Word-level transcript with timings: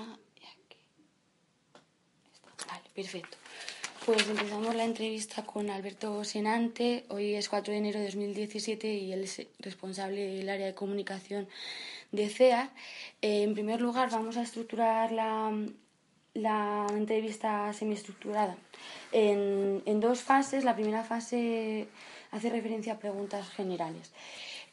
aquí. 0.00 0.78
Vale, 2.68 2.90
perfecto. 2.94 3.36
Pues 4.04 4.28
empezamos 4.28 4.74
la 4.74 4.84
entrevista 4.84 5.44
con 5.44 5.70
Alberto 5.70 6.24
Senante. 6.24 7.06
Hoy 7.08 7.34
es 7.34 7.48
4 7.48 7.72
de 7.72 7.78
enero 7.78 7.98
de 8.00 8.06
2017 8.06 8.92
y 8.92 9.12
él 9.14 9.24
es 9.24 9.46
responsable 9.60 10.26
del 10.26 10.48
área 10.50 10.66
de 10.66 10.74
comunicación 10.74 11.48
de 12.12 12.28
CEA. 12.28 12.70
Eh, 13.22 13.44
en 13.44 13.54
primer 13.54 13.80
lugar, 13.80 14.10
vamos 14.10 14.36
a 14.36 14.42
estructurar 14.42 15.10
la, 15.10 15.50
la 16.34 16.86
entrevista 16.90 17.72
semiestructurada 17.72 18.56
en, 19.12 19.82
en 19.86 20.00
dos 20.00 20.20
fases. 20.20 20.64
La 20.64 20.74
primera 20.74 21.02
fase 21.02 21.88
hace 22.30 22.50
referencia 22.50 22.94
a 22.94 22.98
preguntas 22.98 23.48
generales. 23.50 24.12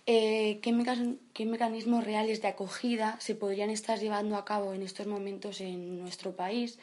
Eh, 0.08 0.60
¿qué, 0.62 1.18
¿qué, 1.34 1.46
mecanismos 1.46 2.04
reales 2.04 2.42
de 2.42 2.48
acogida 2.48 3.20
se 3.20 3.36
podrían 3.36 3.70
estar 3.70 4.00
llevando 4.00 4.36
a 4.36 4.46
cabo 4.46 4.74
en 4.74 4.82
estos 4.82 5.06
momentos 5.06 5.62
en 5.62 6.00
nuestro 6.00 6.36
país 6.36 6.80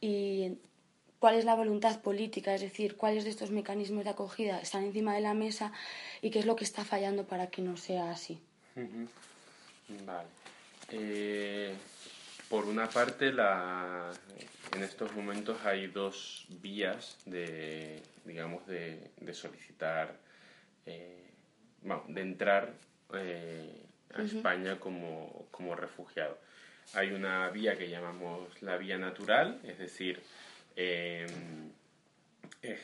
y 0.00 0.58
cuál 1.18 1.36
es 1.36 1.44
la 1.44 1.54
voluntad 1.54 2.00
política, 2.02 2.54
es 2.54 2.60
decir, 2.60 2.96
cuáles 2.96 3.24
de 3.24 3.30
estos 3.30 3.50
mecanismos 3.50 4.04
de 4.04 4.10
acogida 4.10 4.60
están 4.60 4.84
encima 4.84 5.14
de 5.14 5.20
la 5.20 5.34
mesa 5.34 5.72
y 6.20 6.30
qué 6.30 6.38
es 6.38 6.46
lo 6.46 6.56
que 6.56 6.64
está 6.64 6.84
fallando 6.84 7.24
para 7.24 7.48
que 7.48 7.62
no 7.62 7.76
sea 7.76 8.10
así. 8.10 8.40
Vale. 10.04 10.28
Eh, 10.90 11.74
por 12.48 12.64
una 12.64 12.88
parte, 12.88 13.32
la, 13.32 14.10
en 14.74 14.82
estos 14.82 15.14
momentos 15.14 15.64
hay 15.64 15.86
dos 15.86 16.46
vías 16.60 17.16
de, 17.24 18.02
digamos, 18.24 18.66
de, 18.66 19.10
de 19.20 19.34
solicitar 19.34 20.16
eh, 20.86 21.21
de 22.08 22.20
entrar 22.20 22.72
eh, 23.14 23.82
a 24.14 24.22
España 24.22 24.78
como, 24.78 25.46
como, 25.50 25.74
refugiado. 25.74 26.38
Hay 26.94 27.12
una 27.12 27.48
vía 27.50 27.76
que 27.76 27.88
llamamos 27.88 28.60
la 28.62 28.76
vía 28.76 28.98
natural, 28.98 29.60
es 29.64 29.78
decir, 29.78 30.20
eh, 30.76 31.26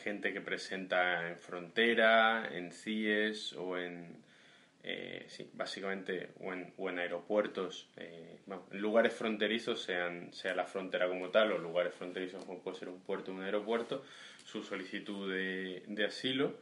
gente 0.03 0.33
que 0.33 0.41
presenta 0.41 1.29
en 1.29 1.37
frontera, 1.37 2.49
en 2.51 2.71
CIES 2.71 3.53
o 3.53 3.77
en, 3.77 4.17
eh, 4.83 5.25
sí, 5.27 5.49
básicamente, 5.53 6.29
o 6.39 6.53
en, 6.53 6.73
o 6.77 6.89
en 6.89 6.99
aeropuertos, 6.99 7.87
eh, 7.97 8.39
en 8.71 8.81
lugares 8.81 9.13
fronterizos, 9.13 9.81
sean, 9.83 10.33
sea 10.33 10.55
la 10.55 10.65
frontera 10.65 11.07
como 11.07 11.29
tal 11.29 11.51
o 11.51 11.57
lugares 11.57 11.93
fronterizos 11.93 12.43
como 12.45 12.59
puede 12.59 12.77
ser 12.79 12.89
un 12.89 12.99
puerto 13.01 13.31
o 13.31 13.35
un 13.35 13.43
aeropuerto, 13.43 14.03
su 14.45 14.63
solicitud 14.63 15.31
de, 15.31 15.83
de 15.87 16.05
asilo 16.05 16.55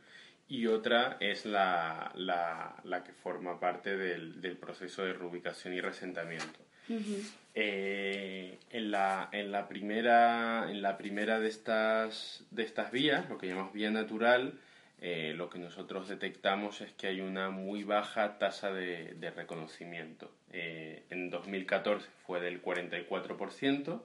y 0.50 0.68
otra 0.68 1.18
es 1.20 1.46
la, 1.46 2.12
la, 2.16 2.76
la 2.84 3.04
que 3.04 3.12
forma 3.12 3.60
parte 3.60 3.98
del, 3.98 4.42
del, 4.42 4.58
proceso 4.58 5.04
de 5.04 5.14
reubicación 5.14 5.74
y 5.74 5.82
resentamiento. 5.82 6.60
eh, 7.54 8.58
en, 8.70 8.92
la, 8.92 9.28
en, 9.34 9.52
la 9.52 9.68
primera, 9.68 10.68
en 10.70 10.82
la 10.82 10.98
primera 10.98 11.40
de 11.40 11.50
estas, 11.50 12.46
de 12.52 12.64
estas 12.64 12.92
vías, 12.92 13.28
lo 13.30 13.38
que 13.38 13.48
llamamos 13.48 13.74
vía 13.74 13.92
natural, 13.92 14.54
eh, 15.02 15.34
lo 15.36 15.50
que 15.50 15.60
nosotros 15.60 16.08
detectamos 16.08 16.80
es 16.82 16.92
que 16.94 17.08
hay 17.08 17.20
una 17.20 17.50
muy 17.50 17.84
baja 17.84 18.38
tasa 18.40 18.72
de, 18.72 19.16
de 19.16 19.32
reconocimiento. 19.32 20.32
Eh, 20.54 21.04
en 21.10 21.30
2014 21.30 22.08
fue 22.26 22.40
del 22.40 22.62
44% 22.64 24.02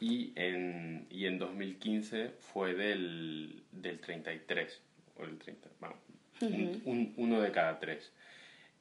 y 0.00 0.32
en, 0.34 1.06
y 1.10 1.26
en 1.26 1.38
2015 1.38 2.30
fue 2.40 2.72
del, 2.74 3.62
del 3.70 4.00
33% 4.00 4.91
o 5.22 5.24
el 5.24 5.38
30, 5.38 5.68
vamos, 5.80 5.98
un, 6.40 7.14
uno 7.16 7.40
de 7.40 7.52
cada 7.52 7.78
tres. 7.78 8.12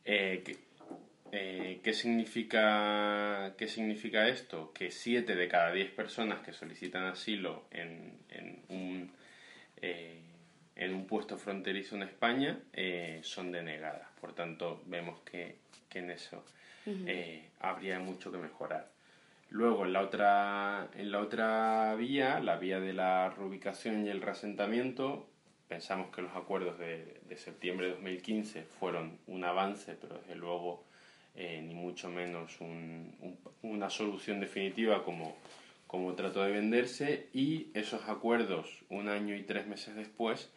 Eh, 0.03 0.41
¿qué, 0.43 0.57
eh, 1.31 1.79
¿qué, 1.81 1.93
significa, 1.93 3.53
¿Qué 3.57 3.67
significa 3.67 4.27
esto? 4.27 4.73
Que 4.73 4.91
siete 4.91 5.35
de 5.35 5.47
cada 5.47 5.71
diez 5.71 5.89
personas 5.91 6.41
que 6.41 6.51
solicitan 6.51 7.05
asilo 7.05 7.63
en, 7.71 8.17
en 8.29 8.59
un, 8.67 9.11
eh, 9.81 10.19
en 10.75 10.93
un 10.93 11.07
puesto 11.07 11.37
fronterizo 11.37 11.95
en 11.95 12.03
España 12.03 12.59
eh, 12.73 13.21
son 13.23 13.51
denegadas. 13.51 14.09
Por 14.19 14.33
tanto, 14.33 14.83
vemos 14.87 15.21
que, 15.21 15.55
que 15.89 15.99
en 15.99 16.11
eso 16.11 16.43
habría 17.59 17.99
mucho 17.99 18.31
que 18.31 18.39
mejorar. 18.39 18.89
Luego, 19.51 19.85
en 19.85 19.93
la, 19.93 20.01
otra, 20.01 20.89
en 20.95 21.11
la 21.11 21.19
otra 21.19 21.93
vía, 21.95 22.39
la 22.39 22.57
vía 22.57 22.79
de 22.79 22.93
la 22.93 23.29
reubicación 23.29 24.05
y 24.05 24.09
el 24.09 24.21
reasentamiento, 24.21 25.29
pensamos 25.71 26.13
que 26.13 26.21
los 26.21 26.35
acuerdos 26.35 26.77
de, 26.79 27.21
de, 27.29 27.37
septiembre 27.37 27.85
de 27.85 27.93
2015 27.93 28.63
fueron 28.77 29.17
un 29.27 29.45
avance, 29.45 29.95
pero 30.01 30.15
desde 30.15 30.35
luego 30.35 30.83
eh, 31.33 31.63
ni 31.65 31.73
mucho 31.73 32.09
menos 32.09 32.59
un, 32.59 33.15
un, 33.21 33.39
una 33.61 33.89
solución 33.89 34.41
definitiva 34.41 35.05
como, 35.05 35.37
como 35.87 36.13
trató 36.13 36.43
de 36.43 36.51
venderse 36.51 37.29
y 37.33 37.67
esos 37.73 38.09
acuerdos 38.09 38.83
un 38.89 39.07
año 39.07 39.33
y 39.33 39.43
tres 39.43 39.65
meses 39.65 39.95
después 39.95 40.51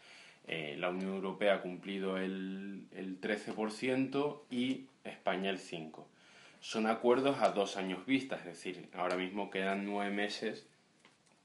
eh, 0.48 0.74
la 0.80 0.90
Unión 0.90 1.14
Europea 1.14 1.54
ha 1.54 1.62
cumplido 1.62 2.18
el, 2.18 2.88
el 2.90 3.20
13% 3.20 4.40
y 4.50 4.86
España 5.04 5.50
el 5.50 5.60
5%. 5.60 6.06
Son 6.58 6.88
acuerdos 6.88 7.38
a 7.38 7.50
dos 7.50 7.76
años 7.76 8.04
vista, 8.04 8.34
es 8.34 8.46
decir, 8.46 8.88
ahora 8.94 9.16
mismo 9.16 9.48
quedan 9.48 9.84
nueve 9.84 10.12
meses 10.12 10.66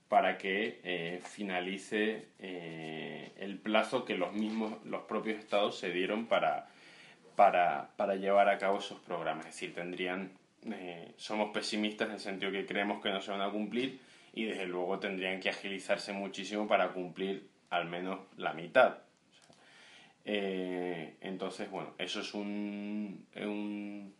para 0.10 0.40
que 0.40 0.82
eh, 0.84 1.22
finalice 1.24 2.30
eh, 2.40 3.32
el 3.38 3.60
plazo 3.60 4.06
que 4.06 4.18
los 4.18 4.34
mismos, 4.34 4.84
los 4.84 5.04
propios 5.04 5.38
estados 5.38 5.78
se 5.78 5.92
dieron 5.92 6.26
para, 6.26 6.68
para, 7.36 7.92
para 7.96 8.16
llevar 8.16 8.50
a 8.50 8.58
cabo 8.58 8.80
esos 8.80 9.00
programas. 9.00 9.46
Es 9.46 9.54
decir, 9.54 9.76
tendrían, 9.76 10.32
eh, 10.66 11.14
somos 11.16 11.52
pesimistas 11.52 12.08
en 12.08 12.16
el 12.16 12.20
sentido 12.20 12.52
que 12.52 12.66
creemos 12.66 13.04
que 13.04 13.12
no 13.12 13.22
se 13.22 13.30
van 13.32 13.42
a 13.42 13.52
cumplir 13.52 14.00
y 14.34 14.46
desde 14.46 14.66
luego 14.66 14.98
tendrían 14.98 15.40
que 15.40 15.50
agilizarse 15.50 16.12
muchísimo 16.12 16.68
para 16.68 16.90
cumplir 16.90 17.48
al 17.70 17.86
menos 17.88 18.20
la 18.36 18.54
mitad. 18.54 18.98
Entonces, 20.26 21.72
bueno, 21.72 21.94
eso 21.98 22.22
es 22.22 22.34
un, 22.36 23.26
un 23.36 24.14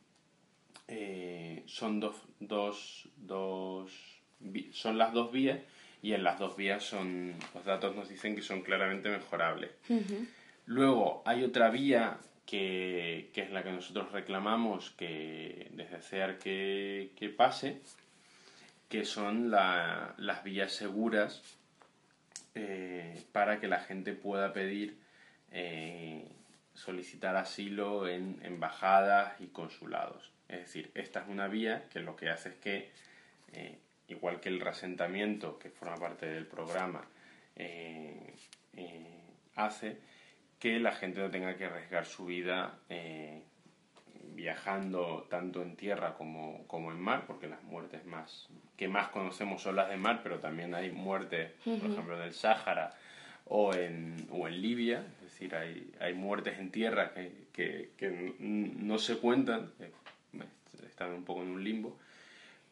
son 1.68 2.00
dos, 2.00 2.16
dos, 2.40 3.08
dos, 3.18 3.92
son 4.72 4.98
las 4.98 5.14
dos 5.14 5.32
vías 5.32 5.60
y 6.02 6.14
en 6.14 6.24
las 6.24 6.40
dos 6.40 6.56
vías 6.56 6.84
son 6.84 7.36
los 7.54 7.66
datos 7.66 7.96
nos 7.96 8.10
dicen 8.10 8.36
que 8.36 8.42
son 8.42 8.62
claramente 8.62 9.10
mejorables. 9.10 9.72
Uh 9.90 10.00
-huh. 10.00 10.28
Luego 10.66 11.24
hay 11.26 11.44
otra 11.44 11.70
vía 11.70 12.18
que, 12.46 13.30
que, 13.34 13.42
es 13.42 13.52
la 13.52 13.64
que 13.64 13.72
nosotros 13.72 14.12
reclamamos 14.12 14.92
que 14.92 15.70
desde 15.72 16.02
CEAR 16.02 16.40
que, 16.40 17.12
que 17.16 17.30
pase, 17.30 17.82
que 18.88 19.06
son 19.06 19.52
la, 19.52 20.16
las 20.18 20.44
vías 20.44 20.72
seguras 20.72 21.42
eh, 22.56 23.24
para 23.32 23.60
que 23.60 23.68
la 23.68 23.80
gente 23.80 24.14
pueda 24.14 24.52
pedir 24.52 24.98
eh, 25.52 26.28
solicitar 26.74 27.36
asilo 27.36 28.08
en 28.08 28.40
embajadas 28.44 29.40
y 29.40 29.48
consulados. 29.48 30.32
Es 30.48 30.62
decir, 30.62 30.92
esta 30.96 31.22
es 31.22 31.28
una 31.28 31.48
vía 31.48 31.88
que 31.92 32.00
lo 32.00 32.16
que 32.16 32.30
hace 32.30 32.50
es 32.50 32.56
que 32.56 32.92
eh, 33.54 33.78
igual 34.10 34.40
que 34.40 34.50
el 34.50 34.60
resentamiento, 34.60 35.58
que 35.58 35.70
forma 35.70 35.96
parte 35.96 36.26
del 36.26 36.46
programa, 36.46 37.06
eh, 37.56 38.34
eh, 38.76 39.24
hace 39.56 39.98
que 40.60 40.80
la 40.80 40.92
gente 40.92 41.22
no 41.22 41.30
tenga 41.30 41.56
que 41.56 41.66
arriesgar 41.66 42.06
su 42.06 42.26
vida 42.26 42.80
eh, 42.90 43.44
viajando 44.36 45.28
tanto 45.30 45.62
en 45.62 45.76
tierra 45.76 46.16
como, 46.16 46.66
como, 46.68 46.92
en 46.92 47.00
mar, 47.00 47.26
porque 47.26 47.48
las 47.48 47.64
muertes 47.64 48.06
más 48.06 48.48
que 48.76 48.88
más 48.88 49.10
conocemos 49.10 49.62
son 49.62 49.76
las 49.76 49.90
de 49.90 49.98
mar, 49.98 50.22
pero 50.24 50.40
también 50.40 50.74
hay 50.74 50.92
muertes, 50.92 51.52
uh 51.66 51.72
-huh. 51.72 51.80
por 51.80 51.92
ejemplo, 51.92 52.16
en 52.16 52.24
el 52.24 52.34
Sáhara 52.34 52.92
o 53.46 53.74
en, 53.74 54.28
o 54.32 54.48
en 54.48 54.62
Libia, 54.62 55.06
es 55.18 55.24
decir, 55.24 55.54
hay, 55.54 55.92
hay 56.00 56.14
muertes 56.14 56.58
en 56.60 56.72
tierra 56.72 57.14
que, 57.14 57.48
que, 57.52 57.92
que 57.98 58.36
no 58.40 58.98
se 58.98 59.18
cuentan, 59.18 59.74
están 60.88 61.12
un 61.12 61.26
poco 61.26 61.42
en 61.42 61.50
un 61.50 61.64
limbo, 61.64 61.98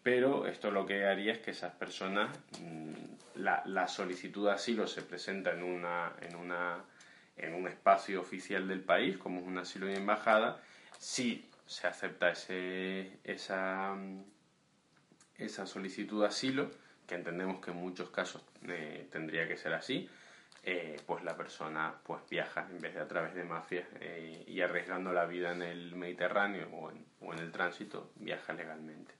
pero 0.07 0.47
esto 0.47 0.71
lo 0.71 0.85
que 0.85 1.05
haría 1.05 1.33
es 1.33 1.39
que 1.39 1.51
esas 1.51 1.73
personas, 1.73 2.29
mm, 2.61 3.41
la, 3.41 3.87
solicitud 3.89 4.45
de 4.45 4.53
asilo 4.53 4.87
se 4.87 5.01
presenta 5.01 5.51
en, 5.51 5.63
una, 5.63 6.13
en, 6.21 6.37
una, 6.37 6.85
en 7.35 7.53
un 7.53 7.67
espacio 7.67 8.21
oficial 8.21 8.69
del 8.69 8.79
país, 8.79 9.17
como 9.17 9.41
es 9.41 9.45
un 9.45 9.57
asilo 9.57 9.85
de 9.85 9.97
embajada, 9.97 10.61
si 10.97 11.49
se 11.65 11.87
acepta 11.87 12.29
ese, 12.29 13.19
esa, 13.25 13.97
esa 15.35 15.67
solicitud 15.67 16.21
de 16.21 16.27
asilo, 16.27 16.71
que 17.05 17.15
entendemos 17.15 17.59
que 17.59 17.71
en 17.71 17.77
muchos 17.77 18.09
casos 18.09 18.45
eh, 18.65 19.09
tendría 19.11 19.45
que 19.45 19.57
ser 19.57 19.73
así, 19.73 20.09
eh, 20.63 21.01
pues 21.05 21.21
la 21.25 21.35
persona 21.35 21.95
pues 22.03 22.21
viaja 22.29 22.65
en 22.71 22.79
vez 22.79 22.93
de 22.93 23.01
a 23.01 23.09
través 23.09 23.35
de 23.35 23.43
mafias 23.43 23.85
eh, 23.99 24.45
y 24.47 24.61
arriesgando 24.61 25.11
la 25.11 25.25
vida 25.25 25.51
en 25.51 25.63
el 25.63 25.97
Mediterráneo 25.97 26.69
o 26.71 26.91
en, 26.91 27.05
o 27.19 27.33
en 27.33 27.39
el 27.39 27.51
tránsito, 27.51 28.13
viaja 28.15 28.53
legalmente. 28.53 29.17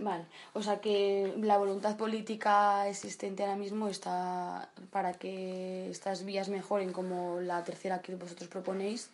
Vale, 0.00 0.26
o 0.52 0.62
sea 0.62 0.80
que 0.80 1.34
la 1.38 1.58
voluntad 1.58 1.96
política 1.96 2.86
existente 2.86 3.42
ahora 3.42 3.56
mismo 3.56 3.88
está 3.88 4.68
para 4.92 5.14
que 5.14 5.90
estas 5.90 6.24
vías 6.24 6.48
mejoren 6.48 6.92
como 6.92 7.40
la 7.40 7.64
tercera 7.64 8.00
que 8.00 8.14
vosotros 8.14 8.48
proponéis. 8.48 9.10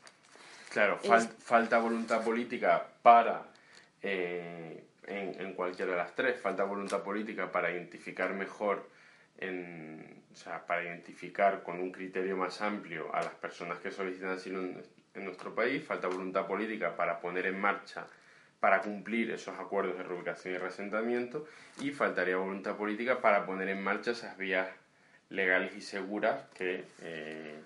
Claro, 0.70 0.98
fal 0.98 1.22
es... 1.22 1.28
falta 1.42 1.78
voluntad 1.78 2.22
política 2.22 2.86
para, 3.02 3.46
eh, 4.02 4.84
en, 5.06 5.40
en 5.40 5.54
cualquiera 5.54 5.92
de 5.92 5.96
las 5.96 6.14
tres. 6.14 6.38
Falta 6.38 6.64
voluntad 6.64 7.02
política 7.02 7.50
para 7.50 7.70
identificar 7.70 8.34
mejor, 8.34 8.86
en, 9.38 10.22
o 10.32 10.36
sea, 10.36 10.66
para 10.66 10.82
identificar 10.82 11.62
con 11.62 11.80
un 11.80 11.92
criterio 11.92 12.36
más 12.36 12.60
amplio 12.60 13.14
a 13.14 13.22
las 13.22 13.34
personas 13.34 13.78
que 13.78 13.90
solicitan 13.90 14.30
asilo 14.30 14.60
en, 14.60 14.82
en 15.14 15.24
nuestro 15.24 15.54
país. 15.54 15.82
Falta 15.82 16.08
voluntad 16.08 16.46
política 16.46 16.94
para 16.94 17.20
poner 17.20 17.46
en 17.46 17.58
marcha 17.58 18.06
para 18.60 18.80
cumplir 18.82 19.30
esos 19.30 19.58
acuerdos 19.58 19.96
de 19.98 20.04
reubicación 20.04 20.54
y 20.54 20.58
resentamiento 20.58 21.46
y 21.80 21.90
faltaría 21.90 22.36
voluntad 22.36 22.76
política 22.76 23.20
para 23.20 23.44
poner 23.44 23.68
en 23.68 23.82
marcha 23.82 24.12
esas 24.12 24.36
vías 24.38 24.68
legales 25.30 25.76
y 25.76 25.80
seguras 25.80 26.44
que, 26.54 26.84
eh, 27.02 27.58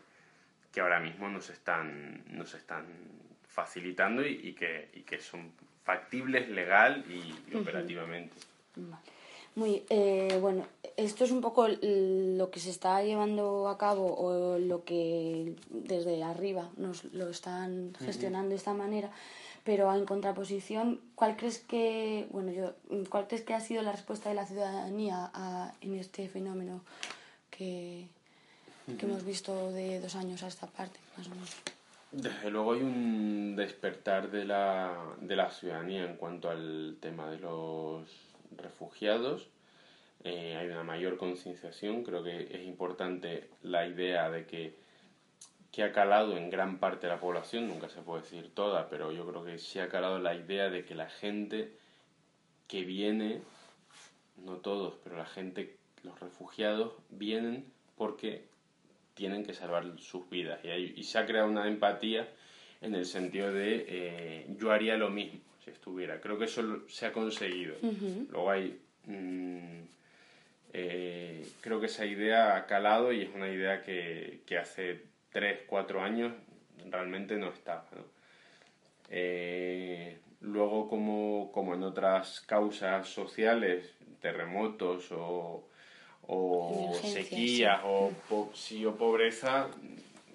que 0.73 0.81
ahora 0.81 1.01
mismo 1.01 1.29
nos 1.29 1.51
están, 1.51 2.23
nos 2.37 2.55
están 2.55 2.87
facilitando 3.47 4.27
y, 4.27 4.53
que, 4.55 4.89
y 4.95 5.01
que 5.01 5.19
son 5.19 5.53
factibles 5.85 6.49
legal 6.49 7.05
y, 7.09 7.57
operativamente. 7.57 8.35
Muy 9.55 9.83
eh, 9.91 10.39
bueno, 10.41 10.67
esto 10.97 11.25
es 11.25 11.31
un 11.31 11.41
poco 11.41 11.67
lo 11.69 12.51
que 12.51 12.61
se 12.61 12.71
está 12.71 13.03
llevando 13.03 13.69
a 13.69 13.77
cabo 13.77 14.15
o 14.15 14.59
lo 14.59 14.85
que 14.85 15.55
desde 15.71 16.23
arriba 16.23 16.71
nos 16.77 17.05
lo 17.13 17.29
están 17.29 17.93
gestionando 17.99 18.51
de 18.51 18.57
esta 18.57 18.75
manera 18.75 19.11
pero 19.69 19.95
en 19.95 20.07
contraposición, 20.07 20.99
¿cuál 21.15 21.37
crees 21.37 21.59
que, 21.59 22.27
bueno, 22.31 22.51
yo, 22.53 22.73
¿cuál 23.11 23.27
crees 23.27 23.43
que 23.43 23.53
ha 23.53 23.61
sido 23.61 23.83
la 23.83 23.93
respuesta 23.93 24.31
de 24.31 24.35
la 24.35 24.47
ciudadanía 24.47 25.31
en 25.83 25.95
este 25.97 26.27
fenómeno 26.31 26.81
que, 27.51 28.07
que 28.99 29.05
hemos 29.05 29.27
visto 29.27 29.71
de 29.73 30.01
dos 30.01 30.15
años 30.15 30.43
a 30.43 30.47
esta 30.47 30.69
parte, 30.69 30.99
más 31.19 31.27
o 31.27 31.31
menos? 31.33 31.51
Desde 32.13 32.51
luego 32.51 32.73
hay 32.73 32.81
un 32.81 33.57
despertar 33.57 34.31
de 34.31 34.47
la, 34.47 34.97
de 35.21 35.37
la 35.37 35.51
ciudadanía 35.51 36.03
en 36.05 36.17
cuanto 36.17 36.49
al 36.49 36.97
tema 37.03 37.31
de 37.31 37.39
los 37.39 38.09
refugiados. 38.57 39.49
Eh, 40.25 40.57
hay 40.57 40.69
una 40.69 40.83
mayor 40.83 41.19
concienciación. 41.19 42.05
Creo 42.05 42.25
que 42.25 42.45
es 42.45 42.67
importante 42.67 43.51
la 43.63 43.87
idea 43.87 44.31
de 44.31 44.47
que 44.47 44.75
que 45.73 45.83
ha 45.83 45.93
calado 45.93 46.37
en 46.37 46.51
gran 46.51 46.79
parte 46.79 47.07
de 47.07 47.13
la 47.13 47.21
población, 47.21 47.69
nunca 47.69 47.89
se 47.89 48.01
puede 48.01 48.23
decir 48.23 48.51
toda, 48.55 48.89
pero 48.89 49.13
yo 49.13 49.27
creo 49.27 49.45
que 49.45 49.59
sí 49.59 49.79
ha 49.79 49.89
calado 49.89 50.19
la 50.19 50.35
idea 50.35 50.71
de 50.71 50.85
que 50.85 50.95
la 50.95 51.11
gente 51.11 51.73
que 52.67 52.85
viene, 52.85 53.41
no 54.37 54.57
todos, 54.57 54.95
pero 55.03 55.17
la 55.17 55.27
gente, 55.27 55.77
los 56.03 56.19
refugiados, 56.21 56.93
vienen 57.11 57.65
porque 57.97 58.45
tienen 59.15 59.45
que 59.45 59.53
salvar 59.53 59.99
sus 59.99 60.29
vidas. 60.31 60.61
Y, 60.65 61.03
se 61.03 61.19
ha 61.19 61.27
creado 61.27 61.49
una 61.49 61.67
empatía 61.67 62.29
en 62.81 62.95
el 62.95 63.05
sentido 63.05 63.53
de 63.53 63.85
eh, 63.89 64.47
yo 64.59 64.71
haría 64.71 64.97
lo 64.97 65.11
mismo 65.11 65.41
si 65.65 65.71
estuviera. 65.71 66.21
Creo 66.21 66.39
que 66.39 66.45
eso 66.45 66.89
se 66.89 67.07
ha 67.07 67.13
conseguido. 67.13 67.75
Luego 68.31 68.51
hay... 68.51 68.81
Mm, 69.05 69.83
eh, 70.75 71.49
creo 71.63 71.81
que 71.81 71.87
esa 71.87 72.05
idea 72.05 72.57
ha 72.57 72.67
calado 72.67 73.11
y 73.13 73.23
es 73.23 73.35
una 73.35 73.49
idea 73.49 73.83
que, 73.83 74.43
que 74.47 74.59
hace 74.59 75.08
3, 75.31 75.61
4 75.67 76.03
años 76.03 76.33
realmente 76.91 77.37
no 77.37 77.49
estaba. 77.49 77.85
Eh, 79.11 80.19
luego, 80.41 80.89
como, 80.89 81.51
como, 81.53 81.75
en 81.75 81.83
otras 81.83 82.41
causas 82.41 83.09
sociales, 83.09 83.95
terremotos 84.21 85.11
o, 85.13 85.65
o 86.27 86.95
sequías 87.03 87.81
o, 87.85 88.13
sí, 88.55 88.85
o 88.85 88.97
pobreza, 88.97 89.69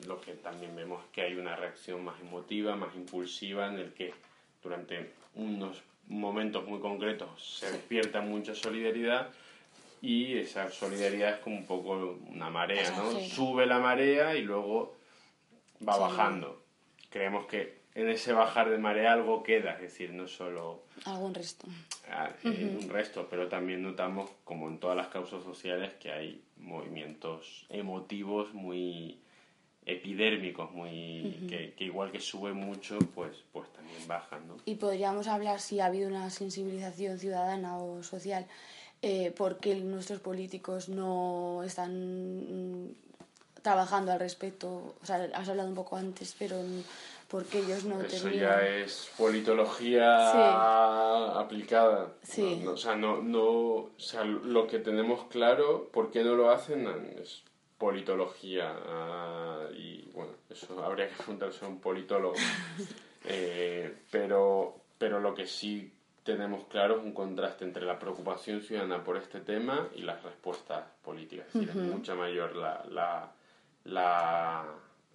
lo 0.07 0.19
que 0.19 0.33
también 0.33 0.75
vemos 0.75 1.03
es 1.05 1.11
que 1.11 1.21
hay 1.21 1.35
una 1.35 1.55
reacción 1.55 2.03
más 2.03 2.19
emotiva, 2.19 2.75
más 2.75 2.95
impulsiva, 2.95 3.67
en 3.67 3.79
el 3.79 3.93
que 3.93 4.13
durante 4.61 5.11
unos 5.35 5.81
momentos 6.07 6.67
muy 6.67 6.79
concretos 6.79 7.59
se 7.59 7.71
despierta 7.71 8.21
mucha 8.21 8.53
solidaridad 8.55 9.29
y 10.03 10.37
esa 10.37 10.69
solidaridad 10.69 11.35
es 11.35 11.39
como 11.39 11.55
un 11.55 11.65
poco 11.65 12.19
una 12.27 12.49
marea, 12.49 12.91
¿no? 12.91 13.17
Sube 13.21 13.65
la 13.65 13.79
marea 13.79 14.35
y 14.35 14.41
luego 14.41 14.97
va 15.87 15.97
bajando. 15.97 16.61
Creemos 17.09 17.45
que 17.45 17.83
en 17.95 18.09
ese 18.09 18.33
bajar 18.33 18.69
de 18.69 18.77
marea 18.77 19.13
algo 19.13 19.43
queda, 19.43 19.75
es 19.75 19.81
decir, 19.83 20.11
no 20.11 20.27
solo... 20.27 20.83
Algún 21.05 21.33
resto. 21.33 21.67
Ah, 22.09 22.29
eh, 22.43 22.77
un 22.81 22.89
resto, 22.89 23.27
pero 23.29 23.47
también 23.47 23.81
notamos, 23.81 24.29
como 24.43 24.67
en 24.67 24.77
todas 24.77 24.97
las 24.97 25.07
causas 25.07 25.41
sociales, 25.41 25.93
que 26.01 26.11
hay 26.11 26.43
movimientos 26.57 27.65
emotivos 27.69 28.53
muy 28.53 29.21
epidérmicos, 29.85 30.69
muy 30.73 31.45
que, 31.47 31.75
que, 31.77 31.85
igual 31.85 32.11
que 32.11 32.19
sube 32.19 32.51
mucho, 32.51 32.99
pues, 33.15 33.37
pues 33.53 33.71
también 33.71 34.05
bajan, 34.05 34.49
¿no? 34.49 34.57
Y 34.65 34.75
podríamos 34.75 35.27
hablar 35.27 35.61
si 35.61 35.79
ha 35.79 35.85
habido 35.85 36.09
una 36.09 36.29
sensibilización 36.29 37.19
ciudadana 37.19 37.77
o 37.77 38.03
social 38.03 38.45
eh, 39.05 39.33
por 39.35 39.57
qué 39.57 39.75
nuestros 39.75 40.21
políticos 40.21 40.87
no 40.87 41.61
están 41.65 42.85
mm, 42.85 42.91
trabajando 43.61 44.13
al 44.13 44.19
respecto. 44.19 44.95
O 45.01 45.05
sea, 45.05 45.29
has 45.33 45.49
hablado 45.49 45.67
un 45.67 45.75
poco 45.75 45.97
antes, 45.97 46.33
pero 46.39 46.55
porque 47.27 47.59
ellos 47.59 47.83
no 47.83 48.01
Eso 48.01 48.29
ya 48.29 48.65
es 48.65 49.11
politología 49.17 51.37
aplicada. 51.37 52.13
Sí. 52.23 52.63
o 52.65 52.77
sea, 52.77 52.95
no, 52.95 53.21
no, 53.21 53.43
o 53.43 53.91
sea, 53.97 54.23
lo 54.23 54.67
que 54.67 54.79
tenemos 54.79 55.25
claro, 55.25 55.89
¿por 55.91 56.09
qué 56.09 56.23
no 56.23 56.35
lo 56.35 56.49
hacen? 56.49 56.87
Es 57.21 57.43
politología. 57.77 58.73
Ah, 58.87 59.63
y 59.75 60.09
bueno, 60.13 60.31
eso 60.49 60.81
habría 60.81 61.09
que 61.09 61.15
preguntarse 61.15 61.65
a 61.65 61.67
un 61.67 61.81
politólogo. 61.81 62.35
Eh, 63.25 63.99
pero, 64.11 64.75
pero 64.97 65.21
lo 65.21 65.33
que 65.33 65.47
sí 65.47 65.93
tenemos 66.23 66.65
claro 66.67 67.01
un 67.01 67.13
contraste 67.13 67.65
entre 67.65 67.85
la 67.85 67.99
preocupación 67.99 68.61
ciudadana 68.61 69.03
por 69.03 69.17
este 69.17 69.41
tema 69.41 69.89
y 69.95 70.01
las 70.01 70.23
respuestas 70.23 70.83
políticas. 71.01 71.47
Es 71.47 71.53
decir, 71.53 71.69
es 71.69 71.75
mucha 71.75 72.15
mayor 72.15 72.55
la, 72.55 72.83
la, 72.89 73.31
la, 73.83 74.65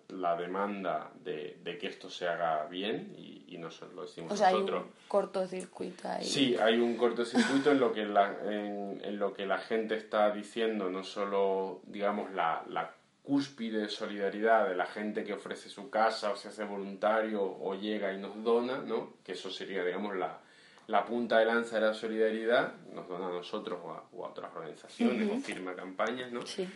la 0.09 0.37
demanda 0.37 1.11
de, 1.25 1.59
de, 1.63 1.79
que 1.79 1.87
esto 1.87 2.11
se 2.11 2.29
haga 2.29 2.67
bien 2.67 3.15
y, 3.17 3.45
y 3.49 3.59
no 3.59 3.69
lo 3.95 4.03
decimos 4.03 4.33
o 4.33 4.37
sea, 4.37 4.51
nosotros. 4.51 4.83
Hay 4.83 4.89
un 4.89 5.09
cortocircuito 5.09 6.09
ahí. 6.09 6.25
Sí, 6.25 6.57
hay 6.57 6.79
un 6.79 6.97
cortocircuito 6.97 7.73
en 7.73 7.81
lo 7.81 7.93
que 7.93 8.05
la, 8.05 8.37
en, 8.45 9.01
en 9.03 9.19
lo 9.19 9.33
que 9.33 9.47
la 9.47 9.59
gente 9.59 9.97
está 9.97 10.31
diciendo, 10.31 10.91
no 10.91 11.05
solo, 11.05 11.81
digamos, 11.87 12.33
la, 12.33 12.65
la 12.69 12.93
cúspide 13.23 13.81
de 13.81 13.89
solidaridad 13.89 14.69
de 14.69 14.75
la 14.75 14.87
gente 14.87 15.25
que 15.25 15.35
ofrece 15.35 15.69
su 15.69 15.91
casa 15.91 16.33
o 16.33 16.37
se 16.37 16.49
hace 16.49 16.65
voluntario 16.65 17.43
o 17.43 17.75
llega 17.75 18.13
y 18.13 18.19
nos 18.19 18.43
dona, 18.43 18.79
¿no? 18.79 19.15
que 19.23 19.33
eso 19.33 19.51
sería, 19.51 19.85
digamos, 19.85 20.17
la, 20.17 20.41
la 20.89 21.05
punta 21.05 21.39
de 21.39 21.45
lanza 21.45 21.79
de 21.79 21.87
la 21.87 21.95
solidaridad, 21.95 22.73
nos 22.95 23.07
dona 23.07 23.27
a 23.27 23.31
nosotros 23.31 23.79
o 23.83 23.93
a, 23.93 24.27
otras 24.27 24.51
organizaciones 24.55 25.31
o 25.31 25.39
firma 25.39 25.75
campañas, 25.75 26.33
¿no? 26.33 26.45
Sí. 26.47 26.67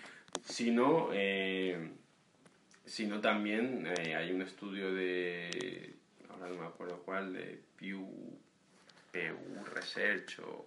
Sino, 0.44 1.08
eh, 1.12 1.90
sino 2.84 3.20
también 3.20 3.86
eh, 3.86 4.14
hay 4.14 4.30
un 4.30 4.42
estudio 4.42 4.92
de, 4.92 5.94
ahora 6.28 6.48
no 6.48 6.60
me 6.60 6.66
acuerdo 6.66 6.98
cuál, 7.04 7.32
de 7.32 7.58
Pew, 7.78 8.06
Pew 9.10 9.36
Research 9.74 10.40
o 10.40 10.66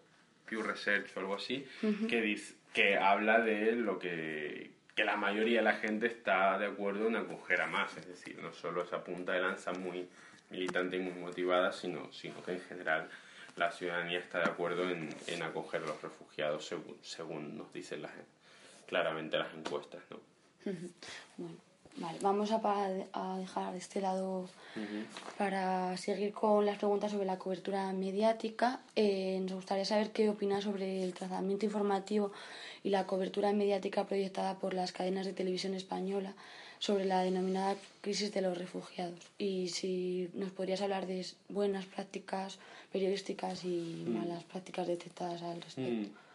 Pew 0.49 0.63
Research 0.63 1.15
o 1.15 1.19
algo 1.19 1.35
así, 1.35 1.67
que, 2.09 2.21
dice, 2.21 2.55
que 2.73 2.97
habla 2.97 3.41
de 3.41 3.73
lo 3.73 3.99
que, 3.99 4.71
que 4.95 5.05
la 5.05 5.17
mayoría 5.17 5.59
de 5.59 5.65
la 5.65 5.75
gente 5.75 6.07
está 6.07 6.57
de 6.57 6.65
acuerdo 6.65 7.09
en 7.09 7.15
acoger 7.15 7.61
a 7.61 7.67
más, 7.67 7.95
es 7.95 8.07
decir, 8.07 8.39
no 8.41 8.51
solo 8.53 8.81
esa 8.81 9.03
punta 9.03 9.33
de 9.33 9.41
lanza 9.41 9.71
muy 9.73 10.07
militante 10.49 10.97
y 10.97 10.99
muy 10.99 11.13
motivada, 11.13 11.71
sino, 11.71 12.11
sino 12.11 12.43
que 12.43 12.53
en 12.53 12.61
general 12.61 13.07
la 13.55 13.71
ciudadanía 13.71 14.19
está 14.19 14.39
de 14.39 14.45
acuerdo 14.45 14.89
en, 14.89 15.15
en 15.27 15.43
acoger 15.43 15.81
a 15.83 15.87
los 15.87 16.01
refugiados 16.01 16.65
según, 16.65 16.97
según 17.01 17.57
nos 17.57 17.71
dicen 17.71 18.01
las, 18.01 18.11
claramente 18.85 19.37
las 19.37 19.53
encuestas. 19.53 20.01
¿no? 20.09 20.19
Bueno, 21.37 21.55
vale, 21.97 22.19
vamos 22.21 22.51
a, 22.51 22.59
a 23.13 23.37
dejar 23.37 23.71
de 23.71 23.77
este 23.77 24.01
lado 24.01 24.49
para 25.37 25.95
seguir 25.95 26.33
con 26.33 26.65
las 26.65 26.77
preguntas 26.77 27.11
sobre 27.11 27.25
la 27.25 27.37
cobertura 27.37 27.93
mediática. 27.93 28.81
Eh, 28.95 29.39
nos 29.41 29.53
gustaría 29.53 29.85
saber 29.85 30.11
qué 30.11 30.29
opinas 30.29 30.65
sobre 30.65 31.03
el 31.03 31.13
tratamiento 31.13 31.65
informativo 31.65 32.33
y 32.83 32.89
la 32.89 33.07
cobertura 33.07 33.53
mediática 33.53 34.05
proyectada 34.05 34.59
por 34.59 34.73
las 34.73 34.91
cadenas 34.91 35.25
de 35.25 35.33
televisión 35.33 35.73
española 35.75 36.33
sobre 36.79 37.05
la 37.05 37.21
denominada 37.21 37.75
crisis 38.01 38.33
de 38.33 38.41
los 38.41 38.57
refugiados 38.57 39.19
y 39.37 39.69
si 39.69 40.29
nos 40.33 40.51
podrías 40.51 40.81
hablar 40.81 41.07
de 41.07 41.25
buenas 41.49 41.85
prácticas 41.85 42.59
periodísticas 42.91 43.63
y 43.65 44.03
mm. 44.05 44.17
malas 44.17 44.43
prácticas 44.43 44.87
detectadas 44.87 45.41
al 45.41 45.61
respecto. 45.61 46.09
Mm. 46.09 46.25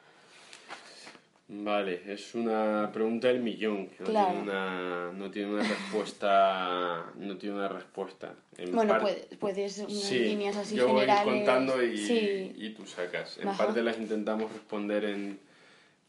Vale, 1.53 2.03
es 2.07 2.37
una 2.37 2.91
pregunta 2.93 3.27
del 3.27 3.41
millón, 3.41 3.89
que 3.89 4.05
no, 4.05 4.11
tiene 4.11 4.41
una, 4.41 5.13
no 5.13 5.31
tiene 5.33 5.53
una 5.53 5.63
respuesta. 5.65 7.07
No 7.17 7.37
tiene 7.39 7.57
una 7.57 7.69
respuesta. 7.69 8.35
bueno, 8.71 8.99
puedes, 9.01 9.27
puedes 9.37 9.79
unas 9.79 10.13
líneas 10.13 10.57
así 10.57 10.77
yo 10.77 10.87
generales. 10.87 11.25
voy 11.25 11.35
contando 11.39 11.83
y, 11.83 12.55
y 12.57 12.71
tú 12.71 12.87
sacas. 12.87 13.39
En 13.39 13.49
parte 13.57 13.83
las 13.83 13.99
intentamos 13.99 14.53
responder 14.53 15.05
en, 15.07 15.41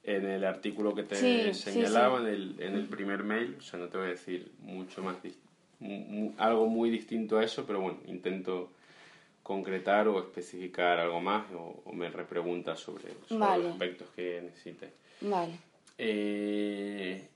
en 0.03 0.25
el 0.25 0.43
artículo 0.43 0.96
que 0.96 1.03
te 1.03 1.53
señalaba, 1.53 2.20
En, 2.20 2.27
el, 2.27 2.55
en 2.60 2.75
el 2.75 2.88
primer 2.88 3.24
mail. 3.24 3.55
O 3.60 3.62
sea, 3.62 3.79
no 3.79 3.88
te 3.88 3.98
voy 3.98 4.08
a 4.08 4.12
decir 4.12 4.51
mucho 4.60 5.01
más. 5.03 5.17
algo 6.38 6.67
muy 6.67 6.89
distinto 6.89 7.38
a 7.38 7.43
eso, 7.43 7.65
pero 7.65 7.81
bueno, 7.81 8.00
intento 8.08 8.72
concretar 9.43 10.08
o 10.08 10.20
especificar 10.20 11.00
algo 11.00 11.20
más 11.20 11.46
o, 11.53 11.91
me 11.93 12.10
repreguntas 12.10 12.79
sobre, 12.79 13.13
los 13.29 13.41
aspectos 13.41 14.08
que 14.15 14.41
necesites. 14.41 14.91
Vale. 15.22 15.53
Eh, 15.98 17.27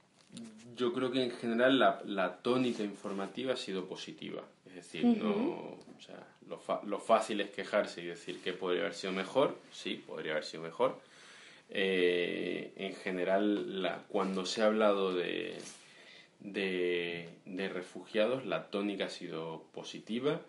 yo 0.76 0.94
creo 0.94 1.12
que 1.12 1.24
en 1.24 1.32
general 1.32 1.80
la, 1.80 2.02
la, 2.06 2.38
tónica 2.38 2.84
informativa 2.84 3.54
ha 3.54 3.58
sido 3.58 3.86
positiva. 3.86 4.44
Es 4.68 4.76
decir, 4.76 5.06
no, 5.06 5.30
o 5.32 6.02
sea, 6.06 6.28
lo, 6.48 6.60
lo, 6.86 7.00
fácil 7.00 7.42
es 7.42 7.50
quejarse 7.52 8.02
y 8.02 8.06
decir 8.08 8.42
que 8.42 8.54
podría 8.54 8.82
haber 8.82 8.94
sido 8.94 9.14
mejor. 9.14 9.58
Sí, 9.72 10.04
podría 10.06 10.34
haber 10.34 10.44
sido 10.44 10.64
mejor. 10.64 11.00
Eh, 11.70 12.74
en 12.78 12.96
general, 12.96 13.82
la, 13.82 14.04
cuando 14.08 14.46
se 14.46 14.62
ha 14.62 14.68
hablado 14.68 15.14
de, 15.14 15.58
de, 16.40 17.30
de, 17.46 17.70
refugiados, 17.70 18.46
la 18.46 18.70
tónica 18.70 19.06
ha 19.06 19.10
sido 19.10 19.64
positiva. 19.74 20.42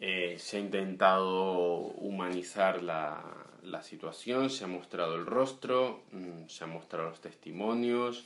Eh, 0.00 0.36
se 0.38 0.58
ha 0.58 0.60
intentado 0.60 1.78
humanizar 1.78 2.82
la, 2.82 3.22
la, 3.62 3.82
situación, 3.82 4.50
se 4.50 4.64
ha 4.64 4.68
mostrado 4.68 5.16
el 5.16 5.26
rostro, 5.26 6.02
mm, 6.12 6.48
se 6.48 6.64
han 6.64 6.70
mostrado 6.70 7.10
los 7.10 7.20
testimonios. 7.20 8.24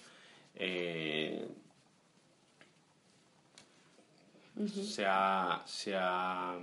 Eh, 0.56 1.46
se 4.68 5.06
ha, 5.06 5.62
se 5.66 5.94
ha 5.96 6.54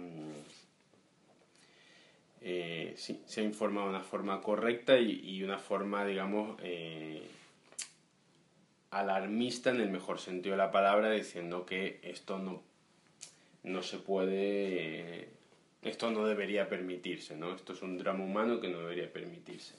eh, 2.42 2.94
se 2.96 3.42
ha 3.42 3.44
informado 3.44 3.88
de 3.88 3.96
una 3.96 4.04
forma 4.04 4.42
correcta 4.42 4.98
y, 4.98 5.44
una 5.44 5.58
forma, 5.58 6.06
digamos, 6.06 6.58
eh, 6.62 7.28
alarmista 8.92 9.70
en 9.70 9.82
el 9.82 9.90
mejor 9.90 10.20
sentido 10.20 10.54
de 10.54 10.58
la 10.58 10.72
palabra, 10.72 11.12
diciendo 11.12 11.66
que 11.66 12.00
esto 12.04 12.40
no, 12.40 12.62
no 13.64 13.82
se 13.82 13.98
puede, 13.98 15.30
esto 15.82 16.12
no 16.12 16.26
debería 16.26 16.70
permitirse, 16.70 17.36
¿no? 17.36 17.54
Esto 17.54 17.74
es 17.74 17.82
un 17.82 17.98
drama 17.98 18.24
humano 18.24 18.60
que 18.60 18.70
no 18.70 18.80
debería 18.80 19.12
permitirse. 19.12 19.76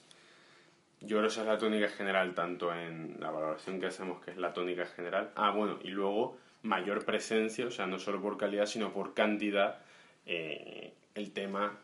Yo 1.01 1.17
creo 1.17 1.21
que 1.21 1.27
esa 1.27 1.41
es 1.41 1.47
la 1.47 1.57
tónica 1.57 1.87
general, 1.87 2.35
tanto 2.35 2.73
en 2.73 3.17
la 3.19 3.31
valoración 3.31 3.79
que 3.79 3.87
hacemos, 3.87 4.21
que 4.21 4.31
es 4.31 4.37
la 4.37 4.53
tónica 4.53 4.85
general. 4.85 5.31
Ah, 5.35 5.51
bueno, 5.51 5.79
y 5.81 5.89
luego 5.89 6.37
mayor 6.61 7.05
presencia, 7.05 7.65
o 7.65 7.71
sea, 7.71 7.87
no 7.87 7.99
solo 7.99 8.21
por 8.21 8.37
calidad, 8.37 8.65
sino 8.65 8.91
por 8.91 9.13
cantidad, 9.13 9.79
eh, 10.25 10.93
el 11.15 11.31
tema 11.31 11.79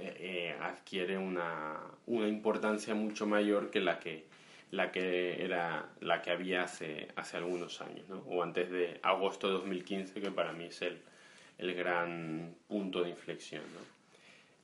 eh, 0.00 0.56
adquiere 0.60 1.18
una, 1.18 1.76
una, 2.06 2.28
importancia 2.28 2.94
mucho 2.94 3.26
mayor 3.26 3.70
que 3.70 3.80
la 3.80 3.98
que 3.98 4.26
la 4.70 4.92
que 4.92 5.42
era 5.42 5.88
la 6.00 6.22
que 6.22 6.30
había 6.30 6.62
hace, 6.62 7.08
hace 7.16 7.36
algunos 7.36 7.80
años 7.80 8.08
¿no? 8.08 8.18
o 8.28 8.42
antes 8.42 8.70
de 8.70 9.00
agosto 9.02 9.48
de 9.48 9.54
2015 9.54 10.20
que 10.20 10.30
para 10.30 10.52
mí 10.52 10.66
es 10.66 10.82
el, 10.82 11.00
el 11.58 11.74
gran 11.74 12.54
punto 12.68 13.02
de 13.02 13.10
inflexión 13.10 13.62
¿no? 13.62 13.80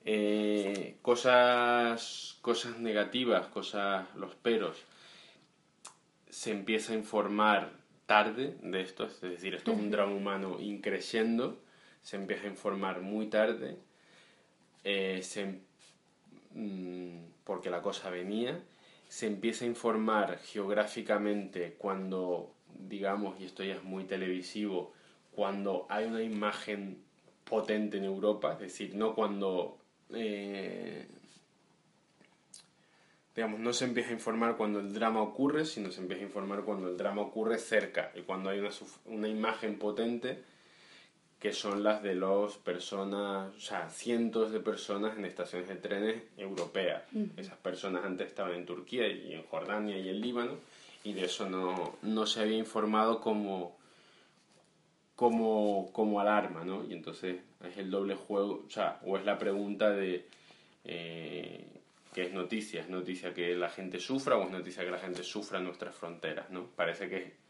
eh, 0.05 0.97
cosas 1.03 2.39
cosas 2.43 2.79
negativas 2.79 3.47
cosas 3.47 4.07
los 4.15 4.35
peros 4.37 4.85
se 6.29 6.51
empieza 6.51 6.93
a 6.93 6.97
informar 6.97 7.71
tarde 8.07 8.57
de 8.63 8.83
esto 8.83 9.05
es 9.07 9.21
decir 9.21 9.55
esto 9.55 9.73
es 9.73 9.79
un 9.79 9.91
drama 9.91 10.13
humano 10.13 10.59
increciendo 10.61 11.59
se 12.03 12.17
empieza 12.17 12.45
a 12.45 12.51
informar 12.51 13.01
muy 13.01 13.27
tarde 13.27 13.79
eh, 14.85 15.23
mm, 16.55 17.19
porque 17.45 17.71
la 17.71 17.83
cosa 17.83 18.11
venía, 18.11 18.63
se 19.09 19.27
empieza 19.27 19.65
a 19.65 19.69
informar 19.69 20.39
geográficamente 20.39 21.75
cuando, 21.79 22.53
digamos, 22.79 23.41
y 23.41 23.45
esto 23.45 23.65
ya 23.65 23.75
es 23.75 23.85
muy 23.85 24.05
televisivo, 24.05 24.93
cuando 25.33 25.87
hay 25.89 26.07
una 26.07 26.23
imagen 26.23 27.03
potente 27.45 27.99
en 27.99 28.05
Europa, 28.05 28.53
es 28.55 28.61
decir, 28.61 28.95
no 28.95 29.15
cuando, 29.15 29.79
eh, 30.13 31.07
digamos, 33.35 33.61
no 33.61 33.73
se 33.73 33.85
empieza 33.85 34.11
a 34.11 34.15
informar 34.15 34.57
cuando 34.57 34.81
el 34.81 34.93
drama 34.93 35.23
ocurre, 35.23 35.65
sino 35.65 35.91
se 35.91 36.01
empieza 36.01 36.23
a 36.23 36.27
informar 36.27 36.65
cuando 36.65 36.89
el 36.89 36.97
drama 36.97 37.23
ocurre 37.23 37.59
cerca 37.59 38.13
y 38.15 38.23
cuando 38.23 38.51
hay 38.51 38.61
una, 38.61 38.71
una 39.07 39.29
imagen 39.29 39.79
potente 39.79 40.43
que 41.39 41.53
son 41.53 41.83
las 41.83 42.03
de 42.03 42.15
los 42.15 42.57
personas, 42.57 43.55
o 43.55 43.61
sea, 43.61 43.89
cientos 43.91 44.51
de 44.51 44.61
personas 44.61 45.19
en 45.19 45.27
estaciones 45.27 45.69
de 45.69 45.77
trenes 45.77 46.23
europeas. 46.39 47.03
Esas 47.37 47.59
personas 47.59 48.05
antes 48.05 48.29
estaban 48.29 48.55
en 48.55 48.65
Turquía 48.65 49.07
y 49.09 49.35
en 49.35 49.43
Jordania 49.45 49.99
y 49.99 50.09
en 50.09 50.21
Líbano 50.21 50.57
y 51.05 51.13
de 51.13 51.27
eso 51.27 51.49
no, 51.49 51.99
no 52.03 52.27
se 52.27 52.41
había 52.41 52.57
informado 52.57 53.21
como, 53.21 53.77
como, 55.15 55.91
como 55.93 56.19
alarma, 56.19 56.65
¿no? 56.65 56.83
Y 56.85 56.95
entonces 56.95 57.37
es 57.63 57.77
el 57.77 57.91
doble 57.91 58.15
juego, 58.15 58.65
o 58.67 58.71
sea, 58.71 59.01
o 59.05 59.19
es 59.19 59.25
la 59.25 59.39
pregunta 59.39 59.91
de 59.91 60.27
eh, 60.85 61.67
¿qué 62.15 62.23
es 62.23 62.33
noticia? 62.33 62.81
¿Es 62.81 62.89
noticia 62.89 63.35
que 63.35 63.55
la 63.55 63.69
gente 63.69 64.01
sufra 64.01 64.37
o 64.37 64.45
es 64.45 64.51
noticia 64.51 64.83
que 64.83 64.91
la 64.91 64.99
gente 64.99 65.23
sufra 65.23 65.59
en 65.59 65.65
nuestras 65.65 65.95
fronteras, 65.95 66.49
¿no? 66.51 66.69
Parece 66.75 67.09
que 67.11 67.44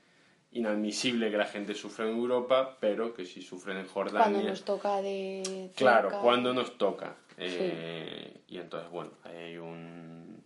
inadmisible 0.55 1.31
que 1.31 1.37
la 1.37 1.47
gente 1.47 1.75
sufra 1.75 2.07
en 2.07 2.17
Europa, 2.17 2.77
pero 2.81 3.13
que 3.13 3.27
si 3.27 3.43
sufren 3.43 3.77
en 3.77 3.87
Jordania... 3.87 4.31
Cuando 4.31 4.49
nos 4.49 4.65
toca 4.65 5.03
de... 5.03 5.71
Claro, 5.77 6.11
cuando 6.23 6.55
nos 6.55 6.79
toca. 6.79 7.17
Eh, 7.37 8.41
y 8.49 8.59
entonces, 8.59 8.91
bueno, 8.91 9.11
hay 9.25 9.59
un... 9.59 10.43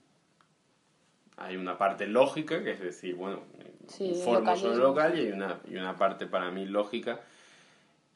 Hay 1.37 1.57
una 1.57 1.79
parte 1.79 2.07
lógica, 2.07 2.65
que 2.65 2.73
es 2.73 2.81
decir, 2.81 3.15
bueno, 3.15 3.43
sí, 3.87 4.13
sobre 4.17 4.61
lo 4.61 4.75
local, 4.75 5.17
y 5.17 5.27
hay 5.27 5.33
una, 5.33 5.61
y 5.71 5.77
una 5.77 5.97
parte 5.97 6.27
para 6.27 6.51
mí 6.51 6.65
lógica, 6.65 7.21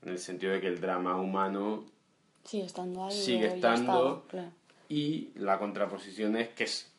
en 0.03 0.09
el 0.09 0.19
sentido 0.19 0.53
de 0.53 0.61
que 0.61 0.67
el 0.67 0.81
drama 0.81 1.17
humano 1.17 1.85
sigue 2.43 2.65
estando 2.65 3.05
ahí, 3.05 3.13
sigue 3.13 3.47
estando, 3.47 4.27
y 4.89 5.31
la 5.37 5.61
contraposición 5.61 6.37
es 6.37 6.49
que 6.49 6.65
es 6.65 6.92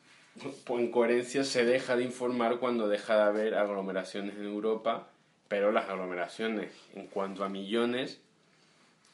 en 0.68 0.90
coherencia 0.90 1.44
se 1.44 1.64
deja 1.64 1.96
de 1.96 2.04
informar 2.04 2.58
cuando 2.58 2.88
deja 2.88 3.16
de 3.16 3.22
haber 3.22 3.54
aglomeraciones 3.54 4.36
en 4.36 4.44
Europa, 4.44 5.08
pero 5.48 5.72
las 5.72 5.88
aglomeraciones 5.88 6.72
en 6.94 7.06
cuanto 7.06 7.44
a 7.44 7.48
millones, 7.48 8.20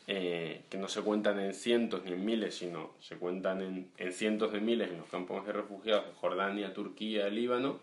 eh, 0.06 0.62
que 0.70 0.78
no 0.78 0.88
se 0.88 1.02
cuentan 1.02 1.38
en 1.38 1.54
cientos 1.54 2.04
ni 2.04 2.12
en 2.12 2.24
miles, 2.24 2.56
sino 2.56 2.94
se 3.00 3.16
cuentan 3.16 3.90
en, 3.96 4.12
cientos 4.12 4.52
de 4.52 4.60
miles 4.60 4.90
en 4.90 4.98
los 4.98 5.08
campos 5.08 5.46
de 5.46 5.52
refugiados 5.52 6.06
de 6.06 6.12
Jordania, 6.14 6.72
Turquía, 6.72 7.28
Líbano, 7.28 7.78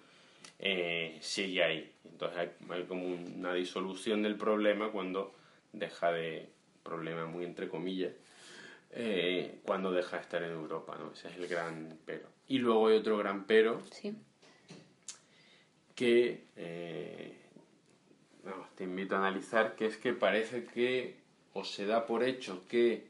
eh, 0.59 1.17
sigue 1.21 1.63
ahí. 1.63 1.91
Entonces 2.05 2.49
hay, 2.69 2.83
como 2.83 3.05
una 3.05 3.53
disolución 3.53 4.23
del 4.23 4.35
problema 4.35 4.89
cuando 4.91 5.35
deja 5.71 6.11
de, 6.11 6.49
problema 6.83 7.27
muy 7.27 7.45
entre 7.45 7.69
comillas, 7.69 8.13
eh, 8.91 9.59
cuando 9.63 9.91
deja 9.91 10.17
de 10.17 10.23
estar 10.23 10.41
en 10.41 10.51
Europa, 10.51 10.97
¿no? 10.99 11.13
Ese 11.13 11.27
es 11.27 11.37
el 11.37 11.47
gran 11.47 11.99
pero. 12.05 12.36
Y 12.47 12.59
luego 12.59 12.87
hay 12.87 12.97
otro 12.97 13.17
gran 13.17 13.45
pero 13.45 13.81
que 15.97 16.43
eh, 16.55 17.33
te 18.75 18.83
invito 18.83 19.15
a 19.15 19.17
analizar, 19.17 19.75
que 19.75 19.87
es 19.87 19.97
que 19.97 20.13
parece 20.13 20.65
que 20.65 21.15
o 21.53 21.63
se 21.63 21.87
da 21.87 22.05
por 22.05 22.23
hecho 22.23 22.63
que 22.69 23.07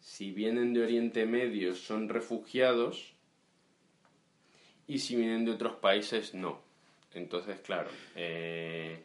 si 0.00 0.32
vienen 0.32 0.74
de 0.74 0.82
Oriente 0.82 1.26
Medio 1.26 1.76
son 1.76 2.08
refugiados 2.08 3.12
y 4.88 4.98
si 4.98 5.14
vienen 5.14 5.44
de 5.44 5.52
otros 5.52 5.76
países 5.76 6.34
no. 6.34 6.60
Entonces, 7.14 7.60
claro, 7.60 7.88
eh, 8.16 8.98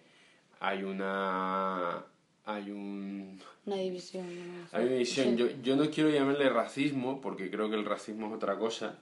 hay 0.60 0.84
una 0.84 2.03
hay 2.46 2.72
un 2.72 3.39
una 3.65 3.75
división. 3.75 4.25
Hay 4.72 4.86
una 4.86 4.93
división. 4.93 5.38
Yo, 5.38 5.48
yo 5.62 5.75
no 5.75 5.89
quiero 5.91 6.10
llamarle 6.10 6.50
racismo 6.50 7.22
porque 7.22 7.51
creo 7.51 7.70
que 7.70 7.75
el 7.75 7.86
racismo 7.86 8.27
es 8.27 8.34
otra 8.34 8.58
cosa 8.58 8.98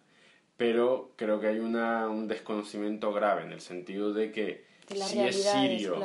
pero 0.61 1.09
creo 1.15 1.39
que 1.39 1.47
hay 1.47 1.57
una, 1.57 2.07
un 2.07 2.27
desconocimiento 2.27 3.11
grave 3.11 3.41
en 3.41 3.51
el 3.51 3.61
sentido 3.61 4.13
de 4.13 4.31
que 4.31 4.63
si 4.87 5.19
es 5.19 5.43
sirio, 5.43 5.99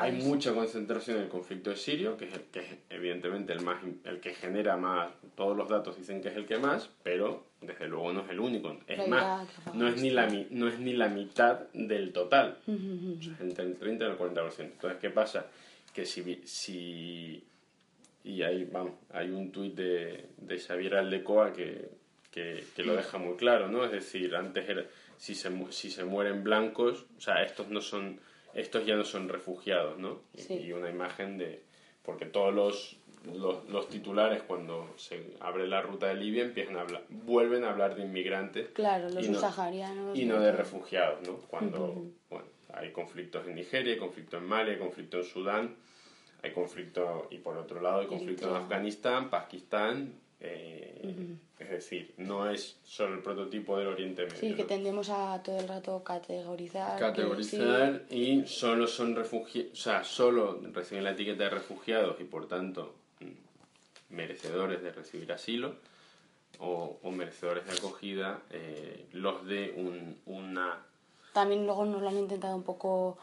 hay 0.00 0.10
mucha 0.10 0.52
concentración 0.52 1.18
en 1.18 1.22
el 1.22 1.28
conflicto 1.28 1.70
de 1.70 1.76
sirio, 1.76 2.16
que 2.16 2.24
es, 2.24 2.34
el, 2.34 2.40
que 2.50 2.58
es 2.58 2.66
evidentemente 2.90 3.52
el, 3.52 3.60
más, 3.60 3.80
el 4.02 4.18
que 4.18 4.34
genera 4.34 4.76
más, 4.76 5.10
todos 5.36 5.56
los 5.56 5.68
datos 5.68 5.96
dicen 5.96 6.20
que 6.20 6.30
es 6.30 6.36
el 6.36 6.46
que 6.46 6.58
más, 6.58 6.90
pero 7.04 7.44
desde 7.60 7.86
luego 7.86 8.12
no 8.12 8.22
es 8.22 8.30
el 8.30 8.40
único, 8.40 8.76
es 8.88 9.06
más, 9.06 9.46
no 9.72 9.86
es, 9.86 10.02
ni 10.02 10.10
la, 10.10 10.26
no 10.50 10.66
es 10.66 10.80
ni 10.80 10.92
la 10.94 11.06
mitad 11.06 11.60
del 11.72 12.12
total, 12.12 12.58
entre 12.66 13.66
el 13.66 13.76
30 13.76 14.04
y 14.04 14.08
el 14.08 14.18
40%. 14.18 14.52
Entonces, 14.58 14.98
¿qué 15.00 15.10
pasa? 15.10 15.46
Que 15.94 16.04
si, 16.04 16.42
si 16.44 17.44
y 18.24 18.42
hay, 18.42 18.64
vamos, 18.64 18.94
hay 19.12 19.30
un 19.30 19.52
tuit 19.52 19.76
de, 19.76 20.30
de 20.38 20.58
Xavier 20.58 20.96
Aldecoa 20.96 21.52
que 21.52 21.95
que, 22.36 22.82
lo 22.82 22.94
deja 22.94 23.18
muy 23.18 23.36
claro, 23.36 23.68
¿no? 23.68 23.84
Es 23.84 23.92
decir, 23.92 24.36
antes 24.36 24.68
era, 24.68 24.84
si, 25.16 25.34
se, 25.34 25.50
si 25.70 25.90
se 25.90 26.04
mueren 26.04 26.44
blancos, 26.44 27.06
o 27.16 27.20
sea, 27.20 27.42
estos 27.42 27.68
no 27.68 27.80
son, 27.80 28.20
estos 28.54 28.84
ya 28.84 28.94
no 28.94 29.04
son 29.04 29.28
refugiados, 29.28 29.98
¿no? 29.98 30.20
Y, 30.34 30.70
una 30.72 30.90
imagen 30.90 31.38
de, 31.38 31.62
porque 32.02 32.26
todos 32.26 32.54
los, 32.54 32.96
los, 33.68 33.88
titulares 33.88 34.42
cuando 34.42 34.92
se 34.96 35.34
abre 35.40 35.66
la 35.66 35.80
ruta 35.80 36.08
de 36.08 36.16
Libia 36.16 36.44
empiezan 36.44 36.76
a 36.76 36.82
hablar, 36.82 37.04
vuelven 37.08 37.64
a 37.64 37.70
hablar 37.70 37.96
de 37.96 38.02
inmigrantes. 38.02 38.68
Claro, 38.70 39.08
los 39.08 39.24
subsaharianos. 39.24 40.16
Y 40.16 40.26
no 40.26 40.38
de 40.38 40.52
refugiados, 40.52 41.26
¿no? 41.26 41.36
Cuando, 41.48 42.04
bueno, 42.28 42.46
hay 42.74 42.92
conflictos 42.92 43.46
en 43.48 43.54
Nigeria, 43.54 43.94
hay 43.94 43.98
conflicto 43.98 44.36
en 44.36 44.44
Mali, 44.44 44.72
hay 44.72 44.78
conflicto 44.78 45.16
en 45.16 45.24
Sudán, 45.24 45.76
hay 46.42 46.52
conflicto, 46.52 47.28
y 47.30 47.38
por 47.38 47.56
otro 47.56 47.80
lado 47.80 48.00
hay 48.00 48.06
conflicto 48.06 48.50
en 48.50 48.56
Afganistán, 48.56 49.30
Pakistán, 49.30 50.12
Eh, 50.40 51.36
es 51.58 51.70
decir, 51.70 52.14
no 52.18 52.50
es 52.50 52.76
solo 52.84 53.14
el 53.14 53.22
prototipo 53.22 53.78
del 53.78 53.88
Oriente 53.88 54.26
Medio. 54.26 54.38
Sí, 54.38 54.54
que 54.54 54.64
tendemos 54.64 55.08
a 55.08 55.42
todo 55.42 55.58
el 55.58 55.66
rato 55.66 56.04
categorizar. 56.04 56.98
Categorizar 56.98 58.04
y 58.10 58.46
solo 58.46 58.86
son 58.86 59.16
refugiados, 59.16 59.72
o 59.72 59.76
sea, 59.76 60.04
solo 60.04 60.60
reciben 60.72 61.04
la 61.04 61.12
etiqueta 61.12 61.44
de 61.44 61.50
refugiados 61.50 62.20
y 62.20 62.24
por 62.24 62.46
tanto 62.46 62.94
mm, 63.20 64.14
merecedores 64.14 64.82
de 64.82 64.92
recibir 64.92 65.32
asilo 65.32 65.76
o, 66.58 66.98
merecedores 67.10 67.66
de 67.66 67.72
acogida 67.72 68.40
eh, 68.50 69.06
los 69.12 69.46
de 69.46 69.72
un, 69.76 70.18
una... 70.26 70.82
También 71.32 71.66
luego 71.66 71.84
nos 71.84 72.02
lo 72.02 72.08
han 72.08 72.18
intentado 72.18 72.56
un 72.56 72.62
poco 72.62 73.18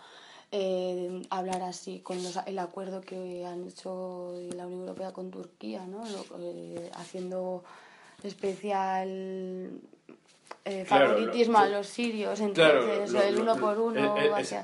eh, 0.56 1.24
hablar 1.32 1.64
así 1.64 2.02
con 2.02 2.20
el 2.46 2.60
acuerdo 2.60 3.02
que 3.02 3.44
han 3.44 3.68
hecho 3.68 4.36
la 4.56 4.68
Unión 4.68 4.82
Europea 4.82 5.12
con 5.12 5.32
Turquía, 5.32 5.88
¿no? 5.88 6.04
Eh, 6.40 6.92
haciendo 6.94 7.64
especial 8.22 9.82
eh, 10.66 10.86
favoritismo 10.86 11.58
a 11.58 11.68
los 11.68 11.88
sirios, 11.88 12.40
entonces 12.40 13.14
el 13.14 13.38
uno 13.38 13.58
por 13.58 13.78
uno. 13.78 14.16
esas 14.18 14.64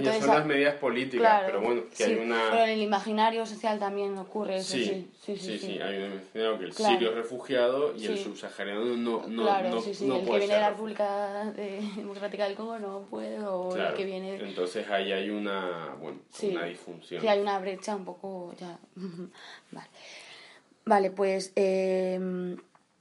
ya 0.00 0.20
son 0.20 0.28
las 0.28 0.46
medidas 0.46 0.76
políticas, 0.76 1.42
pero 1.46 1.60
bueno, 1.60 1.82
que 1.96 2.04
hay 2.04 2.14
una. 2.14 2.50
Pero 2.50 2.64
en 2.64 2.70
el 2.70 2.82
imaginario 2.82 3.44
social 3.44 3.80
también 3.80 4.16
ocurre 4.16 4.58
eso, 4.58 4.74
sí. 4.74 5.10
Sí, 5.20 5.36
sí, 5.36 5.58
sí. 5.58 5.80
hay 5.80 6.02
un 6.04 6.12
imaginario 6.12 6.58
que 6.58 6.64
el 6.66 6.72
sirio 6.72 7.10
es 7.10 7.14
refugiado 7.16 7.96
y 7.96 8.06
el 8.06 8.18
subsahariano 8.18 8.84
no, 8.96 9.26
no, 9.26 9.42
claro, 9.42 9.70
no, 9.70 9.80
sí, 9.80 9.92
sí. 9.92 10.08
el 10.08 10.24
que 10.24 10.38
viene 10.38 10.54
de 10.54 10.60
la 10.60 10.70
República 10.70 11.52
Democrática 11.96 12.44
del 12.44 12.54
Congo 12.54 12.78
no 12.78 13.00
puede, 13.10 13.40
o 13.40 13.76
el 13.76 13.94
que 13.94 14.04
viene. 14.04 14.36
Entonces 14.36 14.88
ahí 14.88 15.10
hay 15.10 15.30
una, 15.30 15.96
bueno, 16.00 16.20
una 16.42 16.64
disfunción. 16.66 17.20
Sí, 17.20 17.26
hay 17.26 17.40
una 17.40 17.58
brecha 17.58 17.96
un 17.96 18.04
poco. 18.04 18.54
ya 18.56 18.78
Vale. 19.72 19.88
Vale, 20.84 21.10
pues. 21.10 21.52
Eh, 21.56 22.56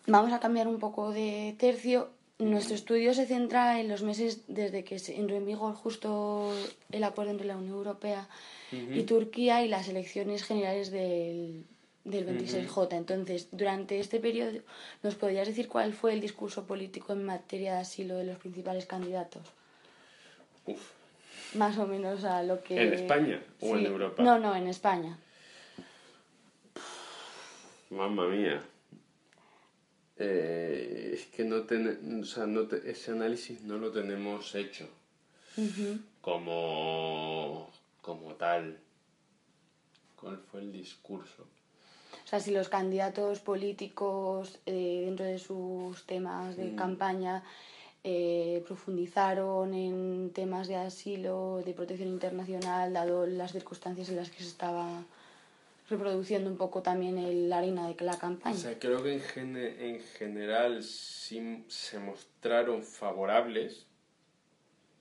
vamos 0.08 0.34
a 0.34 0.40
cambiar 0.40 0.68
un 0.68 0.80
poco 0.80 1.12
de 1.12 1.56
tercio 1.60 2.10
nuestro 2.40 2.76
estudio 2.76 3.14
se 3.14 3.26
centra 3.26 3.80
en 3.80 3.90
los 3.90 4.02
meses 4.02 4.44
desde 4.48 4.84
que 4.84 4.98
entró 5.10 5.36
en 5.36 5.46
vigor 5.46 5.76
justo 5.76 6.54
el 6.92 7.04
acuerdo 7.04 7.32
entre 7.32 7.48
la 7.48 7.58
Unión 7.58 7.76
Europea 7.76 8.28
y 8.72 9.04
Turquía 9.04 9.64
y 9.64 9.68
las 9.68 9.90
elecciones 9.90 10.44
generales 10.44 10.90
del, 10.92 11.66
del 12.06 12.28
26J. 12.28 12.94
Entonces, 12.94 13.50
durante 13.52 14.00
este 14.00 14.20
periodo, 14.20 14.60
¿nos 15.04 15.16
podrías 15.16 15.48
decir 15.48 15.68
cuál 15.68 15.94
fue 15.94 16.14
el 16.14 16.22
discurso 16.22 16.66
político 16.66 17.14
en 17.14 17.26
materia 17.26 17.74
de 17.74 17.80
asilo 17.80 18.16
de 18.16 18.26
los 18.26 18.38
principales 18.38 18.86
candidatos? 18.86 19.44
Uf. 20.66 20.92
Más 21.56 21.78
o 21.78 21.88
menos 21.88 22.24
a 22.24 22.44
lo 22.44 22.62
que... 22.62 22.82
¿En 22.82 22.94
España 22.94 23.42
o 23.60 23.76
en 23.76 23.86
Europa? 23.86 24.22
No, 24.22 24.40
no, 24.40 24.56
en 24.56 24.68
España. 24.68 25.18
Mamma 27.90 28.28
mía. 28.28 28.62
Eh, 30.20 31.12
es 31.14 31.26
que 31.28 31.46
no, 31.46 31.64
ten, 31.64 32.22
o 32.22 32.26
sea, 32.26 32.46
no 32.46 32.68
ese 32.86 33.12
análisis 33.12 33.62
no 33.62 33.78
lo 33.78 33.92
tenemos 33.92 34.54
hecho 34.54 34.88
como, 36.22 37.70
como 38.02 38.34
tal. 38.34 38.78
¿Cuál 40.18 40.38
fue 40.38 40.60
el 40.60 40.74
discurso? 40.74 41.44
O 42.26 42.28
sea, 42.28 42.40
si 42.42 42.52
los 42.52 42.70
candidatos 42.70 43.40
políticos 43.40 44.60
eh, 44.66 45.04
dentro 45.06 45.26
de 45.26 45.40
sus 45.40 46.06
temas 46.06 46.58
de 46.58 46.66
mm. 46.66 46.76
campaña 46.76 47.44
eh, 48.04 48.64
profundizaron 48.68 49.74
en 49.74 50.32
temas 50.32 50.68
de 50.68 50.76
asilo, 50.76 51.62
de 51.66 51.74
protección 51.74 52.10
internacional, 52.10 52.94
dado 52.94 53.26
las 53.26 53.54
circunstancias 53.54 54.10
en 54.10 54.18
las 54.18 54.30
que 54.30 54.40
se 54.40 54.50
estaba 54.50 55.04
reproduciendo 55.90 56.50
un 56.50 56.58
poco 56.58 56.82
también 56.82 57.18
el, 57.18 57.50
la 57.50 57.58
harina 57.60 57.88
de 57.88 57.96
la 58.04 58.18
campaña. 58.18 58.56
O 58.56 58.60
sea, 58.60 58.78
creo 58.78 59.04
que 59.04 59.22
en, 59.36 59.58
en 59.58 60.00
general 60.00 60.84
sí 60.84 61.66
se 61.68 62.00
mostraron 62.00 62.84
favorables, 62.84 63.88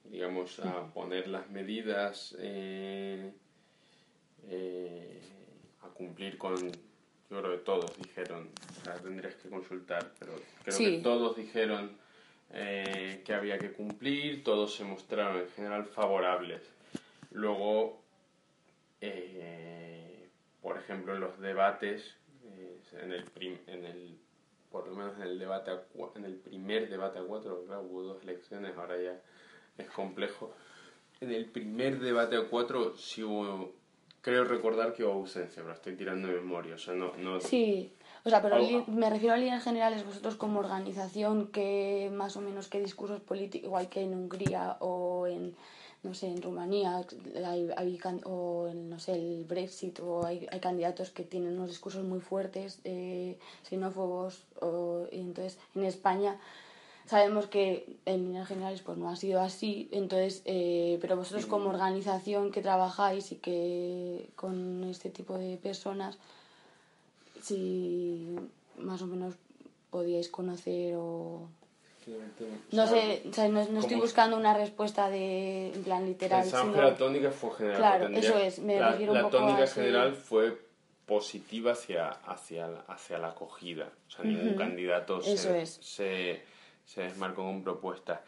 digamos, 0.05 0.59
a 0.61 0.87
poner 0.93 1.29
las 1.29 1.49
medidas, 1.51 2.35
eh, 2.39 3.33
eh, 4.49 5.21
a 5.83 5.89
cumplir 5.89 6.39
con, 6.39 6.57
yo 6.57 7.43
creo 7.43 7.53
que 7.53 7.65
todos 7.65 7.97
dijeron, 7.99 8.49
o 8.81 8.85
sea, 8.85 8.95
tendrías 8.95 9.35
que 9.35 9.49
consultar, 9.49 10.13
pero 10.19 10.33
creo 10.65 10.79
que 10.79 11.01
todos 11.03 11.37
dijeron 11.37 11.97
eh, 12.53 13.23
que 13.25 13.35
había 13.35 13.59
que 13.59 13.73
cumplir, 13.73 14.43
todos 14.43 14.75
se 14.75 14.85
mostraron 14.85 15.43
en 15.43 15.49
general 15.51 15.85
favorables. 15.85 16.63
Luego, 17.31 18.01
por 20.69 20.77
ejemplo, 20.77 21.15
en 21.15 21.21
los 21.21 21.41
debates, 21.41 22.15
eh, 22.45 22.79
en, 23.03 23.13
el 23.13 23.25
en 23.67 23.87
el, 23.87 24.19
por 24.71 24.87
lo 24.87 24.95
menos 24.95 25.17
en 25.17 25.23
el, 25.23 25.39
debate 25.39 25.71
en 26.15 26.25
el 26.27 26.35
primer 26.37 26.91
debate 26.91 27.19
a 27.19 27.23
cuatro, 27.23 27.65
claro, 27.65 27.83
hubo 27.89 28.03
dos 28.03 28.23
elecciones, 28.23 28.77
ahora 28.77 29.01
ya 29.01 29.19
es 29.79 29.91
complejo. 29.91 30.53
En 31.23 31.33
el 31.33 31.47
primer 31.47 32.01
debate 32.01 32.37
a 32.37 32.47
cuatro 32.51 32.95
sí 32.99 33.23
hubo, 33.23 33.73
creo 34.21 34.45
recordar 34.45 34.93
que 34.93 35.05
hubo 35.05 35.13
ausencia, 35.13 35.63
pero 35.63 35.75
estoy 35.75 35.97
tirando 35.97 36.29
de 36.29 36.35
memoria, 36.35 36.75
o 36.75 36.79
sea, 36.79 36.93
no... 36.93 37.17
no 37.17 37.41
sí, 37.41 37.91
o 38.25 38.29
sea, 38.29 38.43
pero 38.43 38.59
me 38.89 39.09
refiero 39.09 39.35
a 39.35 39.39
líneas 39.39 39.65
generales, 39.65 40.05
vosotros 40.05 40.35
como 40.35 40.61
organización, 40.61 41.47
que 41.47 42.11
más 42.13 42.37
o 42.37 42.43
menos 42.43 42.69
qué 42.69 42.79
discursos 42.79 43.21
políticos, 43.23 43.69
igual 43.69 43.89
que 43.89 44.03
en 44.03 44.13
Hungría 44.13 44.77
o 44.81 45.27
en 45.27 45.57
no 46.03 46.15
sé, 46.15 46.29
en 46.29 46.43
Rumanía 46.43 47.05
hay, 47.45 47.71
hay, 47.77 48.01
o 48.25 48.71
no 48.73 48.99
sé, 49.01 49.15
el 49.15 49.45
Brexit 49.45 50.01
o 50.01 50.25
hay, 50.25 50.47
hay 50.51 50.61
candidatos 50.61 51.11
que 51.11 51.25
tienen 51.25 51.55
unos 51.55 51.69
discursos 51.69 52.05
muy 52.05 52.21
fuertes, 52.21 52.81
eh, 52.85 53.39
xenófobos, 53.69 54.45
o, 54.61 55.07
y 55.11 55.21
entonces 55.21 55.59
en 55.75 55.85
España 55.85 56.39
sabemos 57.07 57.47
que 57.47 57.97
en 58.05 58.27
líneas 58.27 58.47
generales 58.47 58.83
pues 58.83 58.99
no 58.99 59.09
ha 59.09 59.17
sido 59.17 59.41
así, 59.41 59.89
entonces, 59.91 60.43
eh, 60.45 60.99
pero 61.01 61.17
vosotros 61.17 61.47
como 61.47 61.71
organización 61.71 62.53
que 62.53 62.63
trabajáis 62.63 63.33
y 63.33 63.37
que 63.37 64.31
con 64.37 64.85
este 64.85 65.11
tipo 65.11 65.37
de 65.37 65.57
personas, 65.57 66.19
si 67.43 68.37
más 68.79 69.03
o 69.03 69.07
menos 69.07 69.35
podíais 69.91 70.29
conocer 70.29 70.95
o 70.97 71.49
no 72.73 72.87
sé, 72.87 73.23
no, 73.51 73.81
estoy 73.81 73.97
buscando 73.97 74.37
una 74.37 74.55
respuesta 74.55 75.09
de 75.09 75.73
en 75.73 75.83
plan 75.85 76.07
literal. 76.07 76.43
Pensamos 76.43 76.75
que 76.75 76.83
la 76.83 76.97
tónica 76.97 77.31
fue 77.31 77.51
general. 77.57 77.79
Claro, 77.79 78.09
eso 78.09 78.39
es, 78.39 78.59
me 78.59 78.79
la, 78.79 78.93
refiero 78.93 79.13
un 79.13 79.23
poco 79.23 79.39
tónica 79.39 79.67
general 79.67 80.15
fue 80.15 80.69
positiva 81.07 81.73
hacia, 81.73 82.11
hacia, 82.11 82.67
hacia 82.87 83.19
la 83.19 83.29
acogida. 83.29 83.91
O 84.07 84.11
sea, 84.11 84.25
ningún 84.25 84.55
candidato 84.55 85.21
se, 85.23 85.67
se, 85.67 86.43
se, 86.85 87.03
desmarcó 87.03 87.45
con 87.45 87.63
propuestas. 87.63 88.21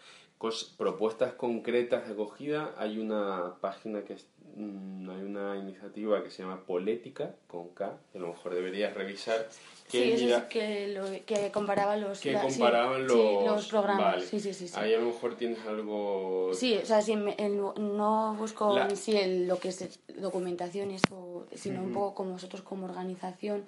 Propuestas 0.78 1.34
concretas 1.34 2.06
de 2.06 2.14
acogida, 2.14 2.74
hay 2.78 2.98
una 2.98 3.56
página 3.60 4.04
que 4.04 4.14
es, 4.14 4.26
mm, 4.56 5.10
hay 5.10 5.22
una 5.22 5.56
iniciativa 5.56 6.22
que 6.22 6.30
se 6.30 6.42
llama 6.42 6.64
Polética, 6.64 7.34
con 7.46 7.68
K, 7.68 7.98
que 8.10 8.18
a 8.18 8.20
lo 8.22 8.28
mejor 8.28 8.54
deberías 8.54 8.94
revisar, 8.94 9.48
sí, 9.88 10.12
eso 10.12 10.36
es 10.38 10.44
que, 10.44 10.88
lo, 10.88 11.04
que 11.26 11.50
comparaba 11.52 11.96
los, 11.96 12.20
que 12.20 12.32
comparaban 12.32 13.06
los, 13.06 13.44
los, 13.44 13.68
programas. 13.68 14.24
Sí, 14.24 14.40
sí, 14.40 14.54
sí, 14.54 14.70
Ahí 14.76 14.94
a 14.94 14.98
lo 14.98 15.06
mejor 15.06 15.36
tienes 15.36 15.58
algo... 15.66 16.52
Sí, 16.54 16.78
o 16.82 16.86
sea, 16.86 17.02
si 17.02 17.16
no 17.16 18.34
busco 18.38 18.78
en 18.78 18.96
sí 18.96 19.16
el, 19.18 19.46
lo 19.46 19.58
que 19.58 19.68
es 19.68 20.00
documentación, 20.16 20.90
eso, 20.90 21.48
sino 21.54 21.82
un 21.82 21.92
poco 21.92 22.14
como 22.14 22.30
nosotros 22.30 22.62
como 22.62 22.86
organización, 22.86 23.66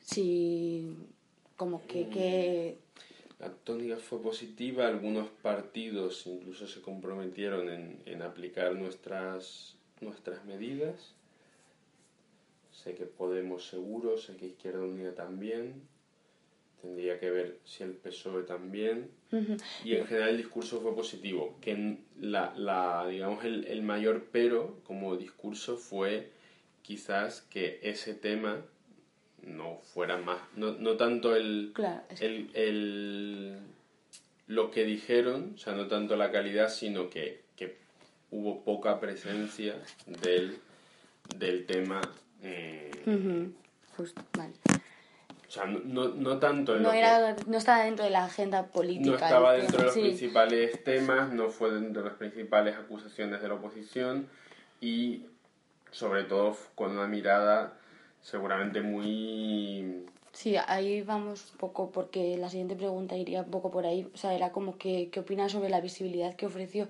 si 0.00 0.96
como 1.58 1.86
que... 1.86 2.08
que... 2.08 2.85
La 3.38 3.52
tónica 3.52 3.98
fue 3.98 4.22
positiva, 4.22 4.86
algunos 4.86 5.28
partidos 5.28 6.26
incluso 6.26 6.66
se 6.66 6.80
comprometieron 6.80 7.68
en, 7.68 8.00
en 8.06 8.22
aplicar 8.22 8.74
nuestras, 8.74 9.76
nuestras 10.00 10.44
medidas. 10.46 11.14
Sé 12.72 12.94
que 12.94 13.04
Podemos 13.04 13.66
seguro, 13.68 14.16
sé 14.16 14.36
que 14.36 14.46
Izquierda 14.46 14.80
Unida 14.80 15.14
también, 15.14 15.82
tendría 16.80 17.18
que 17.18 17.30
ver 17.30 17.58
si 17.64 17.82
el 17.82 17.92
PSOE 17.92 18.44
también, 18.44 19.10
y 19.84 19.94
en 19.96 20.06
general 20.06 20.30
el 20.30 20.36
discurso 20.36 20.80
fue 20.80 20.94
positivo, 20.94 21.58
que 21.60 21.98
la, 22.20 22.54
la, 22.56 23.06
digamos 23.08 23.44
el, 23.44 23.66
el 23.66 23.82
mayor 23.82 24.28
pero 24.30 24.80
como 24.84 25.16
discurso 25.16 25.76
fue 25.76 26.30
quizás 26.82 27.42
que 27.42 27.80
ese 27.82 28.14
tema 28.14 28.64
no 29.46 29.78
fuera 29.94 30.18
más, 30.18 30.38
no, 30.56 30.72
no 30.72 30.96
tanto 30.96 31.34
el, 31.34 31.72
el, 32.20 32.50
el, 32.54 33.58
lo 34.46 34.70
que 34.70 34.84
dijeron, 34.84 35.52
o 35.54 35.58
sea, 35.58 35.74
no 35.74 35.86
tanto 35.86 36.16
la 36.16 36.30
calidad, 36.30 36.68
sino 36.68 37.08
que, 37.08 37.44
que 37.56 37.78
hubo 38.30 38.64
poca 38.64 39.00
presencia 39.00 39.76
del, 40.22 40.58
del 41.36 41.64
tema 41.64 42.00
eh, 42.42 42.90
vale. 44.36 44.52
O 45.48 45.50
sea, 45.50 45.64
no, 45.64 46.08
no 46.08 46.38
tanto 46.38 46.76
no, 46.76 46.92
era, 46.92 47.36
no 47.46 47.56
estaba 47.56 47.84
dentro 47.84 48.04
de 48.04 48.10
la 48.10 48.24
agenda 48.24 48.66
política. 48.66 49.10
No 49.10 49.14
estaba 49.14 49.52
dentro 49.52 49.78
de 49.78 49.84
los 49.84 49.94
principales 49.94 50.82
temas, 50.82 51.32
no 51.32 51.48
fue 51.50 51.70
dentro 51.70 52.02
de 52.02 52.08
las 52.08 52.18
principales 52.18 52.76
acusaciones 52.76 53.40
de 53.40 53.48
la 53.48 53.54
oposición 53.54 54.28
y 54.80 55.24
sobre 55.92 56.24
todo 56.24 56.56
con 56.74 56.92
una 56.92 57.06
mirada 57.06 57.75
seguramente 58.26 58.82
muy 58.82 60.06
Sí, 60.32 60.56
ahí 60.66 61.00
vamos 61.00 61.52
un 61.52 61.58
poco, 61.58 61.90
porque 61.90 62.36
la 62.36 62.50
siguiente 62.50 62.76
pregunta 62.76 63.16
iría 63.16 63.40
un 63.40 63.50
poco 63.50 63.70
por 63.70 63.86
ahí. 63.86 64.06
O 64.12 64.18
sea, 64.18 64.34
era 64.34 64.52
como 64.52 64.76
que, 64.76 65.08
¿qué 65.10 65.20
opinas 65.20 65.52
sobre 65.52 65.70
la 65.70 65.80
visibilidad 65.80 66.36
que 66.36 66.44
ofreció 66.44 66.88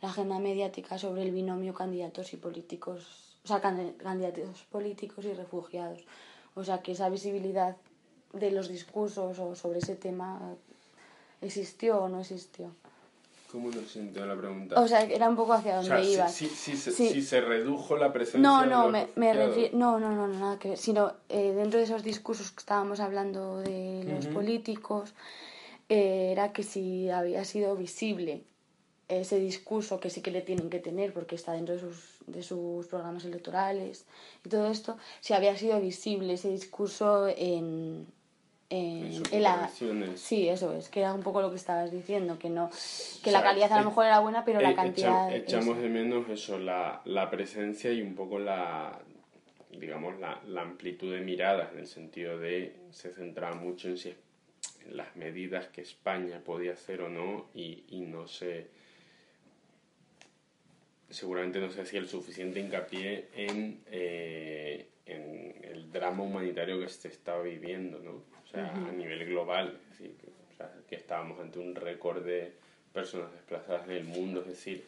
la 0.00 0.08
agenda 0.08 0.38
mediática 0.38 0.96
sobre 0.96 1.20
el 1.22 1.32
binomio 1.32 1.74
candidatos 1.74 2.32
y 2.32 2.38
políticos, 2.38 3.36
o 3.44 3.48
sea, 3.48 3.60
candidatos 3.60 4.62
políticos 4.70 5.26
y 5.26 5.34
refugiados? 5.34 6.06
O 6.54 6.64
sea, 6.64 6.80
que 6.80 6.92
esa 6.92 7.10
visibilidad 7.10 7.76
de 8.32 8.50
los 8.52 8.68
discursos 8.70 9.38
o 9.38 9.54
sobre 9.54 9.80
ese 9.80 9.96
tema 9.96 10.56
existió 11.42 12.04
o 12.04 12.08
no 12.08 12.20
existió. 12.20 12.72
¿Cómo 13.50 13.70
no 13.70 13.80
sintió 13.82 14.26
la 14.26 14.36
pregunta? 14.36 14.78
O 14.78 14.86
sea, 14.86 15.02
era 15.04 15.28
un 15.28 15.34
poco 15.34 15.54
hacia 15.54 15.76
dónde 15.76 16.04
ibas. 16.04 16.34
Si, 16.34 16.48
si, 16.48 17.22
se 17.22 17.40
redujo 17.40 17.96
la 17.96 18.12
presencia 18.12 18.40
no, 18.40 18.66
no, 18.66 18.90
me, 18.90 19.08
me 19.16 19.32
refiero, 19.32 19.76
no, 19.76 19.98
no, 19.98 20.14
no, 20.14 20.28
nada 20.28 20.58
que 20.58 20.70
ver. 20.70 20.78
Sino 20.78 21.14
eh, 21.30 21.52
dentro 21.52 21.78
de 21.78 21.84
esos 21.86 22.02
discursos 22.02 22.50
que 22.50 22.58
estábamos 22.58 23.00
hablando 23.00 23.58
de 23.60 24.04
los 24.04 24.26
políticos, 24.26 25.14
eh, 25.88 26.28
era 26.32 26.52
que 26.52 26.62
si 26.62 27.08
había 27.08 27.44
sido 27.46 27.74
visible 27.74 28.42
ese 29.08 29.40
discurso 29.40 30.00
que 30.00 30.10
sí 30.10 30.20
que 30.20 30.30
le 30.30 30.42
tienen 30.42 30.68
que 30.68 30.80
tener 30.80 31.14
porque 31.14 31.34
está 31.34 31.52
dentro 31.52 31.74
de 31.74 31.80
sus, 31.80 32.18
de 32.26 32.42
sus 32.42 32.86
programas 32.86 33.24
electorales 33.24 34.04
y 34.44 34.50
todo 34.50 34.66
esto, 34.66 34.98
si 35.20 35.32
había 35.32 35.56
sido 35.56 35.80
visible 35.80 36.34
ese 36.34 36.50
discurso 36.50 37.26
en, 37.28 38.06
en, 38.70 39.42
la 39.42 39.70
sí 40.16 40.48
eso 40.48 40.74
es 40.74 40.90
que 40.90 41.00
era 41.00 41.14
un 41.14 41.22
poco 41.22 41.40
lo 41.40 41.50
que 41.50 41.56
estabas 41.56 41.90
diciendo 41.90 42.38
que 42.38 42.50
no 42.50 42.70
que 43.22 43.30
la 43.30 43.42
calidad 43.42 43.72
a 43.72 43.80
lo 43.80 43.88
mejor 43.88 44.04
era 44.04 44.20
buena 44.20 44.44
pero 44.44 44.60
la 44.60 44.74
cantidad 44.74 45.34
echamos 45.34 45.78
de 45.78 45.88
menos 45.88 46.28
eso 46.28 46.58
la, 46.58 47.00
la 47.06 47.30
presencia 47.30 47.90
y 47.92 48.02
un 48.02 48.14
poco 48.14 48.38
la 48.38 48.98
digamos 49.70 50.18
la, 50.18 50.40
la, 50.46 50.62
amplitud 50.62 51.14
de 51.14 51.20
miradas 51.20 51.72
en 51.72 51.78
el 51.78 51.86
sentido 51.86 52.38
de 52.38 52.76
se 52.90 53.12
centraba 53.12 53.54
mucho 53.54 53.88
en 53.88 53.96
si 53.96 54.14
en 54.86 54.96
las 54.96 55.16
medidas 55.16 55.68
que 55.68 55.80
España 55.80 56.40
podía 56.44 56.72
hacer 56.72 57.00
o 57.00 57.08
no 57.08 57.46
y, 57.54 57.84
y 57.88 58.00
no 58.00 58.26
se 58.26 58.68
seguramente 61.10 61.58
no 61.58 61.70
se 61.70 61.80
hacía 61.80 62.00
el 62.00 62.08
suficiente 62.08 62.60
hincapié 62.60 63.28
en, 63.34 63.80
eh, 63.90 64.88
en 65.08 65.54
el 65.62 65.90
drama 65.90 66.22
humanitario 66.22 66.80
que 66.80 66.88
se 66.88 67.08
estaba 67.08 67.42
viviendo, 67.42 67.98
¿no? 67.98 68.12
O 68.12 68.50
sea, 68.50 68.72
a 68.72 68.92
nivel 68.92 69.26
global, 69.26 69.78
es 69.82 69.98
decir, 69.98 70.16
que, 70.16 70.28
o 70.28 70.56
sea, 70.56 70.72
que 70.88 70.96
estábamos 70.96 71.38
ante 71.40 71.58
un 71.58 71.74
récord 71.74 72.24
de 72.24 72.52
personas 72.92 73.32
desplazadas 73.32 73.84
en 73.84 73.92
el 73.92 74.04
mundo, 74.04 74.40
es 74.40 74.48
decir, 74.48 74.84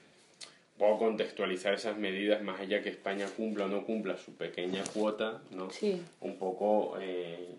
puedo 0.78 0.98
contextualizar 0.98 1.74
esas 1.74 1.98
medidas 1.98 2.42
más 2.42 2.58
allá 2.58 2.82
que 2.82 2.88
España 2.88 3.26
cumpla 3.36 3.66
o 3.66 3.68
no 3.68 3.84
cumpla 3.84 4.16
su 4.16 4.34
pequeña 4.34 4.82
cuota, 4.94 5.42
¿no? 5.50 5.70
Sí. 5.70 6.02
Un 6.20 6.38
poco 6.38 6.96
eh, 6.98 7.54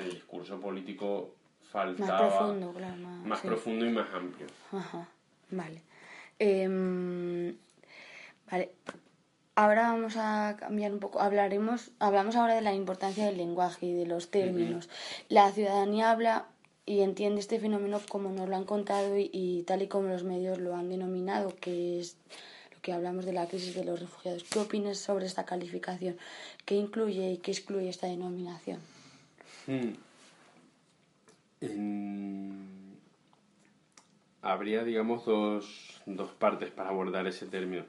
el 0.00 0.10
discurso 0.10 0.58
político 0.58 1.34
faltaba 1.70 2.22
más 2.22 2.32
profundo, 2.32 2.72
claro, 2.72 2.96
más, 2.96 3.40
profundo 3.42 3.86
y 3.86 3.90
más 3.90 4.08
amplio. 4.14 4.46
Ajá, 4.72 5.08
vale. 5.50 5.82
Em, 6.38 7.54
vale. 8.50 8.70
Ahora 9.56 9.90
vamos 9.90 10.16
a 10.16 10.56
cambiar 10.58 10.92
un 10.92 11.00
poco. 11.00 11.20
Hablaremos, 11.20 11.90
hablamos 11.98 12.36
ahora 12.36 12.54
de 12.54 12.60
la 12.60 12.74
importancia 12.74 13.26
del 13.26 13.38
lenguaje 13.38 13.86
y 13.86 13.92
de 13.94 14.06
los 14.06 14.30
términos. 14.30 14.88
La 15.28 15.50
ciudadanía 15.50 16.10
habla 16.10 16.46
y 16.84 17.00
entiende 17.00 17.40
este 17.40 17.58
fenómeno 17.58 18.00
como 18.08 18.30
nos 18.30 18.48
lo 18.48 18.56
han 18.56 18.64
contado 18.64 19.16
y, 19.18 19.64
tal 19.66 19.82
y 19.82 19.88
como 19.88 20.08
los 20.08 20.24
medios 20.24 20.58
lo 20.58 20.76
han 20.76 20.90
denominado, 20.90 21.54
que 21.60 21.98
es 21.98 22.16
lo 22.72 22.80
que 22.82 22.92
hablamos 22.92 23.24
de 23.24 23.32
la 23.32 23.48
crisis 23.48 23.74
de 23.74 23.84
los 23.84 23.98
refugiados. 23.98 24.44
¿Qué 24.44 24.58
opinas 24.58 24.98
sobre 24.98 25.26
esta 25.26 25.44
calificación? 25.44 26.16
¿Qué 26.64 26.74
incluye 26.74 27.32
y 27.32 27.38
qué 27.38 27.50
excluye 27.50 27.88
esta 27.88 28.06
denominación? 28.06 28.78
Hmm 29.66 29.94
habría, 34.46 34.84
digamos, 34.84 35.24
dos, 35.24 36.00
dos 36.06 36.30
partes 36.32 36.70
para 36.70 36.90
abordar 36.90 37.26
ese 37.26 37.46
término. 37.46 37.84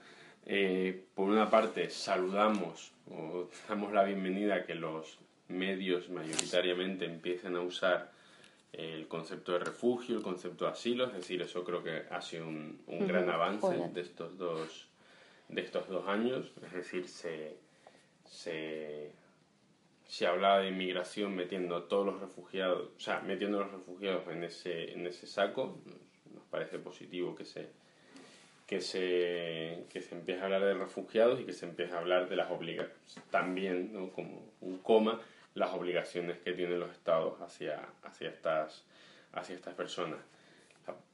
Eh, 0.49 1.03
por 1.13 1.29
una 1.29 1.49
parte, 1.49 1.89
saludamos 1.89 2.93
o 3.11 3.49
damos 3.67 3.91
la 3.91 4.05
bienvenida 4.05 4.55
a 4.55 4.65
que 4.65 4.75
los 4.75 5.19
medios 5.49 6.09
mayoritariamente 6.09 7.03
empiecen 7.03 7.57
a 7.57 7.61
usar 7.61 8.13
el 8.71 9.09
concepto 9.09 9.51
de 9.51 9.59
refugio, 9.59 10.15
el 10.15 10.23
concepto 10.23 10.63
de 10.63 10.71
asilo, 10.71 11.07
es 11.07 11.13
decir, 11.13 11.41
eso 11.41 11.65
creo 11.65 11.83
que 11.83 12.03
ha 12.09 12.21
sido 12.21 12.47
un, 12.47 12.81
un 12.87 13.07
gran 13.07 13.29
avance 13.29 13.75
de 13.93 14.01
estos 14.01 14.37
dos 14.37 14.87
de 15.49 15.61
estos 15.61 15.87
dos 15.89 16.07
años, 16.07 16.51
es 16.65 16.73
decir, 16.73 17.07
se, 17.07 17.57
se, 18.25 19.11
se 20.05 20.27
hablaba 20.27 20.59
de 20.59 20.69
inmigración 20.69 21.35
metiendo 21.35 21.83
todos 21.83 22.05
los 22.05 22.19
refugiados, 22.21 22.89
o 22.95 22.99
sea, 22.99 23.19
metiendo 23.21 23.59
a 23.59 23.61
los 23.63 23.71
refugiados 23.71 24.27
en 24.27 24.43
ese, 24.43 24.93
en 24.93 25.07
ese 25.07 25.27
saco, 25.27 25.79
parece 26.49 26.79
positivo 26.79 27.35
que 27.35 27.45
se, 27.45 27.69
que 28.67 28.81
se, 28.81 29.85
que 29.89 30.01
se 30.01 30.13
empiece 30.13 30.41
a 30.41 30.45
hablar 30.45 30.61
de 30.61 30.73
refugiados 30.73 31.39
y 31.39 31.45
que 31.45 31.53
se 31.53 31.65
empiece 31.65 31.93
a 31.93 31.99
hablar 31.99 32.27
de 32.27 32.35
las 32.35 32.51
obligaciones, 32.51 32.97
también 33.31 33.93
¿no? 33.93 34.11
como 34.11 34.51
un 34.59 34.77
coma, 34.79 35.21
las 35.55 35.73
obligaciones 35.73 36.37
que 36.39 36.51
tienen 36.51 36.79
los 36.79 36.91
estados 36.91 37.41
hacia, 37.41 37.79
hacia, 38.03 38.29
estas, 38.29 38.83
hacia 39.31 39.55
estas 39.55 39.73
personas. 39.73 40.19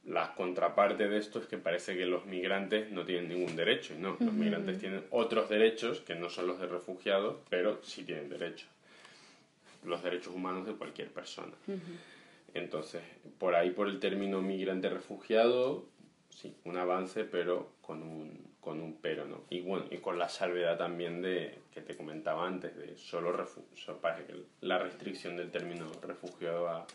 La, 0.04 0.34
contraparte 0.34 1.08
de 1.08 1.16
esto 1.16 1.38
es 1.38 1.46
que 1.46 1.56
parece 1.56 1.96
que 1.96 2.06
los 2.06 2.26
migrantes 2.26 2.90
no 2.90 3.04
tienen 3.04 3.28
ningún 3.28 3.56
derecho, 3.56 3.94
y 3.94 3.98
no, 3.98 4.16
los 4.20 4.32
migrantes 4.32 4.78
tienen 4.78 5.04
otros 5.10 5.48
derechos 5.48 6.00
que 6.00 6.14
no 6.16 6.30
son 6.30 6.48
los 6.48 6.60
de 6.60 6.66
refugiados, 6.66 7.36
pero 7.48 7.82
sí 7.82 8.02
tienen 8.02 8.28
derechos, 8.28 8.68
los 9.84 10.02
derechos 10.02 10.34
humanos 10.34 10.66
de 10.66 10.74
cualquier 10.74 11.08
persona. 11.08 11.52
Entonces, 12.52 13.02
por 13.38 13.54
ahí, 13.54 13.70
por 13.70 13.88
el 13.88 13.98
término 13.98 14.42
migrante 14.42 14.88
refugiado, 14.88 15.86
sí, 16.34 16.54
un 16.64 16.76
avance, 16.76 17.24
pero 17.24 17.72
con 17.80 18.02
un, 18.02 18.54
con 18.60 18.80
un 18.80 18.96
pero, 19.00 19.26
¿no? 19.26 19.42
Y 19.50 19.60
bueno, 19.60 19.86
y 19.90 19.98
con 19.98 20.18
la 20.18 20.28
salvedad 20.28 20.78
también 20.78 21.22
de, 21.22 21.58
que 21.72 21.80
te 21.80 21.96
comentaba 21.96 22.46
antes, 22.46 22.76
de 22.76 22.96
solo 22.96 23.32
refugio, 23.32 23.98
parece 24.00 24.26
que 24.26 24.34
la 24.60 24.78
restricción 24.78 25.36
del 25.36 25.50
término 25.50 25.86
refugiado 26.02 26.68
a, 26.68 26.86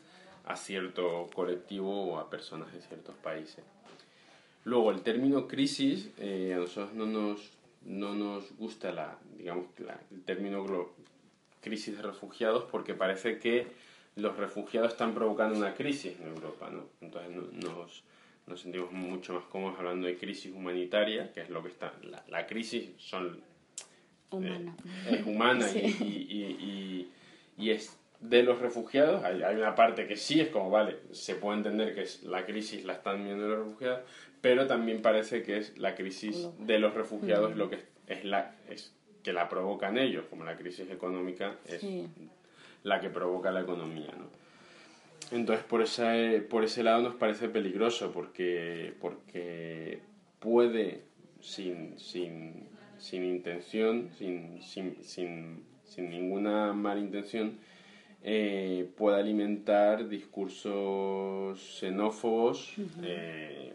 cierto 0.55 1.27
colectivo 1.35 2.05
o 2.05 2.17
a 2.17 2.27
personas 2.27 2.73
de 2.73 2.81
ciertos 2.81 3.15
países. 3.17 3.63
Luego, 4.63 4.89
el 4.89 5.03
término 5.03 5.47
crisis, 5.47 6.09
eh, 6.17 6.53
a 6.55 6.57
nosotros 6.57 6.95
no 6.95 7.05
nos, 7.05 7.51
no 7.85 8.15
nos 8.15 8.57
gusta 8.57 8.91
la, 8.91 9.19
digamos, 9.37 9.67
el 10.09 10.23
término 10.23 10.65
crisis 11.61 11.97
de 11.97 12.01
refugiados 12.01 12.63
porque 12.63 12.95
parece 12.95 13.37
que 13.37 13.67
los 14.15 14.37
refugiados 14.37 14.93
están 14.93 15.13
provocando 15.13 15.57
una 15.57 15.73
crisis 15.73 16.19
en 16.19 16.29
Europa, 16.29 16.69
¿no? 16.71 16.85
Entonces 17.01 17.31
nos, 17.63 18.03
nos 18.49 18.61
sentimos 18.61 18.91
mucho 18.91 19.33
más 19.33 19.45
cómodos 19.45 19.77
hablando 19.79 20.07
de 20.07 20.17
crisis 20.17 20.51
humanitaria, 20.53 21.31
que 21.31 21.41
es 21.41 21.49
lo 21.49 21.61
que 21.61 21.69
está... 21.69 21.93
La, 22.03 22.23
la 22.27 22.47
crisis 22.47 22.89
son... 22.97 23.41
Humana. 24.31 24.75
Eh, 25.07 25.15
es 25.15 25.25
humana 25.25 25.65
y, 25.75 25.77
y, 25.79 26.57
y, 26.59 27.11
y, 27.57 27.71
es 27.71 27.97
de 28.19 28.43
los 28.43 28.59
refugiados. 28.59 29.23
Hay, 29.23 29.41
hay, 29.41 29.55
una 29.55 29.73
parte 29.73 30.05
que 30.07 30.15
sí 30.15 30.39
es 30.39 30.49
como, 30.49 30.69
vale, 30.69 30.97
se 31.11 31.35
puede 31.35 31.57
entender 31.57 31.95
que 31.95 32.03
es 32.03 32.23
la 32.23 32.45
crisis 32.45 32.83
la 32.85 32.93
están 32.93 33.23
viendo 33.23 33.47
los 33.47 33.65
refugiados, 33.65 34.01
pero 34.41 34.67
también 34.67 35.01
parece 35.01 35.41
que 35.41 35.57
es 35.57 35.77
la 35.79 35.95
crisis 35.95 36.47
de 36.59 36.79
los 36.79 36.93
refugiados 36.93 37.55
lo 37.55 37.69
que 37.69 37.79
es, 38.07 38.23
la... 38.25 38.55
Es, 38.69 38.93
que 39.23 39.33
la 39.33 39.49
provocan 39.49 39.97
ellos, 39.97 40.25
como 40.29 40.45
la 40.45 40.55
crisis 40.55 40.89
económica 40.89 41.57
es 41.65 41.85
la 42.83 43.01
que 43.01 43.09
provoca 43.09 43.51
la 43.51 43.61
economía. 43.61 44.13
¿no? 44.17 44.27
Entonces, 45.31 45.63
por 45.65 45.81
ese, 45.81 46.41
por 46.49 46.63
ese 46.63 46.83
lado 46.83 47.01
nos 47.01 47.15
parece 47.15 47.49
peligroso 47.49 48.11
porque, 48.11 48.93
porque 48.99 49.99
puede, 50.39 51.03
sin, 51.39 51.99
sin, 51.99 52.67
sin 52.97 53.23
intención, 53.23 54.09
sin, 54.17 54.61
sin, 54.63 55.03
sin, 55.03 55.63
sin 55.83 56.09
ninguna 56.09 56.73
mala 56.73 56.99
intención, 56.99 57.59
eh, 58.23 58.89
puede 58.97 59.19
alimentar 59.19 60.09
discursos 60.09 61.59
xenófobos 61.79 62.73
eh, 63.01 63.73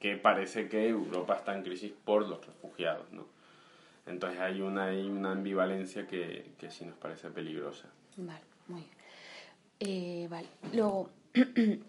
que 0.00 0.16
parece 0.16 0.68
que 0.68 0.88
Europa 0.88 1.36
está 1.36 1.54
en 1.54 1.62
crisis 1.62 1.92
por 2.04 2.26
los 2.26 2.44
refugiados. 2.44 3.12
¿no? 3.12 3.26
Entonces 4.06 4.40
hay 4.40 4.60
una, 4.60 4.86
hay 4.86 5.08
una 5.08 5.32
ambivalencia 5.32 6.06
que, 6.06 6.52
que 6.58 6.70
sí 6.70 6.84
nos 6.84 6.96
parece 6.96 7.30
peligrosa. 7.30 7.88
Vale, 8.16 8.40
muy 8.66 8.80
bien. 8.80 9.01
Eh, 9.84 10.28
vale, 10.30 10.46
luego, 10.72 11.10
en 11.34 11.82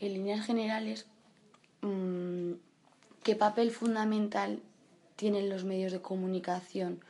líneas 0.00 0.46
generales, 0.46 1.04
mm, 1.82 2.52
¿qué 3.22 3.36
papel 3.36 3.70
fundamental 3.72 4.62
tienen 5.14 5.50
los 5.50 5.64
medios 5.64 5.92
de 5.92 6.00
comunicación? 6.00 7.00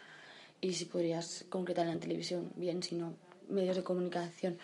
Y 0.61 0.73
si 0.73 0.87
podrías 0.87 1.45
concretar 1.49 1.87
en 1.87 2.01
televisión, 2.01 2.51
bien, 2.57 2.83
si 2.83 2.97
no, 2.97 3.14
medios 3.49 3.77
de 3.77 3.85
comunicación 3.85 4.59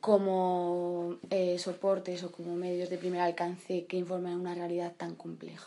como 0.00 1.16
eh, 1.30 1.58
soportes 1.58 2.22
o 2.22 2.30
como 2.30 2.54
medios 2.54 2.88
de 2.88 2.98
primer 2.98 3.22
alcance 3.22 3.84
que 3.86 3.96
informan 3.96 4.38
una 4.38 4.54
realidad 4.54 4.94
tan 4.96 5.16
compleja. 5.16 5.66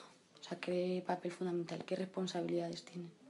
¿qué 0.61 1.03
papel 1.05 1.31
fundamental, 1.31 1.83
qué 1.83 1.97
responsabilidades 1.97 2.83
tienen? 2.83 3.22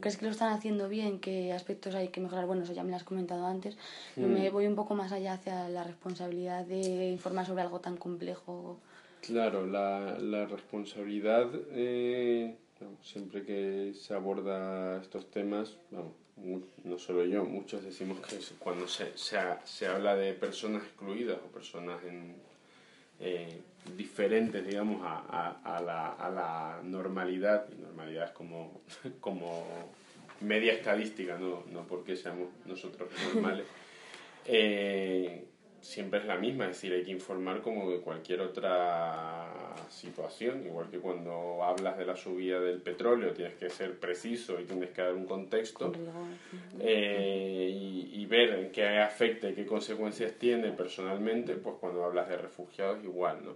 ¿Crees 0.00 0.16
que 0.16 0.24
lo 0.24 0.30
están 0.30 0.52
haciendo 0.52 0.88
bien? 0.88 1.20
¿Qué 1.20 1.52
aspectos 1.52 1.94
hay 1.94 2.08
que 2.08 2.20
mejorar? 2.20 2.46
Bueno, 2.46 2.64
eso 2.64 2.72
ya 2.72 2.82
me 2.82 2.90
lo 2.90 2.96
has 2.96 3.04
comentado 3.04 3.46
antes. 3.46 3.76
Mm. 4.16 4.24
Me 4.24 4.50
voy 4.50 4.66
un 4.66 4.74
poco 4.74 4.94
más 4.94 5.12
allá 5.12 5.34
hacia 5.34 5.68
la 5.68 5.84
responsabilidad 5.84 6.64
de 6.64 7.08
informar 7.10 7.46
sobre 7.46 7.62
algo 7.62 7.80
tan 7.80 7.96
complejo. 7.96 8.78
Claro, 9.20 9.66
la, 9.66 10.18
la 10.18 10.46
responsabilidad, 10.46 11.48
eh, 11.70 12.56
siempre 13.02 13.44
que 13.44 13.92
se 13.94 14.14
aborda 14.14 15.00
estos 15.00 15.30
temas, 15.30 15.76
no 16.84 16.98
solo 16.98 17.24
yo, 17.24 17.44
muchos 17.44 17.82
decimos 17.82 18.20
que 18.20 18.38
cuando 18.58 18.86
se, 18.86 19.16
se, 19.16 19.38
se 19.64 19.86
habla 19.86 20.14
de 20.16 20.34
personas 20.34 20.82
excluidas 20.82 21.38
o 21.44 21.52
personas 21.52 22.02
en, 22.04 22.36
eh, 23.20 23.60
diferentes, 23.96 24.66
digamos, 24.66 25.02
a, 25.04 25.18
a, 25.64 25.76
a, 25.76 25.80
la, 25.80 26.08
a, 26.08 26.30
la, 26.30 26.80
normalidad, 26.82 27.66
y 27.72 27.80
normalidad 27.80 28.26
es 28.26 28.30
como, 28.32 28.82
como 29.20 29.64
media 30.40 30.72
estadística, 30.72 31.38
no, 31.38 31.64
no 31.70 31.86
porque 31.86 32.16
seamos 32.16 32.48
nosotros 32.64 33.10
normales, 33.34 33.66
eh, 34.44 35.46
siempre 35.80 36.20
es 36.20 36.26
la 36.26 36.36
misma, 36.36 36.64
es 36.64 36.70
decir, 36.70 36.92
hay 36.92 37.04
que 37.04 37.12
informar 37.12 37.62
como 37.62 37.90
de 37.90 38.00
cualquier 38.00 38.40
otra 38.40 39.52
situación, 39.90 40.64
igual 40.66 40.88
que 40.90 40.98
cuando 40.98 41.62
hablas 41.62 41.98
de 41.98 42.04
la 42.04 42.16
subida 42.16 42.60
del 42.60 42.80
petróleo 42.80 43.32
tienes 43.32 43.54
que 43.54 43.70
ser 43.70 43.98
preciso 43.98 44.60
y 44.60 44.64
tienes 44.64 44.90
que 44.90 45.02
dar 45.02 45.14
un 45.14 45.26
contexto 45.26 45.92
eh, 46.80 47.70
y, 47.72 48.20
y, 48.20 48.26
ver 48.26 48.50
en 48.54 48.72
qué 48.72 48.98
afecta 48.98 49.48
y 49.48 49.54
qué 49.54 49.66
consecuencias 49.66 50.32
tiene 50.34 50.72
personalmente, 50.72 51.54
pues 51.54 51.76
cuando 51.80 52.04
hablas 52.04 52.28
de 52.28 52.36
refugiados 52.36 53.02
igual, 53.04 53.44
¿no? 53.44 53.54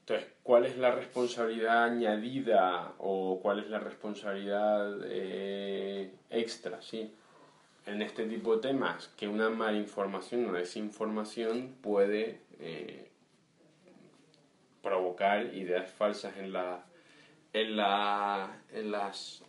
Entonces, 0.00 0.28
¿cuál 0.42 0.66
es 0.66 0.76
la 0.76 0.90
responsabilidad 0.90 1.84
añadida 1.84 2.92
o 2.98 3.40
cuál 3.40 3.60
es 3.60 3.70
la 3.70 3.78
responsabilidad 3.78 4.98
eh, 5.04 6.10
extra, 6.30 6.82
sí? 6.82 7.10
en 7.86 8.02
este 8.02 8.26
tipo 8.26 8.56
de 8.56 8.68
temas 8.68 9.08
que 9.16 9.28
una 9.28 9.50
mala 9.50 9.76
información, 9.76 10.46
una 10.46 10.58
desinformación 10.58 11.74
puede 11.82 12.40
eh, 12.60 13.08
provocar 14.84 15.52
ideas 15.54 15.90
falsas 15.90 16.36
en 16.36 16.52
la 16.52 16.84
en 17.52 17.76
la 17.76 18.50
en 18.72 18.92
las 18.92 19.42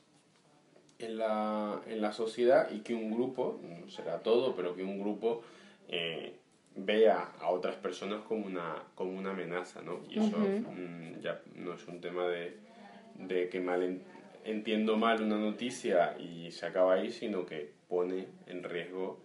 en 1.00 1.18
la, 1.18 1.82
en 1.88 2.02
la 2.02 2.14
sociedad 2.14 2.72
y 2.72 2.80
que 2.80 2.94
un 2.94 3.12
grupo, 3.12 3.60
no 3.62 3.90
será 3.90 4.20
todo, 4.20 4.56
pero 4.56 4.76
que 4.76 4.84
un 4.84 5.00
grupo 5.00 5.44
eh, 5.90 6.36
vea 6.76 7.32
a 7.40 7.50
otras 7.50 7.76
personas 7.76 8.22
como 8.22 8.46
una, 8.46 8.84
como 8.96 9.18
una 9.18 9.32
amenaza, 9.32 9.82
¿no? 9.82 10.00
Y 10.10 10.20
eso 10.20 10.38
mm, 10.38 11.22
ya 11.22 11.42
no 11.56 11.74
es 11.74 11.86
un 11.88 12.00
tema 12.02 12.28
de, 12.28 12.58
de 13.16 13.50
que 13.50 13.60
mal 13.60 14.02
entiendo 14.44 14.96
mal 14.96 15.22
una 15.22 15.38
noticia 15.38 16.18
y 16.20 16.52
se 16.52 16.66
acaba 16.66 16.94
ahí, 16.94 17.12
sino 17.12 17.46
que 17.46 17.72
pone 17.90 18.28
en 18.48 18.64
riesgo 18.64 19.20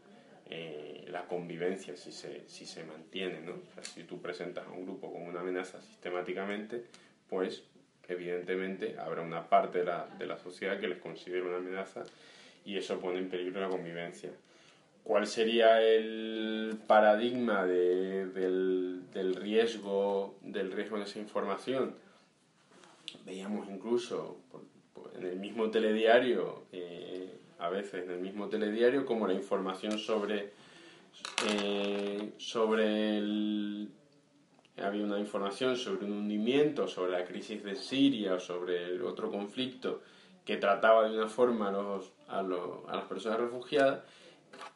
eh, 0.51 1.07
la 1.09 1.27
convivencia 1.27 1.97
si 1.97 2.13
se, 2.13 2.43
si 2.49 2.67
se 2.67 2.85
mantiene. 2.85 3.41
¿no? 3.41 3.55
si 3.83 4.05
tú 4.05 4.21
presentas 4.21 4.67
a 4.67 4.71
un 4.71 4.85
grupo 4.85 5.13
como 5.13 5.27
una 5.27 5.41
amenaza 5.41 5.81
sistemáticamente, 5.81 6.85
pues 7.29 7.63
evidentemente 8.09 8.99
habrá 8.99 9.23
una 9.23 9.49
parte 9.49 9.79
de 9.79 9.85
la, 9.85 10.07
de 10.19 10.27
la 10.27 10.37
sociedad 10.37 10.81
que 10.81 10.89
les 10.89 10.99
considere 10.99 11.43
una 11.43 11.59
amenaza 11.59 12.05
y 12.65 12.77
eso 12.77 12.99
pone 13.01 13.19
en 13.19 13.29
peligro 13.29 13.61
la 13.61 13.69
convivencia. 13.69 14.31
¿Cuál 15.05 15.27
sería 15.27 15.81
el 15.81 16.79
paradigma 16.87 17.65
de, 17.65 18.27
del, 18.27 19.03
del, 19.13 19.35
riesgo, 19.37 20.37
del 20.43 20.73
riesgo 20.73 20.99
de 20.99 21.05
esa 21.05 21.19
información? 21.19 21.95
Veíamos 23.25 23.69
incluso 23.69 24.39
en 25.17 25.27
el 25.27 25.37
mismo 25.37 25.71
telediario 25.71 26.65
eh, 26.73 27.40
a 27.61 27.69
veces 27.69 28.05
en 28.05 28.11
el 28.11 28.21
mismo 28.21 28.49
telediario 28.49 29.05
como 29.07 29.27
la 29.27 29.35
información 29.35 29.99
sobre 29.99 30.53
eh, 31.49 32.33
sobre 32.39 33.19
el, 33.19 33.89
había 34.83 35.05
una 35.05 35.19
información 35.19 35.77
sobre 35.77 36.07
un 36.07 36.13
hundimiento, 36.13 36.89
sobre 36.89 37.13
la 37.13 37.25
crisis 37.25 37.63
de 37.63 37.77
Siria 37.77 38.35
o 38.35 38.41
sobre 38.41 38.85
el 38.85 39.03
otro 39.03 39.31
conflicto 39.31 40.03
que 40.45 40.57
trataba 40.57 41.09
de 41.09 41.17
una 41.17 41.29
forma 41.29 41.69
a, 41.69 41.73
los, 41.73 42.13
a, 42.29 42.43
los, 42.43 42.89
a 42.89 42.97
las 42.97 43.05
personas 43.05 43.41
refugiadas 43.41 44.01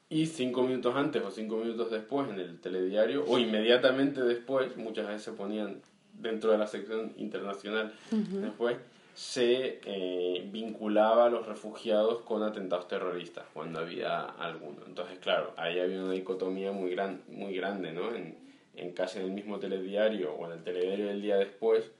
y 0.08 0.26
cinco 0.26 0.62
minutos 0.62 0.94
antes 0.94 1.22
o 1.22 1.30
cinco 1.30 1.56
minutos 1.56 1.90
después 1.90 2.28
en 2.28 2.38
el 2.38 2.60
telediario 2.60 3.24
o 3.26 3.38
inmediatamente 3.38 4.20
después, 4.22 4.76
muchas 4.76 5.06
veces 5.06 5.22
se 5.22 5.32
ponían 5.32 5.80
dentro 6.12 6.52
de 6.52 6.58
la 6.58 6.66
sección 6.66 7.12
internacional 7.16 7.92
después, 8.10 8.76
se 9.14 9.80
eh, 9.84 10.48
vinculaba 10.50 11.26
a 11.26 11.30
los 11.30 11.46
refugiados 11.46 12.22
con 12.22 12.42
atentados 12.42 12.88
terroristas 12.88 13.44
cuando 13.54 13.78
había 13.78 14.22
alguno. 14.24 14.82
Entonces, 14.86 15.18
claro, 15.20 15.54
ahí 15.56 15.78
había 15.78 16.02
una 16.02 16.12
dicotomía 16.12 16.72
muy, 16.72 16.90
gran, 16.90 17.22
muy 17.28 17.54
grande, 17.54 17.92
¿no? 17.92 18.14
En, 18.14 18.36
en 18.74 18.92
casi 18.92 19.20
en 19.20 19.26
el 19.26 19.30
mismo 19.30 19.60
telediario 19.60 20.34
o 20.34 20.46
en 20.46 20.52
el 20.52 20.64
telediario 20.64 21.06
del 21.06 21.22
día 21.22 21.36
después, 21.36 21.92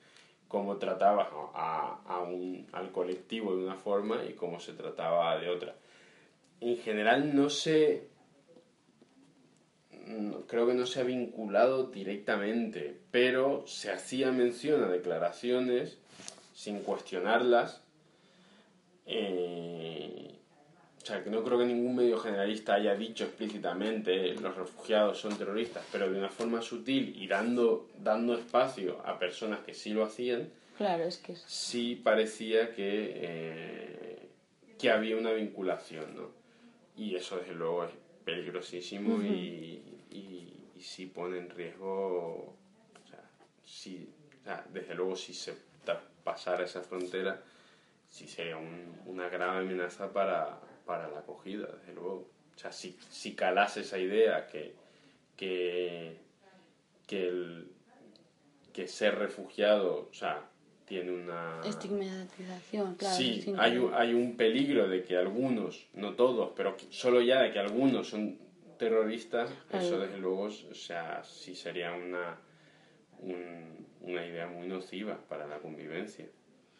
cómo 0.48 0.76
trataba 0.78 1.30
a, 1.54 2.00
a 2.04 2.20
un, 2.20 2.66
al 2.72 2.90
colectivo 2.90 3.56
de 3.56 3.64
una 3.64 3.76
forma 3.76 4.24
y 4.28 4.32
cómo 4.32 4.58
se 4.58 4.72
trataba 4.72 5.38
de 5.38 5.50
otra. 5.50 5.74
En 6.60 6.76
general 6.78 7.34
no 7.36 7.48
se... 7.48 8.08
creo 10.48 10.66
que 10.66 10.74
no 10.74 10.86
se 10.86 11.00
ha 11.00 11.04
vinculado 11.04 11.84
directamente, 11.84 12.98
pero 13.10 13.64
se 13.66 13.92
hacía 13.92 14.32
mención 14.32 14.82
a 14.82 14.88
declaraciones 14.88 15.98
sin 16.54 16.80
cuestionarlas. 16.80 17.82
Eh, 19.06 20.30
o 21.02 21.06
sea, 21.06 21.22
que 21.22 21.28
no 21.28 21.44
creo 21.44 21.58
que 21.58 21.66
ningún 21.66 21.96
medio 21.96 22.18
generalista 22.18 22.74
haya 22.74 22.94
dicho 22.94 23.24
explícitamente 23.24 24.32
los 24.36 24.56
refugiados 24.56 25.18
son 25.18 25.36
terroristas, 25.36 25.84
pero 25.92 26.10
de 26.10 26.18
una 26.18 26.30
forma 26.30 26.62
sutil 26.62 27.14
y 27.22 27.26
dando, 27.26 27.90
dando 27.98 28.34
espacio 28.34 29.02
a 29.04 29.18
personas 29.18 29.60
que 29.60 29.74
sí 29.74 29.90
lo 29.90 30.04
hacían, 30.04 30.48
claro, 30.78 31.04
es 31.04 31.18
que 31.18 31.36
sí 31.36 32.00
parecía 32.02 32.74
que, 32.74 33.12
eh, 33.16 34.28
que 34.78 34.90
había 34.90 35.16
una 35.18 35.32
vinculación, 35.32 36.16
¿no? 36.16 36.30
Y 36.96 37.14
eso 37.16 37.36
desde 37.36 37.54
luego 37.54 37.84
es 37.84 37.90
peligrosísimo 38.24 39.22
y, 39.22 39.82
y, 40.10 40.70
y, 40.74 40.80
sí 40.80 41.04
pone 41.04 41.36
en 41.36 41.50
riesgo, 41.50 41.86
o 41.86 42.56
sea, 43.10 43.20
sí, 43.62 44.08
o 44.40 44.44
sea, 44.44 44.64
desde 44.72 44.94
luego 44.94 45.16
si 45.16 45.34
se 45.34 45.52
pasar 46.24 46.62
esa 46.62 46.82
frontera, 46.82 47.40
sí 48.08 48.26
sería 48.26 48.56
un, 48.56 49.00
una 49.06 49.28
grave 49.28 49.60
amenaza 49.60 50.12
para, 50.12 50.58
para 50.86 51.08
la 51.08 51.20
acogida, 51.20 51.68
desde 51.78 51.94
luego. 51.94 52.28
O 52.54 52.58
sea, 52.58 52.72
si, 52.72 52.96
si 53.10 53.34
calase 53.34 53.80
esa 53.80 53.98
idea 53.98 54.46
que, 54.46 54.74
que, 55.36 56.16
que, 57.06 57.28
el, 57.28 57.68
que 58.72 58.88
ser 58.88 59.18
refugiado, 59.18 60.08
o 60.10 60.14
sea, 60.14 60.48
tiene 60.86 61.10
una... 61.10 61.60
Estigmatización, 61.64 62.94
claro. 62.94 63.16
Sí, 63.16 63.54
hay, 63.58 63.78
un, 63.78 63.94
hay 63.94 64.14
un 64.14 64.36
peligro 64.36 64.88
de 64.88 65.02
que 65.02 65.16
algunos, 65.16 65.86
no 65.94 66.14
todos, 66.14 66.52
pero 66.56 66.76
solo 66.90 67.20
ya 67.20 67.42
de 67.42 67.52
que 67.52 67.58
algunos 67.58 68.08
son 68.08 68.38
terroristas, 68.78 69.50
eso 69.72 69.98
desde 69.98 70.18
luego, 70.18 70.42
o 70.42 70.74
sea, 70.74 71.22
sí 71.24 71.54
sería 71.54 71.92
una, 71.92 72.38
un, 73.20 73.83
una 74.06 74.24
idea 74.26 74.46
muy 74.46 74.66
nociva 74.66 75.18
para 75.28 75.46
la 75.46 75.58
convivencia. 75.58 76.26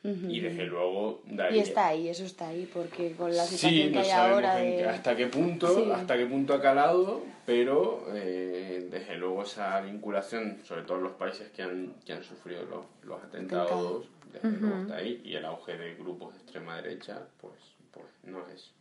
Y 0.05 0.41
desde 0.41 0.67
luego 0.67 1.23
Y 1.51 1.61
está 1.61 1.89
ahí, 1.89 2.11
eso 2.11 2.27
está 2.27 2.49
ahí, 2.49 2.69
porque 2.71 3.13
con 3.13 3.35
la 3.35 3.45
situación 3.45 3.91
que 3.91 4.01
hay 4.01 4.11
ahora 4.11 4.57
de... 4.57 4.85
hasta 4.85 5.17
qué 5.17 5.29
punto, 5.29 5.95
hasta 5.95 6.19
qué 6.19 6.27
punto 6.27 6.53
ha 6.53 6.61
calado, 6.61 7.25
pero 7.47 8.05
eh, 8.15 8.87
desde 8.91 9.17
luego 9.17 9.45
esa 9.45 9.81
vinculación, 9.81 10.59
sobre 10.63 10.83
todo 10.83 10.99
en 10.99 11.05
los 11.05 11.13
países 11.13 11.49
que 11.53 11.63
han, 11.63 11.95
que 12.05 12.13
han 12.13 12.23
sufrido 12.23 12.65
los, 12.67 12.85
los 13.03 13.25
atentados, 13.25 14.05
desde 14.31 14.51
luego 14.59 14.83
está 14.83 14.97
ahí, 14.97 15.23
y 15.25 15.37
el 15.37 15.45
auge 15.47 15.75
de 15.79 15.95
grupos 15.95 16.35
de 16.35 16.41
extrema 16.41 16.77
derecha, 16.83 17.23
pues, 17.41 17.55
pues 17.91 18.05
no 18.25 18.47
es 18.49 18.75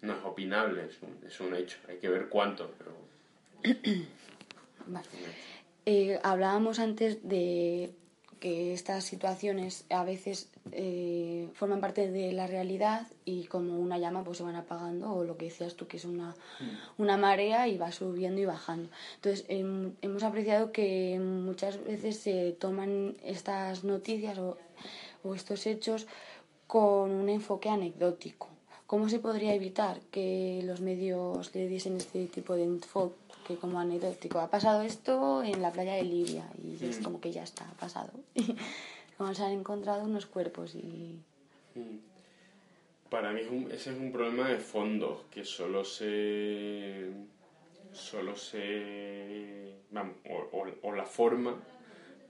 no 0.00 0.14
es 0.14 0.24
opinable, 0.24 0.86
es 0.86 1.02
un, 1.02 1.18
es 1.26 1.40
un 1.40 1.54
hecho, 1.54 1.78
hay 1.88 1.98
que 1.98 2.08
ver 2.08 2.28
cuánto, 2.28 2.72
pero... 2.78 2.92
vale. 4.86 5.06
Eh, 5.90 6.20
hablábamos 6.22 6.80
antes 6.80 7.26
de 7.26 7.94
que 8.40 8.74
estas 8.74 9.04
situaciones 9.04 9.86
a 9.88 10.04
veces 10.04 10.50
eh, 10.72 11.48
forman 11.54 11.80
parte 11.80 12.10
de 12.10 12.30
la 12.32 12.46
realidad 12.46 13.06
y 13.24 13.44
como 13.44 13.78
una 13.78 13.96
llama 13.96 14.22
pues 14.22 14.36
se 14.36 14.44
van 14.44 14.56
apagando 14.56 15.10
o 15.10 15.24
lo 15.24 15.38
que 15.38 15.46
decías 15.46 15.76
tú 15.76 15.86
que 15.86 15.96
es 15.96 16.04
una, 16.04 16.36
mm. 16.60 17.00
una 17.02 17.16
marea 17.16 17.68
y 17.68 17.78
va 17.78 17.90
subiendo 17.90 18.38
y 18.38 18.44
bajando. 18.44 18.90
Entonces 19.14 19.46
em, 19.48 19.94
hemos 20.02 20.24
apreciado 20.24 20.72
que 20.72 21.18
muchas 21.18 21.82
veces 21.82 22.18
se 22.18 22.52
toman 22.52 23.16
estas 23.24 23.82
noticias 23.82 24.36
o, 24.36 24.58
o 25.24 25.34
estos 25.34 25.66
hechos 25.66 26.06
con 26.66 27.12
un 27.12 27.30
enfoque 27.30 27.70
anecdótico. 27.70 28.48
¿Cómo 28.86 29.08
se 29.08 29.20
podría 29.20 29.54
evitar 29.54 30.00
que 30.10 30.60
los 30.64 30.82
medios 30.82 31.54
le 31.54 31.66
diesen 31.66 31.96
este 31.96 32.26
tipo 32.26 32.56
de 32.56 32.64
enfoque? 32.64 33.27
Que 33.48 33.56
como 33.56 33.80
anecdótico, 33.80 34.38
ha 34.38 34.50
pasado 34.50 34.82
esto 34.82 35.42
en 35.42 35.62
la 35.62 35.72
playa 35.72 35.94
de 35.94 36.04
Libia 36.04 36.44
y 36.62 36.84
es 36.84 37.00
mm. 37.00 37.02
como 37.02 37.20
que 37.20 37.32
ya 37.32 37.42
está, 37.42 37.66
ha 37.68 37.74
pasado. 37.80 38.12
como 39.16 39.34
se 39.34 39.42
han 39.42 39.52
encontrado 39.52 40.04
unos 40.04 40.26
cuerpos 40.26 40.74
y... 40.74 41.18
Mm. 41.74 41.98
Para 43.10 43.32
mí 43.32 43.40
ese 43.72 43.90
es 43.90 43.98
un 43.98 44.12
problema 44.12 44.48
de 44.48 44.58
fondo 44.58 45.24
que 45.30 45.42
solo 45.42 45.82
se. 45.82 47.10
solo 47.90 48.36
se. 48.36 49.76
Vamos, 49.90 50.16
o, 50.82 50.94
la 50.94 51.06
forma 51.06 51.56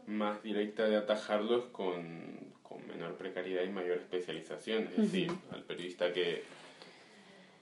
más 0.06 0.40
directa 0.40 0.88
de 0.88 0.96
atajarlo 0.96 1.58
es 1.58 1.64
con, 1.72 2.52
menor 2.86 3.16
precariedad 3.16 3.64
y 3.64 3.70
mayor 3.70 3.98
especialización. 3.98 4.84
Es 4.84 4.96
decir, 4.98 5.32
al 5.50 5.64
periodista 5.64 6.12
que, 6.12 6.44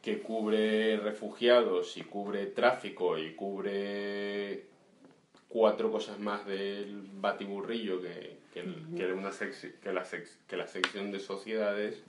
que 0.06 0.20
cubre 0.20 0.98
refugiados 0.98 1.96
y 1.96 2.02
cubre 2.02 2.46
tráfico 2.46 3.18
y 3.18 3.34
cubre 3.34 4.66
cuatro 5.48 5.90
cosas 5.90 6.20
más 6.20 6.46
del 6.46 7.08
batiburrillo 7.14 8.00
que, 8.00 8.36
que, 8.54 8.60
una 9.12 9.32
que, 9.82 9.92
la 9.92 10.06
que 10.46 10.56
la 10.56 10.68
sección 10.68 11.10
de 11.10 11.18
sociedades 11.18 12.04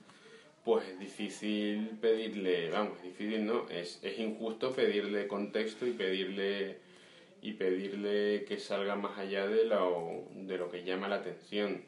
pues 0.64 0.86
es 0.86 1.00
difícil 1.00 1.98
pedirle, 2.00 2.70
vamos, 2.70 2.98
es 2.98 3.02
difícil, 3.02 3.44
¿no? 3.44 3.68
Es, 3.68 3.98
es 4.04 4.16
injusto 4.20 4.72
pedirle 4.72 5.26
contexto 5.26 5.84
y 5.84 5.90
pedirle 5.90 6.78
y 7.42 7.54
pedirle 7.54 8.44
que 8.44 8.60
salga 8.60 8.94
más 8.94 9.18
allá 9.18 9.48
de 9.48 9.64
lo, 9.64 10.22
de 10.36 10.56
lo 10.56 10.70
que 10.70 10.84
llama 10.84 11.08
la 11.08 11.16
atención. 11.16 11.82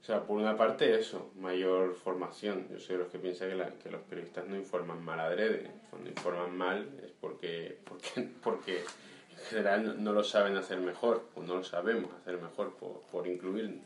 O 0.00 0.04
sea, 0.04 0.22
por 0.24 0.38
una 0.38 0.56
parte 0.56 0.98
eso, 0.98 1.30
mayor 1.36 1.94
formación. 1.94 2.66
Yo 2.70 2.78
soy 2.78 2.96
de 2.96 3.02
los 3.02 3.12
que 3.12 3.18
piensan 3.18 3.50
que, 3.50 3.82
que 3.82 3.90
los 3.90 4.00
periodistas 4.02 4.46
no 4.46 4.56
informan 4.56 5.04
mal 5.04 5.20
adrede. 5.20 5.70
Cuando 5.90 6.08
informan 6.08 6.56
mal 6.56 6.88
es 7.04 7.12
porque, 7.20 7.78
porque, 7.84 8.22
porque 8.42 8.78
en 8.78 9.44
general 9.48 10.02
no, 10.02 10.12
lo 10.12 10.24
saben 10.24 10.56
hacer 10.56 10.80
mejor, 10.80 11.28
o 11.34 11.42
no 11.42 11.56
lo 11.56 11.64
sabemos 11.64 12.12
hacer 12.14 12.40
mejor 12.40 12.74
por, 12.76 13.02
por 13.12 13.26
incluir. 13.26 13.80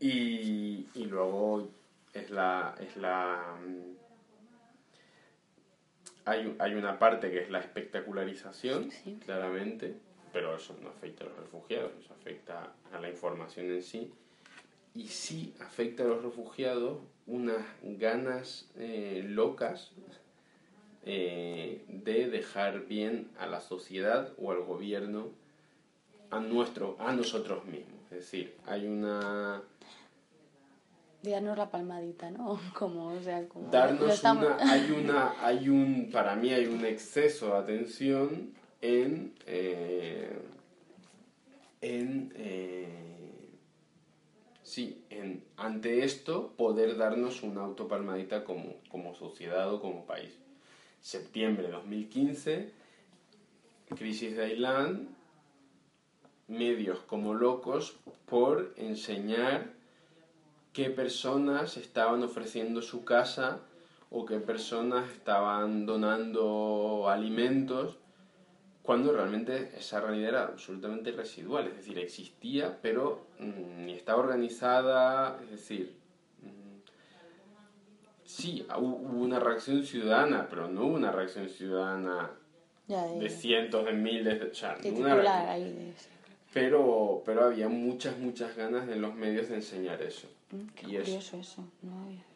Y, 0.00 0.86
y 0.94 1.04
luego 1.06 1.68
es 2.14 2.30
la, 2.30 2.76
es 2.80 2.96
la 2.96 3.56
mm, 3.66 3.98
hay, 6.28 6.56
hay 6.58 6.74
una 6.74 6.98
parte 6.98 7.30
que 7.30 7.40
es 7.40 7.50
la 7.50 7.58
espectacularización, 7.58 8.90
claramente, 9.24 9.94
pero 10.32 10.54
eso 10.54 10.76
no 10.82 10.90
afecta 10.90 11.24
a 11.24 11.28
los 11.28 11.38
refugiados, 11.38 11.92
eso 11.98 12.14
afecta 12.14 12.72
a 12.92 13.00
la 13.00 13.08
información 13.08 13.70
en 13.70 13.82
sí. 13.82 14.12
Y 14.94 15.08
sí 15.08 15.54
afecta 15.60 16.02
a 16.02 16.06
los 16.06 16.22
refugiados 16.22 16.98
unas 17.26 17.64
ganas 17.82 18.68
eh, 18.76 19.22
locas 19.26 19.92
eh, 21.04 21.84
de 21.88 22.28
dejar 22.28 22.86
bien 22.86 23.28
a 23.38 23.46
la 23.46 23.60
sociedad 23.60 24.32
o 24.38 24.50
al 24.50 24.62
gobierno 24.62 25.28
a, 26.30 26.40
nuestro, 26.40 26.96
a 26.98 27.12
nosotros 27.12 27.64
mismos. 27.64 28.00
Es 28.10 28.18
decir, 28.18 28.54
hay 28.66 28.86
una 28.86 29.62
darnos 31.22 31.58
la 31.58 31.70
palmadita, 31.70 32.30
¿no? 32.30 32.58
Como, 32.74 33.12
o 33.12 33.20
sea, 33.20 33.46
como 33.48 33.70
darnos 33.70 34.22
una, 34.22 34.56
hay 34.58 34.90
una, 35.04 35.34
hay 35.44 35.68
un, 35.68 36.10
para 36.12 36.34
mí 36.36 36.52
hay 36.52 36.66
un 36.66 36.84
exceso 36.84 37.48
de 37.48 37.58
atención 37.58 38.52
en, 38.80 39.34
eh, 39.46 40.38
en, 41.80 42.32
eh, 42.36 43.17
sí, 44.68 45.02
en, 45.08 45.42
ante 45.56 46.04
esto 46.04 46.52
poder 46.56 46.98
darnos 46.98 47.42
una 47.42 47.62
autopalmadita 47.62 48.44
como, 48.44 48.74
como 48.90 49.14
sociedad 49.14 49.72
o 49.72 49.80
como 49.80 50.04
país. 50.04 50.30
Septiembre 51.00 51.68
de 51.68 51.72
2015, 51.72 52.70
crisis 53.96 54.36
de 54.36 54.44
Ailán, 54.44 55.08
medios 56.48 56.98
como 57.00 57.32
locos 57.34 57.96
por 58.26 58.74
enseñar 58.76 59.72
qué 60.74 60.90
personas 60.90 61.78
estaban 61.78 62.22
ofreciendo 62.22 62.82
su 62.82 63.04
casa 63.04 63.60
o 64.10 64.26
qué 64.26 64.38
personas 64.38 65.10
estaban 65.10 65.86
donando 65.86 67.08
alimentos, 67.08 67.96
cuando 68.88 69.12
realmente 69.12 69.70
esa 69.76 70.00
realidad 70.00 70.28
era 70.30 70.44
absolutamente 70.44 71.12
residual, 71.12 71.66
es 71.66 71.76
decir, 71.76 71.98
existía, 71.98 72.78
pero 72.80 73.26
mm, 73.38 73.84
ni 73.84 73.92
estaba 73.92 74.20
organizada, 74.20 75.38
es 75.44 75.50
decir, 75.50 75.94
mm, 76.40 76.78
sí, 78.24 78.66
hubo 78.78 79.22
una 79.22 79.38
reacción 79.40 79.84
ciudadana, 79.84 80.46
pero 80.48 80.68
no 80.68 80.86
hubo 80.86 80.94
una 80.94 81.12
reacción 81.12 81.50
ciudadana 81.50 82.30
de 82.86 83.28
cientos 83.28 83.84
de 83.84 83.92
miles 83.92 84.40
de... 84.40 84.54
Sea, 84.54 84.78
pero, 86.54 87.22
pero 87.26 87.44
había 87.44 87.68
muchas, 87.68 88.16
muchas 88.16 88.56
ganas 88.56 88.88
en 88.88 89.02
los 89.02 89.14
medios 89.14 89.50
de 89.50 89.56
enseñar 89.56 90.00
eso. 90.00 90.28
Mm, 90.50 90.66
qué 90.74 90.86
curioso 90.86 91.36
eso, 91.36 91.62
no 91.82 92.04
había 92.06 92.27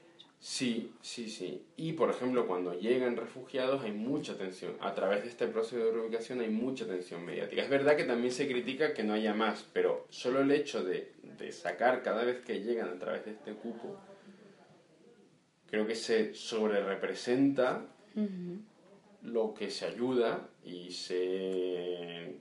Sí, 0.42 0.92
sí, 1.02 1.30
sí. 1.30 1.64
Y 1.76 1.92
por 1.92 2.10
ejemplo, 2.10 2.48
cuando 2.48 2.74
llegan 2.74 3.16
refugiados 3.16 3.84
hay 3.84 3.92
mucha 3.92 4.36
tensión. 4.36 4.74
A 4.80 4.92
través 4.92 5.22
de 5.22 5.28
este 5.28 5.46
proceso 5.46 5.76
de 5.76 5.92
reubicación 5.92 6.40
hay 6.40 6.48
mucha 6.48 6.84
tensión 6.84 7.24
mediática. 7.24 7.62
Es 7.62 7.70
verdad 7.70 7.96
que 7.96 8.02
también 8.02 8.32
se 8.32 8.48
critica 8.48 8.92
que 8.92 9.04
no 9.04 9.12
haya 9.12 9.34
más, 9.34 9.64
pero 9.72 10.08
solo 10.10 10.40
el 10.40 10.50
hecho 10.50 10.82
de, 10.82 11.12
de 11.38 11.52
sacar 11.52 12.02
cada 12.02 12.24
vez 12.24 12.40
que 12.44 12.60
llegan 12.60 12.88
a 12.88 12.98
través 12.98 13.24
de 13.24 13.30
este 13.30 13.52
cupo, 13.52 13.96
creo 15.70 15.86
que 15.86 15.94
se 15.94 16.34
sobre 16.34 16.82
representa 16.82 17.86
lo 19.22 19.54
que 19.54 19.70
se 19.70 19.86
ayuda 19.86 20.48
y 20.64 20.90
se 20.90 22.34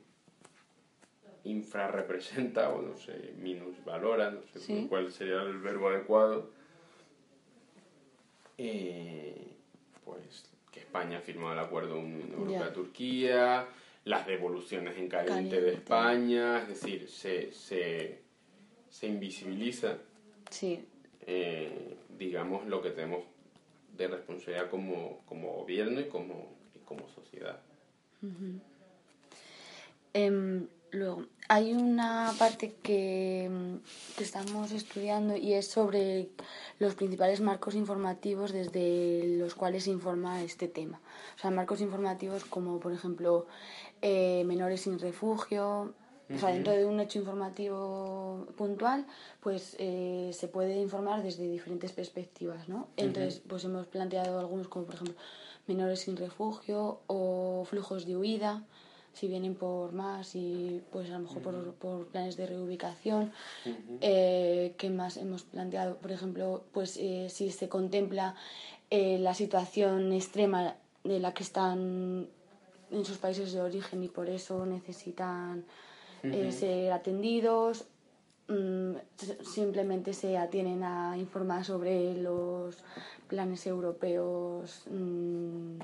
infrarrepresenta 1.43 2.71
o 2.71 2.81
no 2.81 2.97
sé, 2.97 3.35
minusvalora, 3.37 4.31
no 4.31 4.41
sé 4.41 4.87
cuál 4.89 5.11
sería 5.11 5.43
el 5.43 5.59
verbo 5.59 5.89
adecuado, 5.89 6.49
eh, 8.61 9.47
pues 10.05 10.45
que 10.71 10.81
España 10.81 11.17
ha 11.17 11.21
firmado 11.21 11.53
el 11.53 11.59
acuerdo 11.59 11.99
Unión 11.99 12.31
Europea-Turquía, 12.31 13.67
las 14.05 14.25
devoluciones 14.25 14.97
en 14.97 15.09
caliente, 15.09 15.61
de 15.61 15.73
España, 15.73 16.59
es 16.59 16.67
decir, 16.69 17.09
se, 17.09 17.51
se, 17.51 18.19
se 18.89 19.07
invisibiliza, 19.07 19.97
eh, 21.27 21.97
digamos, 22.17 22.65
lo 22.67 22.81
que 22.81 22.91
tenemos 22.91 23.23
de 23.97 24.07
responsabilidad 24.07 24.69
como, 24.69 25.21
como 25.25 25.53
gobierno 25.53 25.99
y 25.99 26.05
como, 26.05 26.55
y 26.75 26.79
como 26.79 27.07
sociedad. 27.09 27.59
Luego, 30.91 31.25
hay 31.51 31.73
una 31.73 32.33
parte 32.39 32.75
que, 32.81 33.51
que, 34.15 34.23
estamos 34.23 34.71
estudiando 34.71 35.35
y 35.35 35.51
es 35.51 35.67
sobre 35.67 36.29
los 36.79 36.95
principales 36.95 37.41
marcos 37.41 37.75
informativos 37.75 38.53
desde 38.53 39.35
los 39.37 39.53
cuales 39.53 39.83
se 39.83 39.89
informa 39.89 40.41
este 40.43 40.69
tema. 40.69 41.01
O 41.35 41.39
sea, 41.39 41.51
marcos 41.51 41.81
informativos 41.81 42.45
como, 42.45 42.79
por 42.79 42.93
ejemplo, 42.93 43.47
eh, 44.01 44.43
menores 44.45 44.79
sin 44.79 44.97
refugio. 44.97 45.93
O 46.33 46.37
sea, 46.39 46.53
dentro 46.53 46.71
de 46.71 46.85
un 46.85 47.01
hecho 47.01 47.19
informativo 47.19 48.47
puntual, 48.55 49.05
pues 49.41 49.75
eh, 49.77 50.31
se 50.31 50.47
puede 50.47 50.79
informar 50.79 51.21
desde 51.21 51.49
diferentes 51.49 51.91
perspectivas, 51.91 52.69
¿no? 52.69 52.87
Entonces, 52.95 53.41
pues 53.45 53.65
hemos 53.65 53.87
planteado 53.87 54.39
algunos 54.39 54.69
como, 54.69 54.85
por 54.85 54.95
ejemplo, 54.95 55.15
menores 55.67 55.99
sin 55.99 56.15
refugio 56.15 57.01
o 57.07 57.65
flujos 57.65 58.05
de 58.05 58.15
huida 58.15 58.63
si 59.13 59.27
vienen 59.27 59.55
por 59.55 59.91
más 59.91 60.35
y 60.35 60.81
pues 60.91 61.09
a 61.09 61.13
lo 61.13 61.19
mejor 61.19 61.41
por, 61.41 61.73
por 61.73 62.07
planes 62.07 62.37
de 62.37 62.47
reubicación. 62.47 63.31
Eh, 63.99 64.73
¿Qué 64.77 64.89
más 64.89 65.17
hemos 65.17 65.43
planteado? 65.43 65.97
Por 65.97 66.11
ejemplo, 66.11 66.63
pues 66.71 66.97
eh, 66.97 67.27
si 67.29 67.51
se 67.51 67.67
contempla 67.67 68.35
eh, 68.89 69.17
la 69.19 69.33
situación 69.33 70.13
extrema 70.13 70.75
de 71.03 71.19
la 71.19 71.33
que 71.33 71.43
están 71.43 72.27
en 72.91 73.05
sus 73.05 73.17
países 73.17 73.53
de 73.53 73.61
origen 73.61 74.03
y 74.03 74.07
por 74.07 74.29
eso 74.29 74.65
necesitan 74.65 75.65
ser 76.21 76.91
atendidos. 76.91 77.85
Mm, 78.47 78.95
simplemente 79.45 80.13
se 80.13 80.37
atienen 80.37 80.83
a 80.83 81.17
informar 81.17 81.63
sobre 81.63 82.15
los 82.17 82.83
planes 83.27 83.65
europeos 83.65 84.83
mm, 84.89 85.79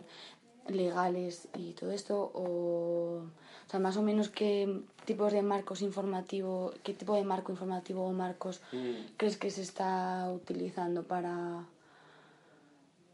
legales 0.69 1.47
y 1.57 1.73
todo 1.73 1.91
esto 1.91 2.31
o, 2.33 3.21
o 3.23 3.69
sea 3.69 3.79
más 3.79 3.97
o 3.97 4.01
menos 4.01 4.29
qué 4.29 4.81
tipos 5.05 5.33
de 5.33 5.41
marcos 5.41 5.81
informativos 5.81 6.75
qué 6.83 6.93
tipo 6.93 7.15
de 7.15 7.23
marco 7.23 7.51
informativo 7.51 8.05
o 8.05 8.11
marcos 8.13 8.61
mm. 8.71 9.15
crees 9.17 9.37
que 9.37 9.51
se 9.51 9.61
está 9.61 10.31
utilizando 10.33 11.03
para 11.03 11.65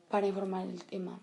para 0.09 0.27
informar 0.27 0.67
el 0.67 0.83
tema 0.83 1.19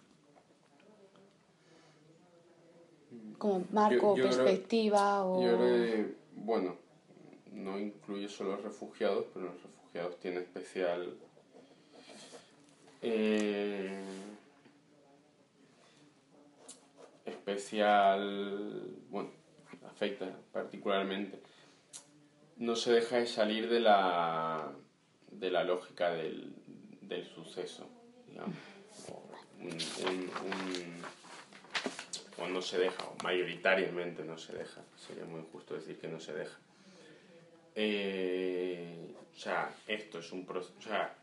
como 3.38 3.64
marco 3.72 4.14
perspectiva 4.14 5.24
o 5.24 5.42
yo 5.42 5.56
creo 5.56 6.06
bueno 6.36 6.76
no 7.52 7.78
incluye 7.78 8.28
solo 8.28 8.52
los 8.52 8.62
refugiados 8.62 9.26
pero 9.32 9.46
los 9.46 9.62
refugiados 9.62 10.18
tienen 10.20 10.42
especial 10.42 11.14
eh, 13.02 13.90
especial, 17.40 18.96
bueno, 19.08 19.30
afecta 19.88 20.26
particularmente, 20.52 21.40
no 22.58 22.76
se 22.76 22.92
deja 22.92 23.16
de 23.16 23.26
salir 23.26 23.68
de 23.68 23.80
la, 23.80 24.72
de 25.30 25.50
la 25.50 25.64
lógica 25.64 26.10
del, 26.10 26.54
del 27.00 27.26
suceso, 27.26 27.88
digamos. 28.26 28.56
O, 32.38 32.48
no 32.48 32.62
se 32.62 32.78
deja, 32.78 33.04
o 33.04 33.22
mayoritariamente 33.22 34.24
no 34.24 34.38
se 34.38 34.54
deja. 34.54 34.82
Sería 34.96 35.24
muy 35.26 35.40
injusto 35.40 35.74
decir 35.74 35.98
que 35.98 36.08
no 36.08 36.18
se 36.18 36.32
deja. 36.32 36.58
Eh, 37.74 39.14
o 39.30 39.38
sea, 39.38 39.70
esto 39.86 40.20
es 40.20 40.32
un 40.32 40.46
proceso. 40.46 40.80
Sea, 40.80 41.14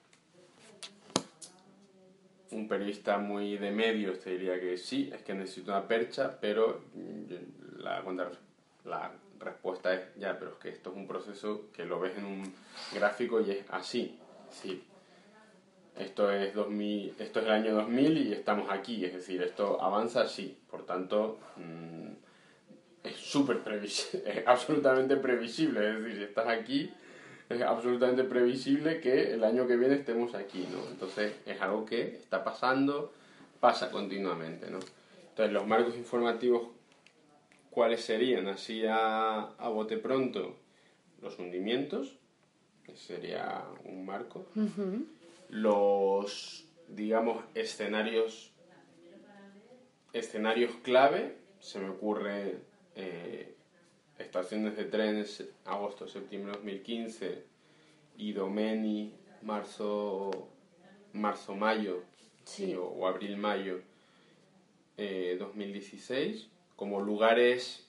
un 2.52 2.68
periodista 2.68 3.18
muy 3.18 3.58
de 3.58 3.72
medios 3.72 4.20
te 4.20 4.32
diría 4.32 4.60
que 4.60 4.78
sí, 4.78 5.10
es 5.14 5.22
que 5.24 5.34
necesito 5.34 5.72
una 5.72 5.88
percha, 5.88 6.38
pero 6.40 6.82
la, 7.78 8.04
la 8.86 9.12
respuesta 9.40 9.94
es 9.94 10.16
ya, 10.16 10.38
pero 10.38 10.52
es 10.52 10.58
que 10.58 10.70
esto 10.70 10.92
es 10.92 10.96
un 10.96 11.08
proceso 11.08 11.70
que 11.74 11.86
lo 11.86 12.00
ves 12.00 12.18
en 12.18 12.26
un 12.26 12.54
gráfico 12.94 13.42
y 13.42 13.52
es 13.52 13.66
así. 13.70 14.20
Sí. 14.50 14.84
Esto 15.98 16.32
es, 16.32 16.54
2000, 16.54 17.16
esto 17.18 17.40
es 17.40 17.46
el 17.46 17.52
año 17.52 17.74
2000 17.76 18.18
y 18.18 18.34
estamos 18.34 18.70
aquí, 18.70 19.04
es 19.04 19.14
decir, 19.14 19.42
esto 19.42 19.82
avanza 19.82 20.22
así. 20.22 20.58
Por 20.70 20.86
tanto, 20.86 21.40
mm, 21.56 22.12
es 23.04 23.16
súper 23.16 23.64
previsible, 23.64 24.24
es 24.40 24.48
absolutamente 24.48 25.18
previsible. 25.18 25.90
Es 25.90 26.04
decir, 26.04 26.18
si 26.18 26.24
estás 26.24 26.48
aquí, 26.48 26.94
es 27.50 27.62
absolutamente 27.62 28.24
previsible 28.24 29.00
que 29.00 29.34
el 29.34 29.44
año 29.44 29.68
que 29.68 29.78
viene 29.78 29.96
estemos 29.96 30.36
aquí, 30.36 30.68
¿no? 30.72 30.90
Entonces, 30.90 31.34
es 31.46 31.62
algo 31.62 31.86
que 31.86 32.16
está 32.16 32.44
pasando, 32.44 33.14
pasa 33.60 33.90
continuamente, 33.90 34.70
¿no? 34.70 34.80
Entonces, 35.30 35.54
los 35.54 35.68
marcos 35.68 35.96
informativos 35.96 36.70
¿Cuáles 37.78 38.04
serían? 38.04 38.48
Así 38.48 38.88
a, 38.88 39.40
a 39.40 39.70
bote 39.70 39.98
pronto, 39.98 40.56
los 41.22 41.38
hundimientos, 41.38 42.18
que 42.84 42.96
sería 42.96 43.66
un 43.86 44.04
marco. 44.04 44.48
Los, 45.48 46.66
digamos, 46.88 47.44
escenarios, 47.54 48.52
escenarios 50.12 50.72
clave, 50.82 51.38
se 51.60 51.80
me 51.80 51.90
ocurre 51.90 52.62
eh, 52.96 53.54
estaciones 54.20 54.78
de 54.78 54.86
trenes 54.86 55.44
agosto, 55.66 56.08
septiembre 56.08 56.52
de 56.52 56.58
2015, 56.58 57.44
Idomeni, 58.18 59.14
marzo, 59.44 60.50
marzo, 61.14 61.56
mayo, 61.56 62.04
o, 62.80 63.08
abril, 63.08 63.38
mayo 63.38 63.82
eh, 64.98 65.38
2016 65.40 66.48
como 66.76 67.00
lugares 67.02 67.84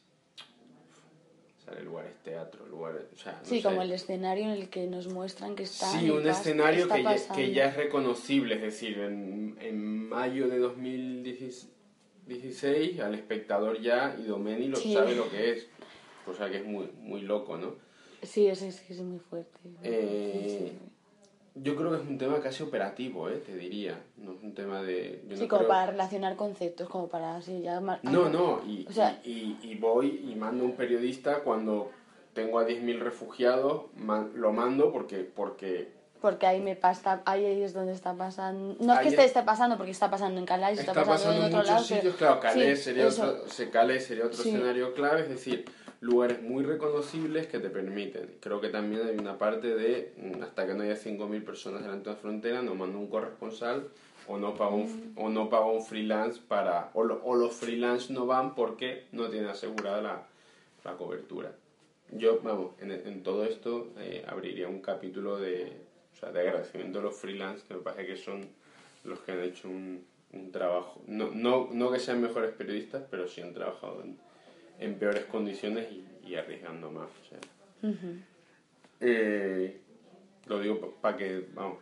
sale 1.65 1.83
lugares 1.83 2.13
teatro 2.25 2.67
lugares 2.67 3.05
o 3.15 3.17
sea, 3.17 3.41
sí 3.45 3.63
como 3.63 3.81
el 3.83 3.93
escenario 3.93 4.45
en 4.45 4.51
el 4.51 4.69
que 4.69 4.87
nos 4.87 5.07
muestran 5.07 5.55
que 5.55 5.63
está 5.63 5.91
sí 5.93 6.11
un 6.11 6.29
escenario 6.29 6.89
que 6.89 7.03
ya, 7.03 7.17
que 7.35 7.53
ya, 7.53 7.69
es 7.69 7.77
reconocible 7.77 8.57
es 8.57 8.63
decir 8.63 8.99
en, 8.99 9.57
en 9.61 10.09
mayo 10.09 10.49
de 10.49 10.59
2016 10.59 13.01
al 13.01 13.15
espectador 13.15 13.81
ya 13.81 14.17
Idomeni 14.19 14.69
lo 14.69 14.77
sabe 14.77 15.15
lo 15.15 15.31
que 15.31 15.53
es 15.53 15.69
cosa 16.29 16.49
que 16.51 16.59
es 16.59 16.65
muy 16.65 16.91
muy 17.01 17.23
loco 17.23 17.57
no 17.57 17.75
sí 18.23 18.47
es, 18.47 18.63
es, 18.63 18.91
es 18.91 19.01
muy 19.01 19.19
fuerte 19.19 19.59
eh, 19.83 20.73
yo 21.63 21.77
creo 21.77 21.91
que 21.91 21.97
es 21.97 22.09
un 22.09 22.19
tema 22.19 22.41
casi 22.41 22.63
operativo, 22.63 23.29
¿eh? 23.29 23.43
te 23.45 23.57
diría. 23.57 23.99
No 24.17 24.33
es 24.33 24.43
un 24.43 24.55
tema 24.55 24.83
de. 24.83 25.25
sí, 25.35 25.49
como 25.49 25.67
para 25.67 25.91
relacionar 25.91 26.37
conceptos, 26.37 26.89
como 26.89 27.09
para 27.09 27.37
así 27.37 27.63
ya. 27.63 27.81
No, 27.81 28.29
no, 28.29 28.61
y, 28.67 28.87
y, 29.25 29.75
voy 29.77 30.29
y 30.31 30.35
mando 30.35 30.65
un 30.65 30.73
periodista 30.77 31.41
cuando 31.41 31.91
tengo 32.35 32.59
a 32.59 32.67
10.000 32.67 32.99
refugiados, 33.01 33.85
lo 34.35 34.53
mando 34.53 34.93
porque. 34.93 35.19
porque 35.19 35.97
porque 36.21 36.49
ahí 36.49 36.61
me 36.61 36.75
pasa, 36.75 37.23
ahí 37.27 37.45
es 37.63 37.73
donde 37.73 37.93
está 37.93 38.13
pasando. 38.13 38.77
No 38.81 38.95
es 38.95 39.01
que 39.01 39.09
esté, 39.11 39.25
esté, 39.25 39.43
pasando, 39.45 39.77
porque 39.77 39.93
está 39.93 40.11
pasando 40.11 40.41
en 40.41 40.47
Calais, 40.47 40.81
está, 40.81 40.91
está 40.91 41.05
pasando, 41.05 41.47
en, 41.47 41.55
otro 41.55 41.59
muchos 41.59 41.87
sitios, 41.87 42.17
claro, 42.17 42.41
Calais 42.41 42.83
sería 42.83 43.07
otro, 43.07 43.49
sería 43.49 44.27
otro 44.27 44.43
escenario 44.43 44.95
clave, 44.95 45.21
es 45.21 45.29
decir, 45.29 45.65
lugares 46.01 46.43
muy 46.43 46.65
reconocibles 46.65 47.47
que 47.49 47.59
te 47.59 47.71
permiten. 47.71 48.37
Creo 48.41 48.61
que 48.61 48.69
también 48.69 49.07
hay 49.07 49.17
una 49.17 49.39
parte 49.39 49.75
de, 49.75 50.13
mm, 50.17 50.43
hasta 50.43 50.67
que 50.67 50.75
no 50.75 50.83
haya 50.83 50.97
5.000 50.97 51.45
personas 51.45 51.83
delante 51.83 52.11
de 52.11 52.17
la 52.17 52.21
frontera, 52.21 52.63
no 52.63 52.75
mando 52.75 52.99
un 52.99 53.09
corresponsal 53.09 53.89
o 54.29 54.39
no 54.39 54.55
pago 54.55 54.77
un, 54.77 55.15
o 55.17 55.29
no 55.29 55.49
pago 55.49 55.73
un 55.73 55.83
freelance 55.83 56.41
para, 56.47 56.91
o, 56.95 57.01
o, 57.01 57.35
los 57.35 57.55
freelance 57.55 58.13
no 58.13 58.27
van 58.27 58.55
porque 58.55 59.07
no 59.13 59.29
tienen 59.29 59.49
asegurada 59.49 60.03
la, 60.03 60.27
la 60.85 60.97
cobertura. 60.97 61.53
Yo, 62.13 62.41
vamos, 62.43 62.73
en, 62.81 62.91
en 62.93 63.23
todo 63.23 63.45
esto 63.45 63.89
eh, 63.99 64.25
abriría 64.27 64.69
un 64.69 64.81
capítulo 64.81 65.39
de, 65.39 65.73
o 66.13 66.17
sea, 66.17 66.31
de 66.31 66.41
agradecimiento 66.41 67.01
a 67.01 67.03
los 67.03 67.17
freelance, 67.17 67.67
que 67.67 67.75
me 67.75 67.81
parece 67.81 68.07
que 68.07 68.17
son 68.17 68.47
los 69.05 69.19
que 69.21 69.33
han 69.33 69.43
hecho 69.43 69.69
un, 69.69 70.05
un 70.33 70.53
trabajo, 70.53 71.01
no, 71.07 71.31
no, 71.33 71.69
no 71.73 71.91
que 71.91 71.99
sean 71.99 72.21
mejores 72.21 72.53
periodistas, 72.53 73.03
pero 73.11 73.27
sí 73.27 73.41
han 73.41 73.55
trabajado 73.55 74.03
en, 74.03 74.19
en 74.79 74.99
peores 74.99 75.25
condiciones 75.25 75.89
y, 76.25 76.35
arriesgando 76.35 76.91
más. 76.91 77.09
Eh, 79.01 79.81
lo 80.47 80.61
digo 80.61 80.95
para 81.01 81.17
que, 81.17 81.47
vamos, 81.55 81.79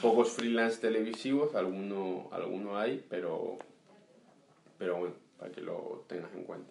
pocos 0.00 0.30
freelance 0.30 0.80
televisivos, 0.80 1.54
alguno, 1.54 2.28
alguno 2.32 2.78
hay, 2.78 3.04
pero, 3.08 3.58
pero 4.78 4.98
bueno, 4.98 5.14
para 5.38 5.50
que 5.50 5.60
lo 5.60 6.04
tengas 6.08 6.32
en 6.34 6.44
cuenta. 6.44 6.70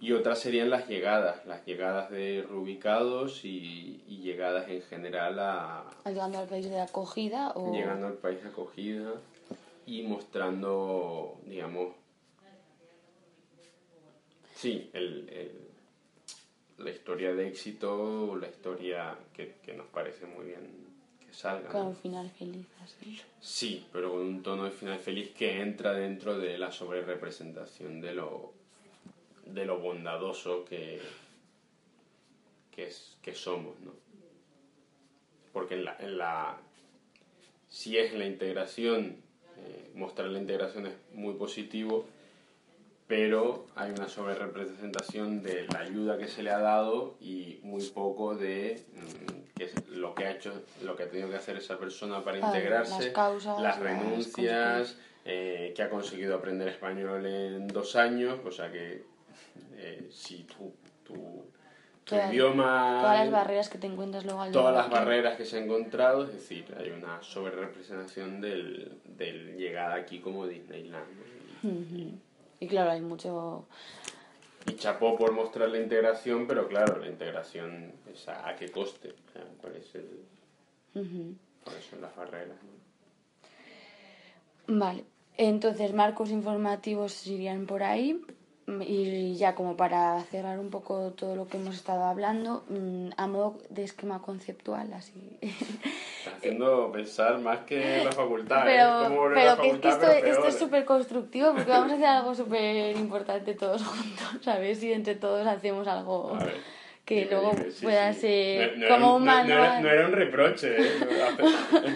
Y 0.00 0.12
otras 0.12 0.40
serían 0.40 0.70
las 0.70 0.88
llegadas, 0.88 1.46
las 1.46 1.64
llegadas 1.64 2.10
de 2.10 2.44
reubicados 2.48 3.44
y, 3.44 4.02
llegadas 4.08 4.68
en 4.68 4.80
general 4.82 5.38
a... 5.38 5.84
Llegando 6.06 6.38
al 6.38 6.48
país 6.48 6.68
de 6.68 6.80
acogida 6.80 7.52
o... 7.54 7.72
Llegando 7.72 8.06
al 8.06 8.14
país 8.14 8.42
de 8.42 8.48
acogida 8.48 9.12
y 9.86 10.02
mostrando, 10.02 11.38
digamos, 11.44 11.94
Sí, 14.54 14.88
el, 14.92 15.50
la 16.78 16.90
historia 16.90 17.34
de 17.34 17.48
éxito, 17.48 18.36
la 18.36 18.48
historia 18.48 19.16
que, 19.32 19.54
nos 19.76 19.86
parece 19.86 20.26
muy 20.26 20.46
bien 20.46 20.60
que 21.24 21.32
salga. 21.32 21.68
Con 21.68 21.88
un 21.88 21.96
final 21.96 22.30
feliz, 22.30 22.66
así. 22.82 23.20
Sí, 23.40 23.86
pero 23.92 24.12
con 24.12 24.20
un 24.20 24.42
tono 24.42 24.64
de 24.64 24.70
final 24.70 24.98
feliz 24.98 25.32
que 25.32 25.60
entra 25.60 25.92
dentro 25.92 26.38
de 26.38 26.58
la 26.58 26.72
sobrerepresentación 26.72 28.00
de 28.00 28.14
lo, 28.14 28.52
de 29.46 29.64
lo 29.64 29.78
bondadoso 29.78 30.64
que, 30.64 31.00
que, 32.70 32.88
es, 32.88 33.16
que 33.22 33.34
somos, 33.34 33.78
¿no? 33.80 33.92
Porque 35.52 35.74
en 35.74 35.84
la, 35.84 35.96
en 36.00 36.18
la, 36.18 36.58
si 37.68 37.96
es 37.96 38.12
la 38.12 38.26
integración, 38.26 39.16
eh, 39.56 39.90
mostrar 39.94 40.28
la 40.28 40.40
integración 40.40 40.86
es 40.86 40.94
muy 41.12 41.34
positivo, 41.34 42.06
pero 43.06 43.66
hay 43.76 43.90
una 43.90 44.08
sobrerepresentación 44.08 45.42
de 45.42 45.66
la 45.72 45.80
ayuda 45.80 46.16
que 46.16 46.26
se 46.26 46.42
le 46.42 46.50
ha 46.50 46.58
dado 46.58 47.16
y 47.20 47.60
muy 47.62 47.82
poco 47.90 48.34
de 48.34 48.82
mm, 48.94 49.96
lo 49.96 50.14
que 50.14 50.24
ha 50.24 50.30
hecho, 50.30 50.64
lo 50.82 50.96
que 50.96 51.04
ha 51.04 51.10
tenido 51.10 51.28
que 51.28 51.36
hacer 51.36 51.56
esa 51.56 51.78
persona 51.78 52.24
para 52.24 52.38
integrarse, 52.38 53.12
las, 53.60 53.78
renuncias, 53.78 54.96
eh, 55.24 55.72
que 55.76 55.82
ha 55.82 55.90
conseguido 55.90 56.34
aprender 56.34 56.68
español 56.68 57.26
en 57.26 57.68
dos 57.68 57.94
años, 57.94 58.40
o 58.44 58.50
sea 58.50 58.72
que 58.72 59.04
eh, 59.76 60.08
si 60.10 60.44
tu, 60.44 60.72
tu, 61.04 61.44
idioma... 62.30 63.00
Todas 63.02 63.18
las 63.20 63.30
barreras 63.30 63.68
que 63.68 63.78
te 63.78 63.86
encuentras 63.86 64.24
luego 64.24 64.40
al 64.40 64.52
Todas 64.52 64.74
las 64.74 64.90
barreras 64.90 65.36
que 65.36 65.44
se 65.44 65.58
han 65.58 65.64
encontrado, 65.64 66.24
es 66.24 66.32
decir, 66.32 66.74
hay 66.78 66.90
una 66.90 67.22
sobrerepresentación 67.22 68.40
del, 68.40 68.98
del 69.04 69.56
llegada 69.56 69.94
aquí 69.94 70.20
como 70.20 70.46
Disneyland. 70.46 71.04
Y 71.62 72.14
claro, 72.66 72.90
hay 72.90 73.00
mucho... 73.00 73.66
Y 74.66 74.76
chapó 74.76 75.16
por 75.16 75.32
mostrar 75.32 75.68
la 75.68 75.78
integración, 75.78 76.46
pero 76.46 76.66
claro, 76.68 76.98
la 76.98 77.06
integración 77.06 77.92
es 78.10 78.26
a, 78.28 78.54
qué 78.56 78.70
coste. 78.70 79.10
O 79.10 79.32
sea, 79.32 79.44
parece 79.60 80.00
Por 80.94 81.74
eso 81.74 81.96
las 82.00 82.16
barreras. 82.16 82.56
Vale, 84.66 85.04
entonces 85.36 85.92
marcos 85.92 86.30
informativos 86.30 87.26
irían 87.26 87.66
por 87.66 87.82
ahí. 87.82 88.24
Y 88.66 89.36
ya 89.36 89.54
como 89.54 89.76
para 89.76 90.22
cerrar 90.30 90.58
un 90.58 90.70
poco 90.70 91.12
todo 91.12 91.36
lo 91.36 91.46
que 91.46 91.58
hemos 91.58 91.74
estado 91.74 92.04
hablando, 92.04 92.64
mm, 92.68 93.10
a 93.16 93.26
modo 93.26 93.58
de 93.68 93.84
esquema 93.84 94.22
conceptual, 94.22 94.92
así. 94.94 95.36
Está 95.42 96.36
haciendo 96.36 96.90
pensar 96.90 97.38
más 97.40 97.58
que 97.60 98.02
la 98.02 98.12
facultad. 98.12 98.62
Pero, 98.64 99.02
¿eh? 99.02 99.32
pero 99.34 99.60
que 99.60 99.68
es 99.68 99.78
que 99.78 99.88
esto, 99.88 100.10
esto 100.10 100.46
es 100.48 100.58
súper 100.58 100.84
constructivo 100.86 101.52
porque 101.52 101.70
vamos 101.70 101.92
a 101.92 101.94
hacer 101.94 102.06
algo 102.06 102.34
súper 102.34 102.96
importante 102.96 103.54
todos 103.54 103.82
juntos, 103.86 104.38
¿sabes? 104.42 104.82
Y 104.82 104.92
entre 104.92 105.14
todos 105.16 105.46
hacemos 105.46 105.86
algo 105.86 106.38
que 107.04 107.26
luego 107.26 107.52
pueda 107.82 108.12
ser 108.14 108.88
como 108.88 109.16
un 109.16 109.24
manual. 109.24 109.82
No, 109.82 109.90
era, 109.90 110.06
un 110.06 110.12
reproche, 110.12 110.74
¿eh? 110.80 110.92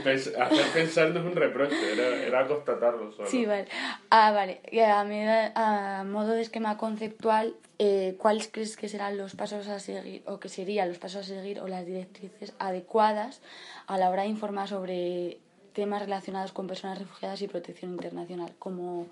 hacer, 0.04 0.66
pensar 0.74 1.10
no 1.10 1.20
es 1.20 1.26
un 1.26 1.34
reproche, 1.34 1.92
era, 1.92 2.26
era 2.26 2.46
constatarlo 2.46 3.10
solo. 3.12 3.28
Sí, 3.28 3.46
vale. 3.46 3.68
Ah, 4.10 4.32
vale. 4.32 4.60
A, 4.84 6.00
a 6.00 6.04
modo 6.04 6.32
de 6.32 6.42
esquema 6.42 6.76
conceptual, 6.76 7.54
eh, 7.78 8.16
¿cuáles 8.18 8.48
crees 8.48 8.76
que 8.76 8.88
serán 8.88 9.16
los 9.16 9.34
pasos 9.34 9.66
a 9.68 9.80
seguir, 9.80 10.22
o 10.26 10.38
que 10.38 10.50
serían 10.50 10.88
los 10.88 10.98
pasos 10.98 11.30
a 11.30 11.34
seguir, 11.34 11.60
o 11.60 11.68
las 11.68 11.86
directrices 11.86 12.52
adecuadas 12.58 13.40
a 13.86 13.96
la 13.96 14.10
hora 14.10 14.22
de 14.22 14.28
informar 14.28 14.68
sobre 14.68 15.38
temas 15.72 16.02
relacionados 16.02 16.52
con 16.52 16.66
personas 16.66 16.98
refugiadas 16.98 17.40
y 17.40 17.48
protección 17.48 17.92
internacional, 17.92 18.52
como, 18.58 19.06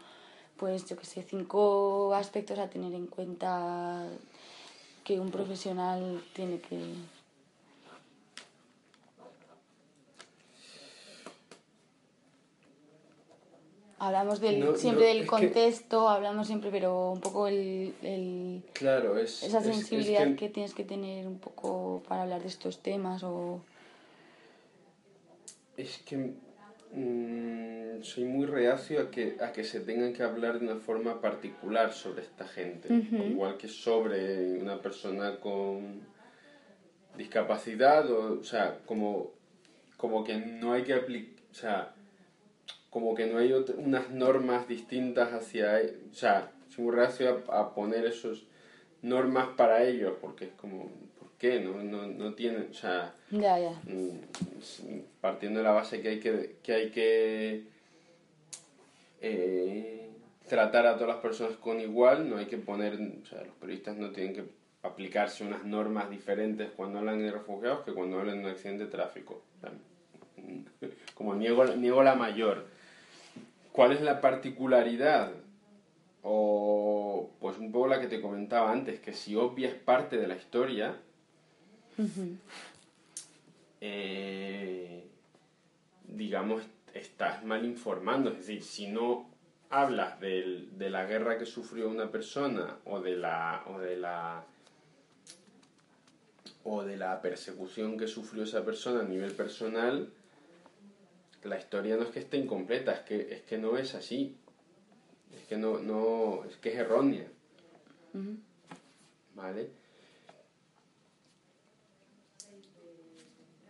pues, 0.59 0.85
yo 0.87 0.97
que 0.97 1.07
sé, 1.07 1.23
cinco 1.23 2.13
aspectos 2.13 2.59
a 2.59 2.69
tener 2.69 2.93
en 2.93 3.07
cuenta 3.07 4.05
que 5.07 5.21
un 5.21 5.31
profesional 5.31 6.21
tiene 6.35 6.59
que 6.59 6.79
Hablamos 13.99 14.41
del, 14.41 14.77
siempre 14.77 15.07
del 15.07 15.27
contexto, 15.27 16.09
hablamos 16.09 16.49
siempre, 16.49 16.71
pero 16.71 17.13
un 17.13 17.21
poco 17.21 17.47
el, 17.47 17.95
el 18.03 18.63
claro, 18.75 19.17
es, 19.17 19.43
esa 19.43 19.63
sensibilidad 19.63 20.35
que... 20.35 20.51
tienes 20.51 20.75
que 20.75 20.85
tener 20.85 21.27
un 21.27 21.39
poco 21.39 22.03
para 22.07 22.23
hablar 22.23 22.43
de 22.43 22.49
estos 22.49 22.83
temas 22.83 23.23
o... 23.23 23.61
Es 25.79 25.97
que 25.99 26.35
mm, 26.93 28.03
soy 28.03 28.25
muy 28.25 28.47
reacio 28.47 29.01
a 29.01 29.11
que, 29.11 29.37
a 29.41 29.53
que 29.53 29.65
se 29.65 29.81
tengan 29.81 30.13
que 30.13 30.23
hablar 30.23 30.59
de 30.59 30.67
una 30.67 30.81
forma 30.81 31.21
particular 31.21 31.93
sobre 31.93 32.23
esta 32.23 32.47
gente, 32.47 32.93
igual 32.93 33.57
que 33.57 33.69
sobre 33.69 34.59
una 34.59 34.81
persona 34.81 35.39
con 35.41 36.07
discapacidad, 37.17 38.11
o, 38.11 38.41
o 38.41 38.45
sea, 38.45 38.79
como, 38.85 39.33
como 39.97 40.25
que 40.25 40.37
no 40.37 40.73
hay 40.73 40.83
que 40.83 40.95
aplicar, 40.95 41.43
o 41.51 41.55
sea, 41.55 41.95
como 42.97 43.15
que 43.15 43.27
no 43.27 43.37
hay 43.37 43.53
unas 43.53 44.11
normas 44.11 44.67
distintas 44.69 45.31
hacia... 45.35 45.83
E, 45.83 45.99
o 46.11 46.15
sea, 46.15 46.51
soy 46.69 46.85
muy 46.85 46.95
reacio 46.95 47.45
a, 47.49 47.75
poner 47.75 48.07
esas 48.07 48.45
normas 49.03 49.49
para 49.57 49.85
ellos, 49.85 50.15
porque 50.19 50.47
es 50.47 50.53
como, 50.53 50.85
¿por 50.85 51.06
qué? 51.39 51.61
No, 51.61 51.83
no, 51.83 52.07
no 52.07 52.35
tienen, 52.35 52.69
o 52.71 52.75
sea... 52.75 53.15
Ya, 53.31 53.59
ya. 53.59 53.73
Mm, 53.85 55.01
partiendo 55.21 55.61
de 55.61 55.65
la 55.65 55.73
base 55.73 56.01
que 56.01 56.09
hay 56.09 56.21
que, 56.21 56.57
que, 56.63 56.73
hay 56.73 56.91
que 56.91 57.65
eh, 59.21 60.11
tratar 60.49 60.87
a 60.87 60.95
todas 60.95 61.09
las 61.09 61.23
personas 61.23 61.57
con 61.57 61.81
igual, 61.81 62.29
no 62.29 62.37
hay 62.39 62.47
que 62.47 62.59
poner, 62.59 62.95
o 62.95 63.27
sea, 63.27 63.43
los 63.43 63.55
periodistas 63.57 63.97
no 63.97 64.11
tienen 64.11 64.35
que 64.35 64.45
aplicarse 64.83 65.45
unas 65.45 65.65
normas 65.65 66.09
diferentes 66.11 66.71
cuando 66.77 66.99
hablan 66.99 67.19
de 67.19 67.33
refugiados 67.33 67.85
que 67.85 67.93
cuando 67.93 68.19
hablan 68.19 68.39
de 68.39 68.45
un 68.45 68.51
accidente 68.51 68.85
de 68.85 68.91
tráfico. 68.91 69.43
como 71.15 71.35
niego, 71.35 71.65
niego 71.65 72.03
la 72.03 72.15
mayor. 72.15 72.67
¿Cuál 73.73 73.93
es 73.93 74.01
la 74.01 74.21
particularidad? 74.21 75.33
O 76.23 77.31
pues 77.41 77.59
un 77.59 77.71
poco 77.73 77.89
la 77.89 78.01
que 78.01 78.09
te 78.09 78.21
comentaba 78.21 78.73
antes, 78.73 79.01
que 79.01 79.13
si 79.13 79.37
obvias 79.37 79.75
parte 79.75 80.17
de 80.17 80.27
la 80.27 80.37
historia, 80.37 80.97
eh, 83.81 85.05
digamos, 86.09 86.63
estás 86.95 87.45
mal 87.45 87.65
informando. 87.65 88.31
Es 88.31 88.39
decir, 88.39 88.63
si 88.63 88.89
no 88.89 89.29
hablas 89.71 90.21
de 90.21 90.91
la 90.91 91.05
guerra 91.07 91.39
que 91.39 91.47
sufrió 91.47 91.89
una 91.89 92.11
persona 92.11 92.79
o 92.85 93.01
de 93.01 93.17
la 93.17 93.65
o 93.67 93.79
de 93.79 93.97
la 93.97 94.45
o 96.65 96.83
de 96.83 96.97
la 96.97 97.21
persecución 97.23 97.97
que 97.97 98.09
sufrió 98.09 98.43
esa 98.43 98.65
persona 98.65 99.01
a 99.01 99.05
nivel 99.05 99.33
personal, 99.33 100.11
la 101.45 101.59
historia 101.59 101.97
no 101.97 102.03
es 102.03 102.11
que 102.11 102.19
esté 102.19 102.39
incompleta, 102.39 102.93
es 102.93 103.01
que, 103.01 103.35
es 103.35 103.43
que 103.43 103.57
no 103.57 103.79
es 103.79 103.95
así. 103.95 104.37
Es 105.33 105.45
que 105.47 105.57
no, 105.57 105.79
no, 105.79 106.45
es 106.45 106.57
que 106.57 106.71
es 106.71 106.77
errónea. 106.77 107.27
¿Vale? 109.35 109.71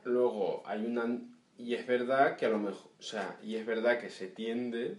Luego 0.07 0.63
hay 0.67 0.85
una 0.87 1.21
y 1.59 1.75
es 1.75 1.87
verdad 1.87 2.37
que 2.37 2.47
a 2.47 2.49
lo 2.49 2.59
mejor, 2.59 2.91
o 2.99 3.03
sea, 3.03 3.39
y 3.43 3.57
es 3.57 3.67
verdad 3.67 3.99
que 3.99 4.11
se 4.11 4.29
tiende 4.29 4.97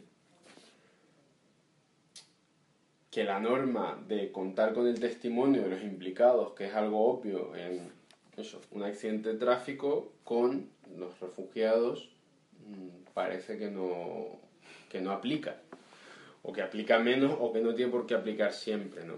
que 3.12 3.24
la 3.24 3.40
norma 3.40 4.02
de 4.08 4.32
contar 4.32 4.74
con 4.74 4.88
el 4.88 5.00
testimonio 5.00 5.64
de 5.64 5.70
los 5.70 5.82
implicados, 5.82 6.54
que 6.54 6.66
es 6.66 6.74
algo 6.74 7.08
obvio 7.08 7.56
en 7.56 7.92
eso, 8.38 8.62
un 8.72 8.84
accidente 8.84 9.34
de 9.34 9.40
tráfico, 9.40 10.14
con 10.24 10.70
los 10.96 11.20
refugiados 11.20 12.18
Mm, 12.68 13.14
parece 13.14 13.58
que 13.58 13.70
no, 13.70 14.40
que 14.90 15.02
no 15.02 15.12
aplica. 15.12 15.58
O 16.44 16.54
que 16.54 16.62
aplica 16.62 17.00
menos 17.00 17.36
o 17.40 17.52
que 17.52 17.62
no 17.62 17.74
tiene 17.74 17.92
por 17.92 18.06
qué 18.06 18.16
aplicar 18.16 18.54
siempre, 18.54 19.06
¿no? 19.06 19.16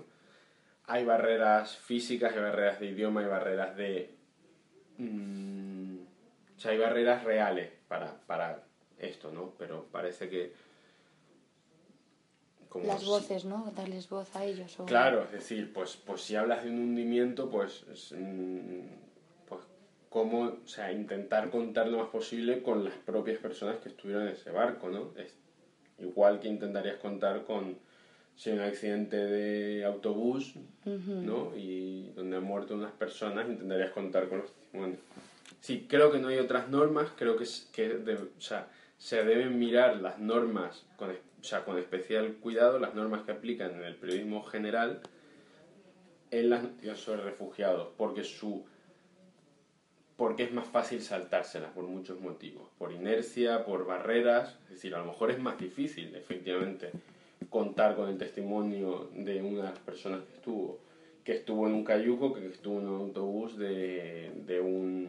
Hay 0.86 1.06
barreras 1.06 1.78
físicas, 1.78 2.34
hay 2.34 2.42
barreras 2.42 2.80
de 2.80 2.88
idioma, 2.88 3.22
hay 3.22 3.28
barreras 3.28 3.76
de... 3.76 4.16
Mm, 4.98 5.69
o 6.60 6.62
sea, 6.62 6.72
hay 6.72 6.78
barreras 6.78 7.24
reales 7.24 7.72
para, 7.88 8.20
para 8.28 8.62
esto, 8.98 9.32
¿no? 9.32 9.54
Pero 9.58 9.86
parece 9.86 10.28
que... 10.28 10.52
Como 12.68 12.86
Las 12.86 13.06
voces, 13.06 13.46
¿no? 13.46 13.72
Darles 13.74 14.10
voz 14.10 14.36
a 14.36 14.44
ellos. 14.44 14.78
Claro, 14.86 15.24
es 15.24 15.32
decir, 15.32 15.72
pues, 15.72 15.96
pues 15.96 16.22
si 16.22 16.36
hablas 16.36 16.66
de 16.66 16.70
un 16.70 16.80
hundimiento, 16.80 17.50
pues 17.50 17.86
cómo, 20.10 20.60
o 20.66 20.68
sea, 20.68 20.92
intentar 20.92 21.50
contar 21.50 21.88
lo 21.88 22.00
más 22.00 22.10
posible 22.10 22.62
con 22.62 22.84
las 22.84 22.96
propias 22.96 23.38
personas 23.38 23.78
que 23.78 23.88
estuvieron 23.88 24.28
en 24.28 24.34
ese 24.34 24.52
barco, 24.52 24.90
¿no? 24.90 25.14
Es 25.16 25.34
igual 25.98 26.42
que 26.42 26.50
intentarías 26.50 26.98
contar 26.98 27.46
con 27.46 27.78
si 28.36 28.50
hay 28.50 28.58
un 28.58 28.64
accidente 28.66 29.16
de 29.16 29.86
autobús, 29.86 30.56
¿no? 30.84 31.56
Y 31.56 32.12
donde 32.18 32.36
han 32.36 32.44
muerto 32.44 32.76
unas 32.76 32.92
personas, 32.92 33.48
intentarías 33.48 33.92
contar 33.92 34.28
con 34.28 34.40
los 34.40 34.52
testimonios. 34.52 35.00
Sí, 35.60 35.86
creo 35.90 36.12
que 36.12 36.20
no 36.20 36.30
hay 36.30 36.38
otras 36.38 36.70
normas, 36.70 37.10
creo 37.18 37.36
que, 37.38 37.46
que 37.74 38.18
o 38.38 38.42
sea, 38.42 38.70
se 38.98 39.24
deben 39.24 39.60
mirar 39.60 39.98
las 39.98 40.20
normas 40.20 40.86
con, 40.98 41.10
o 41.10 41.44
sea, 41.44 41.64
con 41.64 41.78
especial 41.78 42.36
cuidado, 42.36 42.80
las 42.80 42.96
normas 42.96 43.24
que 43.24 43.32
aplican 43.32 43.72
en 43.76 43.84
el 43.84 43.96
periodismo 43.96 44.44
general 44.44 45.02
en 46.32 46.50
las 46.50 46.64
noticias 46.64 47.00
sobre 47.00 47.24
refugiados, 47.24 47.90
porque 47.98 48.24
su 48.24 48.66
porque 50.16 50.44
es 50.44 50.52
más 50.52 50.68
fácil 50.68 51.02
saltárselas 51.02 51.72
por 51.72 51.86
muchos 51.86 52.20
motivos, 52.20 52.68
por 52.78 52.92
inercia, 52.92 53.64
por 53.64 53.86
barreras, 53.86 54.58
es 54.66 54.72
decir, 54.72 54.94
a 54.94 55.00
lo 55.00 55.06
mejor 55.06 55.32
es 55.32 55.40
más 55.40 55.58
difícil, 55.58 56.14
efectivamente, 56.14 56.92
contar 57.50 57.96
con 57.96 58.10
el 58.10 58.18
testimonio 58.18 59.10
de 59.16 59.42
una 59.42 59.64
de 59.64 59.70
las 59.70 59.80
personas 59.80 60.22
que 60.24 60.36
estuvo, 60.36 60.80
que 61.24 61.38
estuvo 61.38 61.68
en 61.68 61.74
un 61.74 61.86
cayuco 61.86 62.34
que 62.34 62.46
estuvo 62.48 62.82
en 62.82 62.90
un 62.90 63.00
autobús 63.00 63.58
de, 63.58 64.34
de 64.46 64.60
un 64.60 65.08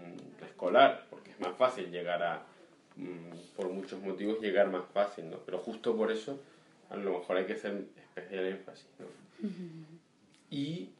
escolar, 0.61 1.07
porque 1.09 1.31
es 1.31 1.41
más 1.41 1.57
fácil 1.57 1.91
llegar 1.91 2.23
a, 2.23 2.43
mm, 2.97 3.57
por 3.57 3.71
muchos 3.71 4.01
motivos, 4.03 4.41
llegar 4.41 4.69
más 4.69 4.85
fácil, 4.93 5.31
¿no? 5.31 5.39
Pero 5.39 5.59
justo 5.59 5.97
por 5.97 6.13
eso, 6.13 6.39
a 6.91 6.97
lo 6.97 7.19
mejor 7.19 7.39
hay 7.39 7.47
que 7.47 7.55
hacer 7.55 7.87
especial 7.97 8.47
énfasis, 8.47 8.87
¿no? 8.99 9.07
Y 10.51 10.91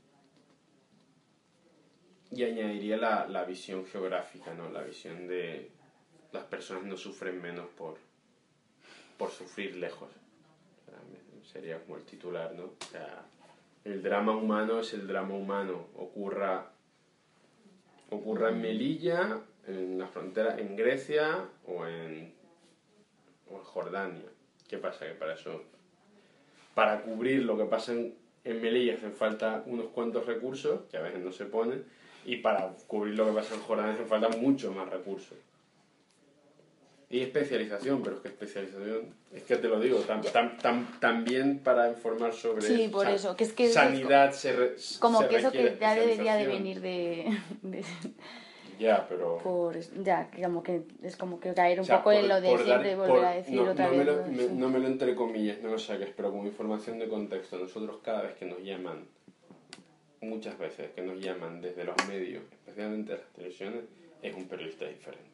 y 2.33 2.45
añadiría 2.45 2.97
la, 2.97 3.27
la 3.27 3.45
visión 3.45 3.85
geográfica, 3.85 4.55
¿no? 4.55 4.71
La 4.71 4.83
visión 4.83 5.27
de 5.27 5.69
las 6.33 6.45
personas 6.45 6.85
no 6.85 6.97
sufren 6.97 7.43
menos 7.43 7.67
por, 7.77 7.99
por 9.19 9.31
sufrir 9.31 9.77
lejos. 9.77 10.09
sería 11.53 11.81
como 11.81 11.97
el 11.97 12.05
titular, 12.05 12.55
¿no? 12.55 12.67
O 12.67 12.85
sea, 12.93 13.25
el 13.85 14.01
drama 14.01 14.37
humano 14.37 14.79
es 14.79 14.95
el 14.95 15.09
drama 15.09 15.35
humano. 15.35 15.89
Ocurra, 15.97 16.71
ocurra 18.11 18.51
en 18.51 18.61
Melilla, 18.61 19.41
en 19.71 19.99
la 19.99 20.07
frontera, 20.07 20.57
en 20.59 20.77
Grecia 20.77 21.45
o 21.67 21.87
en, 21.87 22.33
o 23.51 23.59
en 23.59 23.65
Jordania. 23.65 24.29
¿Qué 24.69 24.79
pasa? 24.79 25.07
Que 25.07 25.15
para 25.15 25.35
eso, 25.35 25.63
para 26.75 27.03
cubrir 27.03 27.43
lo 27.43 27.57
que 27.57 27.65
pasa 27.65 27.93
en, 27.93 28.15
en 28.45 28.61
Melilla 28.61 28.95
hacen 28.95 29.13
falta 29.13 29.63
unos 29.67 29.87
cuantos 29.87 30.27
recursos, 30.27 30.83
que 30.91 30.97
a 30.97 31.01
veces 31.01 31.21
no 31.21 31.33
se 31.33 31.47
ponen, 31.47 31.85
y 32.25 32.37
para 32.37 32.73
cubrir 32.87 33.15
lo 33.15 33.27
que 33.27 33.33
pasa 33.33 33.55
en 33.55 33.61
Jordania 33.63 33.95
hace 33.95 34.05
falta 34.05 34.29
mucho 34.29 34.73
más 34.73 34.89
recursos. 34.89 35.37
Y 37.13 37.23
especialización, 37.23 38.05
pero 38.05 38.17
es 38.17 38.23
que 38.23 38.29
especialización, 38.29 39.13
es 39.35 39.43
que 39.43 39.57
te 39.57 39.67
lo 39.67 39.81
digo, 39.81 40.05
también 41.01 41.59
para 41.59 41.91
informar 41.91 42.33
sobre 42.33 42.63
sí, 42.63 42.89
por 42.89 43.09
eso, 43.09 43.37
que 43.37 43.43
es 43.43 43.53
que 43.53 43.69
sanidad 43.69 44.31
se 44.31 44.77
Como 45.01 45.27
que 45.27 45.39
eso 45.39 45.51
que 45.51 45.77
ya 45.81 45.97
debería 45.97 46.37
de 46.37 46.47
venir 46.47 46.81
de... 46.81 47.37
Ya, 48.81 49.07
pero... 49.07 49.37
Por, 49.39 49.79
ya, 50.03 50.31
como 50.43 50.63
que 50.63 50.83
es 51.03 51.17
como 51.17 51.39
que 51.39 51.53
caer 51.53 51.81
un 51.81 51.87
poco 51.87 52.13
en 52.13 52.29
lo 52.29 52.41
de 52.41 52.57
siempre 52.57 52.97
volver 52.97 53.25
a 53.27 53.33
decir 53.33 53.61
otra 53.61 53.89
no 53.89 53.91
vez. 53.91 53.99
Me 53.99 54.45
lo, 54.47 54.55
no 54.55 54.69
me 54.71 54.79
lo 54.79 54.87
entre 54.87 55.15
comillas, 55.15 55.61
no 55.61 55.69
lo 55.69 55.79
saques, 55.79 56.09
pero 56.17 56.31
como 56.31 56.47
información 56.47 56.99
de 56.99 57.07
contexto, 57.09 57.59
nosotros 57.59 57.99
cada 58.03 58.23
vez 58.23 58.37
que 58.37 58.47
nos 58.47 58.59
llaman 58.61 59.07
muchas 60.23 60.59
veces 60.59 60.91
que 60.93 61.03
nos 61.03 61.21
llaman 61.21 61.61
desde 61.61 61.85
los 61.85 61.97
medios, 62.09 62.43
especialmente 62.53 63.13
las 63.13 63.27
televisiones, 63.35 63.85
es 64.23 64.35
un 64.35 64.49
periodista 64.49 64.87
diferente. 64.87 65.29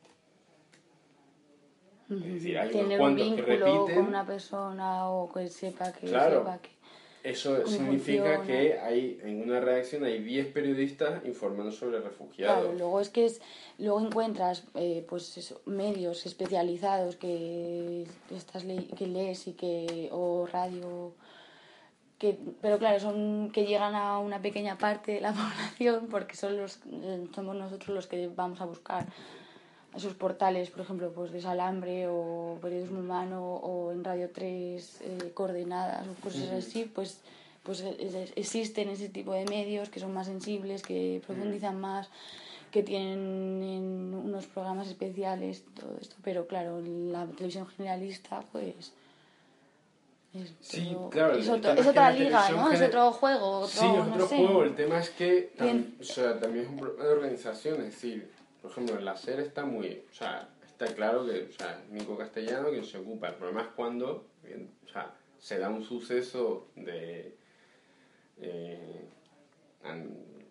Es 2.08 2.24
decir, 2.24 2.58
hay 2.58 2.72
unos 2.72 2.98
cuantos 2.98 3.32
que 3.32 3.42
repiten. 3.42 3.94
con 3.96 4.06
una 4.06 4.24
persona 4.24 5.08
o 5.10 5.32
que 5.32 5.48
sepa 5.48 5.92
que 5.92 6.06
sepa 6.06 6.58
que. 6.58 6.75
Eso 7.26 7.66
significa 7.66 8.42
que 8.42 8.78
hay 8.78 9.18
en 9.24 9.42
una 9.42 9.58
redacción 9.58 10.04
hay 10.04 10.22
10 10.22 10.52
periodistas 10.52 11.24
informando 11.26 11.72
sobre 11.72 12.00
refugiados. 12.00 12.60
Claro, 12.60 12.78
luego 12.78 13.00
es 13.00 13.08
que 13.08 13.26
es, 13.26 13.40
luego 13.78 14.00
encuentras 14.00 14.64
eh, 14.74 15.04
pues 15.08 15.54
medios 15.64 16.24
especializados 16.24 17.16
que 17.16 18.06
estás 18.30 18.62
que 18.62 19.06
lees 19.08 19.48
y 19.48 19.54
que 19.54 20.08
o 20.12 20.46
radio 20.46 21.14
que 22.18 22.38
pero 22.62 22.78
claro 22.78 23.00
son 23.00 23.50
que 23.50 23.66
llegan 23.66 23.96
a 23.96 24.18
una 24.18 24.40
pequeña 24.40 24.78
parte 24.78 25.12
de 25.12 25.20
la 25.20 25.32
población 25.40 26.06
porque 26.08 26.36
son 26.36 26.56
los 26.56 26.78
somos 27.34 27.56
nosotros 27.56 27.88
los 27.88 28.06
que 28.06 28.28
vamos 28.28 28.60
a 28.60 28.66
buscar 28.66 29.06
esos 29.96 30.14
portales, 30.14 30.70
por 30.70 30.82
ejemplo, 30.82 31.12
pues 31.12 31.32
de 31.32 31.40
Salambre 31.40 32.06
o 32.08 32.58
Periodismo 32.60 33.00
Humano 33.00 33.42
o 33.42 33.92
en 33.92 34.04
Radio 34.04 34.30
3, 34.32 35.00
eh, 35.00 35.30
Coordenadas 35.32 36.06
o 36.06 36.14
cosas 36.22 36.50
así, 36.50 36.84
pues, 36.84 37.20
pues 37.62 37.82
existen 38.36 38.90
ese 38.90 39.08
tipo 39.08 39.32
de 39.32 39.44
medios 39.46 39.88
que 39.88 40.00
son 40.00 40.12
más 40.12 40.26
sensibles, 40.26 40.82
que 40.82 41.22
profundizan 41.26 41.80
más, 41.80 42.08
que 42.70 42.82
tienen 42.82 44.14
unos 44.14 44.46
programas 44.46 44.88
especiales, 44.88 45.64
todo 45.74 45.96
esto. 46.00 46.16
Pero 46.22 46.46
claro, 46.46 46.80
la 46.84 47.26
televisión 47.26 47.66
generalista, 47.66 48.42
pues... 48.52 48.92
Es, 50.34 50.52
sí, 50.60 50.94
claro, 51.10 51.34
es, 51.38 51.48
otra 51.48 52.10
liga, 52.10 52.50
¿no? 52.50 52.70
Es 52.70 52.82
otro 52.82 53.10
juego. 53.12 53.60
Otro, 53.60 53.68
sí, 53.68 53.86
es 53.86 54.06
otro 54.06 54.26
juego. 54.26 54.64
El 54.64 54.74
tema 54.74 55.00
es 55.00 55.08
que 55.08 55.52
o 55.98 56.04
sea, 56.04 56.38
también 56.38 56.66
es 56.66 56.70
un 56.70 56.76
problema 56.76 57.04
de 57.04 57.10
organización. 57.10 57.76
Es 57.80 57.86
decir, 57.86 58.35
por 58.66 58.72
ejemplo, 58.72 58.98
en 58.98 59.04
la 59.04 59.16
SER 59.16 59.38
está 59.38 59.64
muy, 59.64 60.02
o 60.10 60.12
sea, 60.12 60.48
está 60.66 60.86
claro 60.86 61.24
que, 61.24 61.44
o 61.44 61.52
sea, 61.52 61.84
Nico 61.88 62.18
Castellano 62.18 62.70
quien 62.70 62.84
se 62.84 62.98
ocupa. 62.98 63.28
El 63.28 63.36
problema 63.36 63.62
es 63.62 63.68
cuando, 63.76 64.26
o 64.84 64.88
sea, 64.88 65.14
se 65.38 65.58
da 65.58 65.68
un 65.68 65.84
suceso 65.84 66.66
de, 66.74 67.36
eh, 68.38 69.04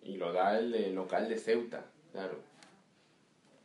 y 0.02 0.16
lo 0.16 0.32
da 0.32 0.58
el 0.58 0.94
local 0.94 1.28
de 1.28 1.36
Ceuta, 1.36 1.84
claro. 2.10 2.40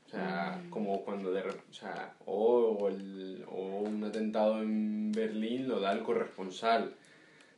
O 0.05 0.09
sea, 0.09 0.61
mm. 0.61 0.69
como 0.69 1.01
cuando 1.05 1.31
de, 1.31 1.43
o 1.43 1.73
sea, 1.73 2.13
o, 2.25 2.89
el, 2.89 3.45
o 3.47 3.83
un 3.83 4.03
atentado 4.03 4.61
en 4.61 5.13
Berlín 5.13 5.69
lo 5.69 5.79
da 5.79 5.93
el 5.93 6.03
corresponsal. 6.03 6.93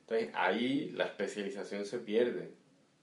Entonces 0.02 0.30
ahí 0.36 0.91
la 0.91 1.06
especialización 1.06 1.86
se 1.86 1.98
pierde. 1.98 2.52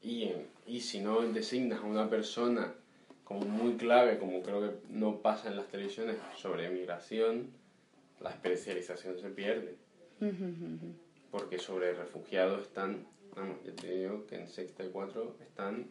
Y, 0.00 0.26
en, 0.26 0.46
y 0.64 0.78
si 0.78 1.00
no 1.00 1.22
designas 1.22 1.80
a 1.80 1.86
una 1.86 2.08
persona 2.08 2.72
como 3.30 3.42
muy 3.42 3.74
clave, 3.74 4.18
como 4.18 4.42
creo 4.42 4.60
que 4.60 4.76
no 4.88 5.18
pasa 5.18 5.48
en 5.50 5.56
las 5.56 5.68
televisiones, 5.68 6.16
sobre 6.36 6.68
migración, 6.68 7.50
la 8.18 8.30
especialización 8.30 9.20
se 9.20 9.30
pierde. 9.30 9.76
Porque 11.30 11.60
sobre 11.60 11.94
refugiados 11.94 12.62
están, 12.62 13.06
vamos, 13.36 13.58
yo 13.64 13.72
te 13.74 13.98
digo 13.98 14.26
que 14.26 14.34
en 14.34 14.48
sexta 14.48 14.82
y 14.82 14.88
cuatro 14.88 15.36
están, 15.40 15.86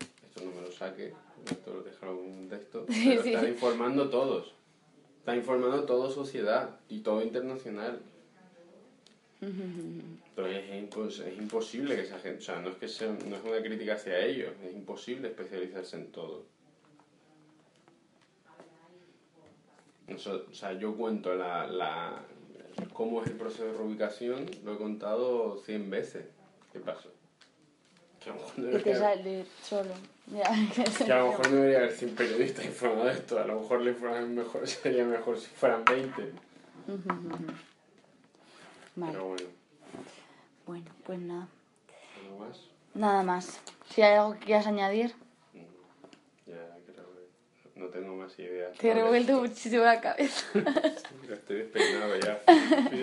esto 0.00 0.44
no 0.44 0.50
me 0.50 0.62
lo 0.62 0.72
saque, 0.72 1.12
esto 1.48 1.74
lo 1.74 1.82
dejaron 1.84 2.18
un 2.18 2.48
texto, 2.48 2.86
pero 2.88 3.22
están 3.22 3.46
informando 3.46 4.10
todos. 4.10 4.52
Están 5.20 5.36
informando 5.36 5.84
toda 5.84 6.10
sociedad 6.10 6.80
y 6.88 6.98
todo 7.02 7.22
internacional. 7.22 8.02
Entonces 9.40 10.64
es, 10.68 11.20
es, 11.20 11.38
imposible 11.38 11.94
que 11.94 12.02
esa 12.02 12.18
gente, 12.18 12.38
o 12.38 12.42
sea, 12.42 12.60
no 12.60 12.70
es 12.70 12.76
que 12.78 12.88
sea, 12.88 13.16
no 13.28 13.36
es 13.36 13.44
una 13.44 13.62
crítica 13.62 13.94
hacia 13.94 14.18
ellos, 14.18 14.50
es 14.64 14.74
imposible 14.74 15.28
especializarse 15.28 15.98
en 15.98 16.10
todo. 16.10 16.53
O 20.08 20.54
sea, 20.54 20.72
yo 20.74 20.94
cuento 20.94 21.34
la, 21.34 21.66
la, 21.66 22.22
cómo 22.92 23.22
es 23.22 23.30
el 23.30 23.36
proceso 23.36 23.64
de 23.64 23.72
reubicación, 23.72 24.46
lo 24.64 24.74
he 24.74 24.78
contado 24.78 25.58
100 25.64 25.90
veces. 25.90 26.26
¿Qué 26.72 26.80
pasó? 26.80 27.10
Que 28.20 28.30
a 28.30 28.34
lo 28.34 28.40
mejor 28.40 28.58
no 28.58 28.64
debería, 28.66 29.44
solo. 29.62 29.94
que 31.04 31.12
a 31.12 31.18
lo 31.18 31.28
mejor 31.28 31.50
no 31.50 31.56
debería 31.56 31.78
haber 31.78 31.92
100 31.92 32.14
periodistas 32.14 32.64
informados 32.64 33.04
de 33.06 33.12
esto. 33.12 33.38
A 33.38 33.46
lo 33.46 33.60
mejor 33.60 33.80
la 33.82 33.90
información 33.90 34.34
mejor, 34.34 34.68
sería 34.68 35.04
mejor 35.04 35.38
si 35.38 35.46
fueran 35.48 35.84
20. 35.84 36.32
Vale. 38.96 39.12
Pero 39.12 39.24
bueno. 39.26 39.48
Bueno, 40.66 40.90
pues 41.04 41.18
nada. 41.18 41.48
¿Nada 42.22 42.46
más? 42.46 42.60
Nada 42.94 43.22
más. 43.22 43.60
Si 43.90 44.02
hay 44.02 44.14
algo 44.14 44.34
que 44.34 44.46
quieras 44.46 44.66
añadir. 44.66 45.14
No 47.76 47.86
tengo 47.86 48.14
más 48.14 48.38
ideas. 48.38 48.76
Te 48.78 48.90
he 48.90 48.94
revuelto 48.94 49.40
muchísimo 49.40 49.82
la 49.82 50.00
cabeza. 50.00 50.46
Estoy 51.28 51.56
despeinado 51.56 52.16
ya, 52.20 52.40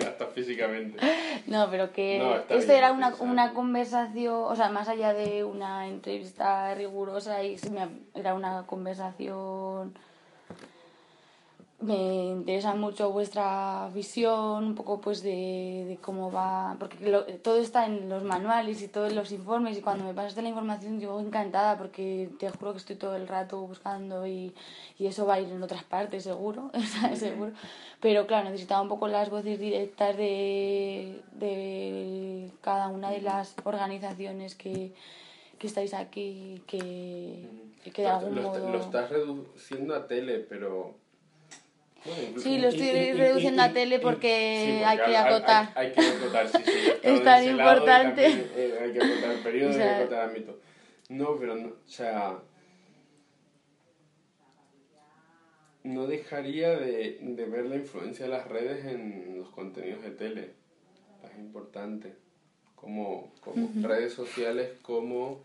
hasta 0.08 0.26
físicamente. 0.28 0.98
No, 1.46 1.70
pero 1.70 1.92
que 1.92 2.22
esto 2.48 2.72
era 2.72 2.92
una, 2.92 3.14
una 3.16 3.52
conversación, 3.52 4.34
o 4.34 4.56
sea, 4.56 4.70
más 4.70 4.88
allá 4.88 5.12
de 5.12 5.44
una 5.44 5.88
entrevista 5.88 6.74
rigurosa, 6.74 7.42
y 7.44 7.58
era 8.14 8.34
una 8.34 8.64
conversación 8.66 9.94
me 11.82 12.26
interesa 12.26 12.74
mucho 12.74 13.10
vuestra 13.10 13.90
visión, 13.92 14.64
un 14.64 14.74
poco 14.74 15.00
pues 15.00 15.22
de, 15.22 15.84
de 15.88 15.98
cómo 16.00 16.30
va, 16.30 16.76
porque 16.78 16.96
todo 17.42 17.58
está 17.58 17.86
en 17.86 18.08
los 18.08 18.22
manuales 18.22 18.80
y 18.82 18.88
todos 18.88 19.12
los 19.12 19.32
informes 19.32 19.76
y 19.76 19.80
cuando 19.80 20.04
me 20.04 20.14
pasaste 20.14 20.42
la 20.42 20.48
información 20.48 21.00
yo 21.00 21.18
encantada 21.20 21.76
porque 21.76 22.30
te 22.38 22.48
juro 22.50 22.72
que 22.72 22.78
estoy 22.78 22.96
todo 22.96 23.16
el 23.16 23.26
rato 23.26 23.60
buscando 23.62 24.26
y, 24.26 24.54
y 24.96 25.06
eso 25.06 25.26
va 25.26 25.34
a 25.34 25.40
ir 25.40 25.50
en 25.50 25.62
otras 25.62 25.82
partes 25.82 26.22
seguro, 26.22 26.70
seguro. 27.14 27.52
Pero 28.00 28.26
claro, 28.28 28.50
necesitaba 28.50 28.80
un 28.82 28.88
poco 28.88 29.08
las 29.08 29.28
voces 29.28 29.58
directas 29.58 30.16
de, 30.16 31.20
de 31.32 32.50
cada 32.60 32.88
una 32.88 33.10
de 33.10 33.22
las 33.22 33.56
organizaciones 33.64 34.54
que, 34.54 34.92
que 35.58 35.66
estáis 35.66 35.94
aquí 35.94 36.62
que, 36.68 37.48
que 37.92 38.02
de 38.02 38.08
algún 38.08 38.40
modo... 38.40 38.70
Lo 38.70 38.78
estás 38.78 39.10
reduciendo 39.10 39.96
a 39.96 40.06
tele, 40.06 40.38
pero 40.38 41.01
sí, 42.38 42.58
lo 42.58 42.68
estoy 42.68 43.12
reduciendo 43.12 43.62
a 43.62 43.72
tele 43.72 43.98
porque, 43.98 44.82
hay 44.84 44.98
que 44.98 45.16
acotar. 45.16 45.72
Hay, 45.74 45.92
que 45.92 46.00
acotar, 46.00 46.48
sí, 46.48 46.58
sí. 46.64 46.92
Es 47.02 47.24
tan 47.24 47.44
importante. 47.44 48.26
Eh, 48.26 48.78
hay 48.80 48.92
que 48.92 48.98
acotar 48.98 49.36
periodo, 49.42 49.70
hay 49.70 49.76
que 49.76 49.82
acotar 50.02 50.28
ámbito. 50.28 50.58
No, 51.08 51.36
pero, 51.36 51.54
no, 51.56 51.68
o 51.68 51.88
sea, 51.88 52.38
no 55.84 56.06
dejaría 56.06 56.76
de, 56.76 57.18
de, 57.20 57.44
ver 57.46 57.66
la 57.66 57.76
influencia 57.76 58.26
de 58.26 58.32
las 58.32 58.48
redes 58.48 58.84
en 58.86 59.38
los 59.38 59.50
contenidos 59.50 60.02
de 60.02 60.10
tele. 60.10 60.50
Es 61.24 61.38
importante. 61.38 62.14
Como, 62.74 63.32
como 63.40 63.70
redes 63.86 64.12
sociales, 64.12 64.70
como 64.82 65.40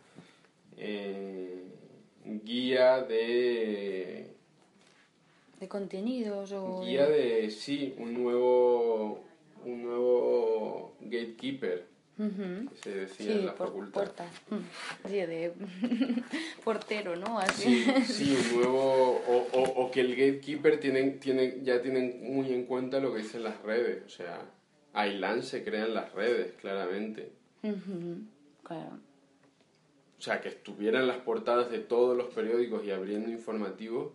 eh, 0.76 1.64
guía 2.26 3.02
de 3.02 4.37
de 5.60 5.68
contenidos 5.68 6.52
o 6.52 6.82
guía 6.82 7.08
de... 7.08 7.50
sí 7.50 7.96
un 7.98 8.14
nuevo 8.14 9.24
un 9.66 9.84
nuevo 9.84 10.96
gatekeeper. 11.02 11.88
Que 12.18 12.76
se 12.82 12.96
decía 12.96 13.32
en 13.34 13.46
la 13.46 13.54
facultad. 13.54 14.10
mm, 14.50 15.08
de 15.08 15.54
portero 16.64 17.16
no 17.16 17.38
Así. 17.38 17.84
Sí, 17.84 18.04
sí 18.06 18.38
un 18.54 18.58
nuevo 18.58 19.22
o, 19.28 19.48
o, 19.54 19.62
o, 19.84 19.92
que 19.92 20.02
el 20.02 20.16
gatekeeper 20.16 20.80
tienen, 20.80 21.20
tienen 21.20 21.64
ya 21.64 21.80
tienen 21.80 22.24
muy 22.24 22.52
en 22.54 22.66
cuenta 22.66 23.00
lo 23.00 23.14
que 23.14 23.22
dicen 23.22 23.44
las 23.44 23.62
redes. 23.62 24.04
O 24.04 24.10
sea 24.10 24.42
Ailan 24.94 25.44
se 25.44 25.64
crean 25.64 25.94
las 25.94 26.12
redes 26.14 26.54
claramente. 26.54 27.32
Claro. 28.64 29.00
O 30.18 30.22
sea 30.22 30.42
que 30.42 30.50
estuvieran 30.50 31.06
las 31.06 31.18
portadas 31.18 31.70
de 31.70 31.80
todos 31.80 32.18
los 32.18 32.34
periódicos 32.34 32.84
y 32.84 32.90
abriendo 32.90 33.30
informativos 33.30 34.14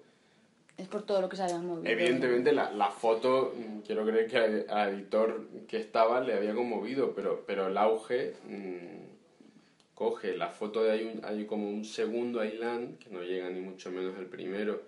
es 0.76 0.88
por 0.88 1.02
todo 1.02 1.20
lo 1.20 1.28
que 1.28 1.36
se 1.36 1.42
había 1.42 1.58
movido. 1.58 1.90
Evidentemente 1.90 2.52
la, 2.52 2.72
la 2.72 2.90
foto, 2.90 3.54
mm, 3.56 3.80
quiero 3.80 4.04
creer 4.04 4.28
que 4.28 4.66
al, 4.68 4.94
editor 4.94 5.46
que 5.68 5.78
estaba 5.78 6.20
le 6.20 6.34
había 6.34 6.54
conmovido, 6.54 7.14
pero, 7.14 7.44
pero 7.46 7.68
el 7.68 7.76
auge 7.76 8.34
mm, 8.48 9.94
coge 9.94 10.36
la 10.36 10.48
foto 10.48 10.82
de 10.82 10.92
hay, 10.92 11.20
hay 11.22 11.46
como 11.46 11.68
un 11.68 11.84
segundo 11.84 12.44
island, 12.44 12.98
que 12.98 13.10
no 13.10 13.22
llega 13.22 13.50
ni 13.50 13.60
mucho 13.60 13.90
menos 13.90 14.18
el 14.18 14.26
primero, 14.26 14.82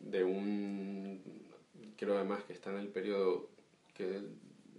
de 0.00 0.24
un, 0.24 1.20
creo 1.96 2.14
además 2.14 2.44
que 2.44 2.52
está 2.52 2.70
en 2.70 2.78
el 2.78 2.88
periodo 2.88 3.48
que 3.94 4.20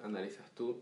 analizas 0.01 0.49
tú, 0.51 0.81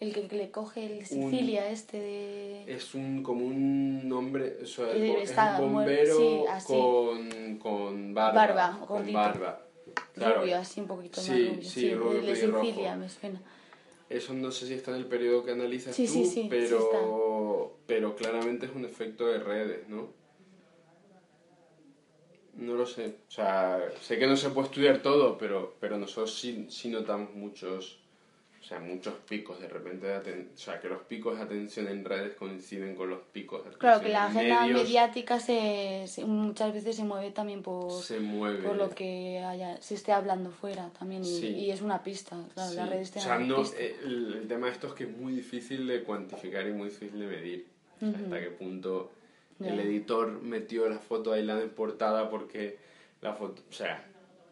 el 0.00 0.14
que, 0.14 0.34
le 0.34 0.50
coge 0.50 0.86
el 0.86 1.06
Sicilia 1.06 1.70
este 1.70 1.98
de... 1.98 2.64
Es 2.66 2.94
un, 2.94 3.22
como 3.22 3.44
un 3.44 4.08
nombre, 4.08 4.56
o 4.62 4.66
sea, 4.66 4.92
es 4.92 5.30
un 5.58 5.74
bombero 5.74 6.46
con, 6.66 7.58
con 7.58 8.14
barba. 8.14 8.46
Barba, 8.46 8.86
con 8.86 9.12
barba. 9.12 9.66
Claro. 10.14 10.40
Rubio, 10.40 10.56
así 10.56 10.80
un 10.80 10.86
poquito 10.86 11.20
sí, 11.20 11.30
más 11.30 11.38
rubio. 11.38 11.62
Sí, 11.62 11.80
sí 11.80 11.94
rubio, 11.94 12.22
de 12.22 12.36
Sicilia, 12.36 12.96
me 12.96 13.08
suena. 13.08 13.42
Eso 14.08 14.32
no 14.34 14.50
sé 14.50 14.66
si 14.66 14.74
está 14.74 14.90
en 14.90 14.96
el 14.96 15.06
periodo 15.06 15.44
que 15.44 15.52
analizas 15.52 15.94
tú, 15.94 16.48
pero, 16.48 17.78
pero 17.86 18.16
claramente 18.16 18.66
es 18.66 18.72
un 18.74 18.84
efecto 18.84 19.26
de 19.26 19.38
redes, 19.38 19.88
¿no? 19.88 20.08
No 22.54 22.74
lo 22.74 22.86
sé. 22.86 23.18
O 23.28 23.30
sea, 23.30 23.80
sé 24.00 24.18
que 24.18 24.26
no 24.26 24.36
se 24.36 24.50
puede 24.50 24.68
estudiar 24.68 25.02
todo, 25.02 25.38
pero, 25.38 25.76
pero 25.78 25.96
nosotros 25.98 26.34
sí, 26.34 26.66
sí 26.70 26.88
notamos 26.88 27.34
muchos 27.34 27.99
o 28.60 28.62
sea, 28.62 28.78
muchos 28.78 29.14
picos 29.26 29.58
de 29.60 29.68
repente 29.68 30.06
de 30.06 30.14
atención, 30.14 30.50
o 30.54 30.58
sea, 30.58 30.80
que 30.80 30.88
los 30.88 31.00
picos 31.02 31.36
de 31.38 31.42
atención 31.44 31.88
en 31.88 32.04
redes 32.04 32.34
coinciden 32.36 32.94
con 32.94 33.08
los 33.08 33.20
picos 33.32 33.62
de 33.64 33.70
atención 33.70 33.80
Claro, 33.80 34.00
que 34.02 34.08
la 34.10 34.26
en 34.26 34.36
agenda 34.36 34.60
medios. 34.62 34.82
mediática 34.82 35.40
se, 35.40 36.04
se- 36.06 36.24
muchas 36.26 36.74
veces 36.74 36.94
se 36.94 37.04
mueve 37.04 37.30
también 37.30 37.62
por, 37.62 37.90
se 37.90 38.20
mueve. 38.20 38.62
por 38.62 38.76
lo 38.76 38.90
que 38.90 39.38
haya, 39.38 39.80
se 39.80 39.94
esté 39.94 40.12
hablando 40.12 40.50
fuera 40.50 40.90
también 40.98 41.24
y, 41.24 41.40
Sí. 41.40 41.46
y 41.48 41.70
es 41.70 41.80
una 41.80 42.02
pista, 42.02 42.36
claro, 42.54 42.70
Sí. 42.70 42.76
las 42.76 42.88
redes 42.90 43.16
o 43.16 43.20
sea, 43.20 43.38
no, 43.38 43.62
eh, 43.64 43.96
el, 44.04 44.34
el 44.42 44.48
tema 44.48 44.66
de 44.66 44.72
esto 44.72 44.88
es 44.88 44.92
que 44.92 45.04
es 45.04 45.16
muy 45.16 45.32
difícil 45.32 45.86
de 45.86 46.02
cuantificar 46.02 46.66
y 46.66 46.72
muy 46.72 46.90
difícil 46.90 47.18
de 47.18 47.26
medir. 47.26 47.66
O 47.96 48.00
sea, 48.10 48.10
hasta 48.10 48.40
qué 48.40 48.50
punto 48.50 49.10
el 49.58 49.76
Ya. 49.76 49.82
editor 49.82 50.40
metió 50.42 50.88
la 50.88 50.98
foto 50.98 51.32
Aislán 51.32 51.60
en 51.60 51.70
portada 51.70 52.28
porque 52.30 52.78
la 53.22 53.32
foto... 53.34 53.62
O 53.68 53.72
sea, 53.72 54.04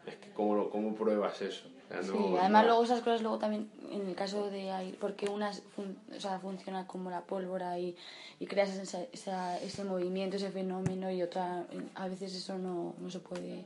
es 0.06 0.16
que 0.16 0.30
¿cómo, 0.32 0.54
lo- 0.56 0.70
cómo 0.70 0.94
pruebas 0.94 1.40
eso? 1.42 1.64
No- 1.90 2.02
sí, 2.02 2.36
además 2.38 2.66
luego 2.66 2.84
esas 2.84 3.00
cosas 3.00 3.22
luego 3.22 3.38
también 3.38 3.70
en 3.90 4.06
el 4.06 4.14
caso 4.14 4.50
de 4.50 4.70
ahí, 4.70 4.94
porque 5.00 5.26
una 5.26 5.52
fun- 5.52 5.96
o 6.14 6.20
sea, 6.20 6.38
funciona 6.38 6.86
como 6.86 7.08
la 7.10 7.22
pólvora 7.22 7.78
y, 7.78 7.96
y 8.40 8.46
creas 8.46 8.70
esa, 8.76 9.02
esa- 9.12 9.58
ese 9.60 9.84
movimiento, 9.84 10.36
ese 10.36 10.50
fenómeno 10.50 11.10
y 11.10 11.22
otra, 11.22 11.64
a 11.94 12.08
veces 12.08 12.34
eso 12.34 12.58
no, 12.58 12.94
no 13.00 13.10
se 13.10 13.20
puede, 13.20 13.64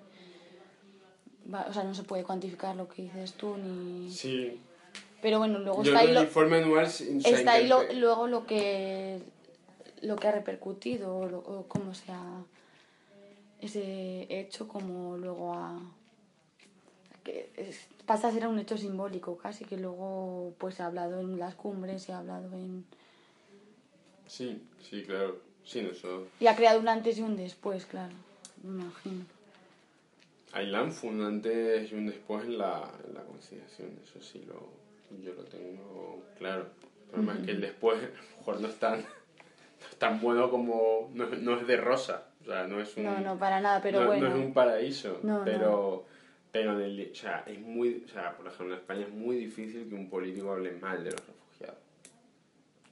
va- 1.52 1.66
o 1.68 1.72
sea, 1.72 1.82
no 1.84 1.94
se 1.94 2.04
puede 2.04 2.22
cuantificar 2.24 2.76
lo 2.76 2.88
que 2.88 3.02
dices 3.02 3.32
tú 3.34 3.56
ni... 3.56 4.10
Sí. 4.10 4.60
Pero 5.20 5.38
bueno, 5.38 5.58
luego 5.58 5.82
Yo 5.82 5.92
está 5.92 6.00
ahí 6.04 6.12
lo, 6.14 6.20
está 7.24 7.52
ahí 7.52 7.66
lo- 7.68 7.92
luego 7.94 8.26
lo 8.26 8.46
que 8.46 9.20
lo 10.02 10.16
que 10.16 10.26
ha 10.28 10.32
repercutido 10.32 11.16
o, 11.16 11.26
lo- 11.28 11.38
o 11.38 11.64
cómo 11.68 11.94
se 11.94 12.10
ha 12.10 12.42
ese 13.60 14.26
hecho 14.28 14.66
como 14.68 15.16
luego 15.16 15.54
ha 15.54 15.78
que 17.24 17.50
es- 17.56 17.88
pasa 18.06 18.28
a 18.28 18.32
ser 18.32 18.46
un 18.48 18.58
hecho 18.58 18.76
simbólico 18.76 19.36
casi 19.36 19.64
que 19.64 19.76
luego 19.76 20.54
pues 20.58 20.74
se 20.76 20.82
ha 20.82 20.86
hablado 20.86 21.20
en 21.20 21.38
las 21.38 21.54
cumbres 21.54 22.02
se 22.02 22.12
ha 22.12 22.18
hablado 22.18 22.52
en 22.54 22.84
Sí, 24.26 24.62
sí, 24.80 25.02
claro. 25.04 25.38
Sí, 25.64 25.80
eso... 25.80 26.26
y 26.40 26.46
ha 26.46 26.56
creado 26.56 26.80
un 26.80 26.88
antes 26.88 27.18
y 27.18 27.22
un 27.22 27.36
después 27.36 27.86
claro 27.86 28.14
me 28.62 28.82
imagino 28.82 29.24
Ailán 30.52 30.92
fue 30.92 31.10
un 31.10 31.22
antes 31.22 31.90
y 31.90 31.94
un 31.94 32.06
después 32.06 32.44
en 32.44 32.58
la, 32.58 32.90
en 33.06 33.14
la 33.14 33.22
conciliación, 33.22 33.98
eso 34.04 34.20
sí, 34.20 34.44
lo, 34.46 34.68
yo 35.24 35.32
lo 35.32 35.44
tengo 35.44 36.22
claro. 36.38 36.66
El 37.06 37.10
problema 37.10 37.34
es 37.38 37.44
que 37.46 37.50
el 37.52 37.60
después 37.62 37.98
a 38.02 38.06
lo 38.06 38.36
mejor 38.38 38.60
no 38.60 38.68
es 38.68 38.78
tan, 38.78 39.00
no 39.00 39.86
es 39.90 39.96
tan 39.98 40.20
bueno 40.20 40.50
como... 40.50 41.10
No, 41.14 41.26
no 41.26 41.58
es 41.58 41.66
de 41.66 41.76
rosa, 41.78 42.26
o 42.42 42.44
sea, 42.44 42.66
no 42.66 42.80
es 42.82 42.94
un... 42.98 43.04
no 43.04 43.20
no 43.20 43.38
para 43.38 43.60
nada 43.60 43.80
pero 43.80 44.00
no, 44.00 44.06
bueno 44.06 44.28
no 44.28 44.36
es 44.36 44.44
un 44.44 44.52
paraíso, 44.52 45.20
pero... 45.44 46.04
Pero 46.52 46.78
en 46.78 46.82
el, 46.82 47.10
o 47.10 47.14
sea, 47.14 47.44
es 47.46 47.58
muy, 47.60 48.04
o 48.04 48.08
sea, 48.12 48.36
por 48.36 48.46
ejemplo, 48.46 48.74
en 48.74 48.80
España 48.80 49.06
es 49.06 49.12
muy 49.12 49.36
difícil 49.36 49.88
que 49.88 49.94
un 49.94 50.08
político 50.10 50.52
hable 50.52 50.72
mal 50.72 51.02
de 51.02 51.10
los 51.12 51.20
refugiados. 51.26 51.78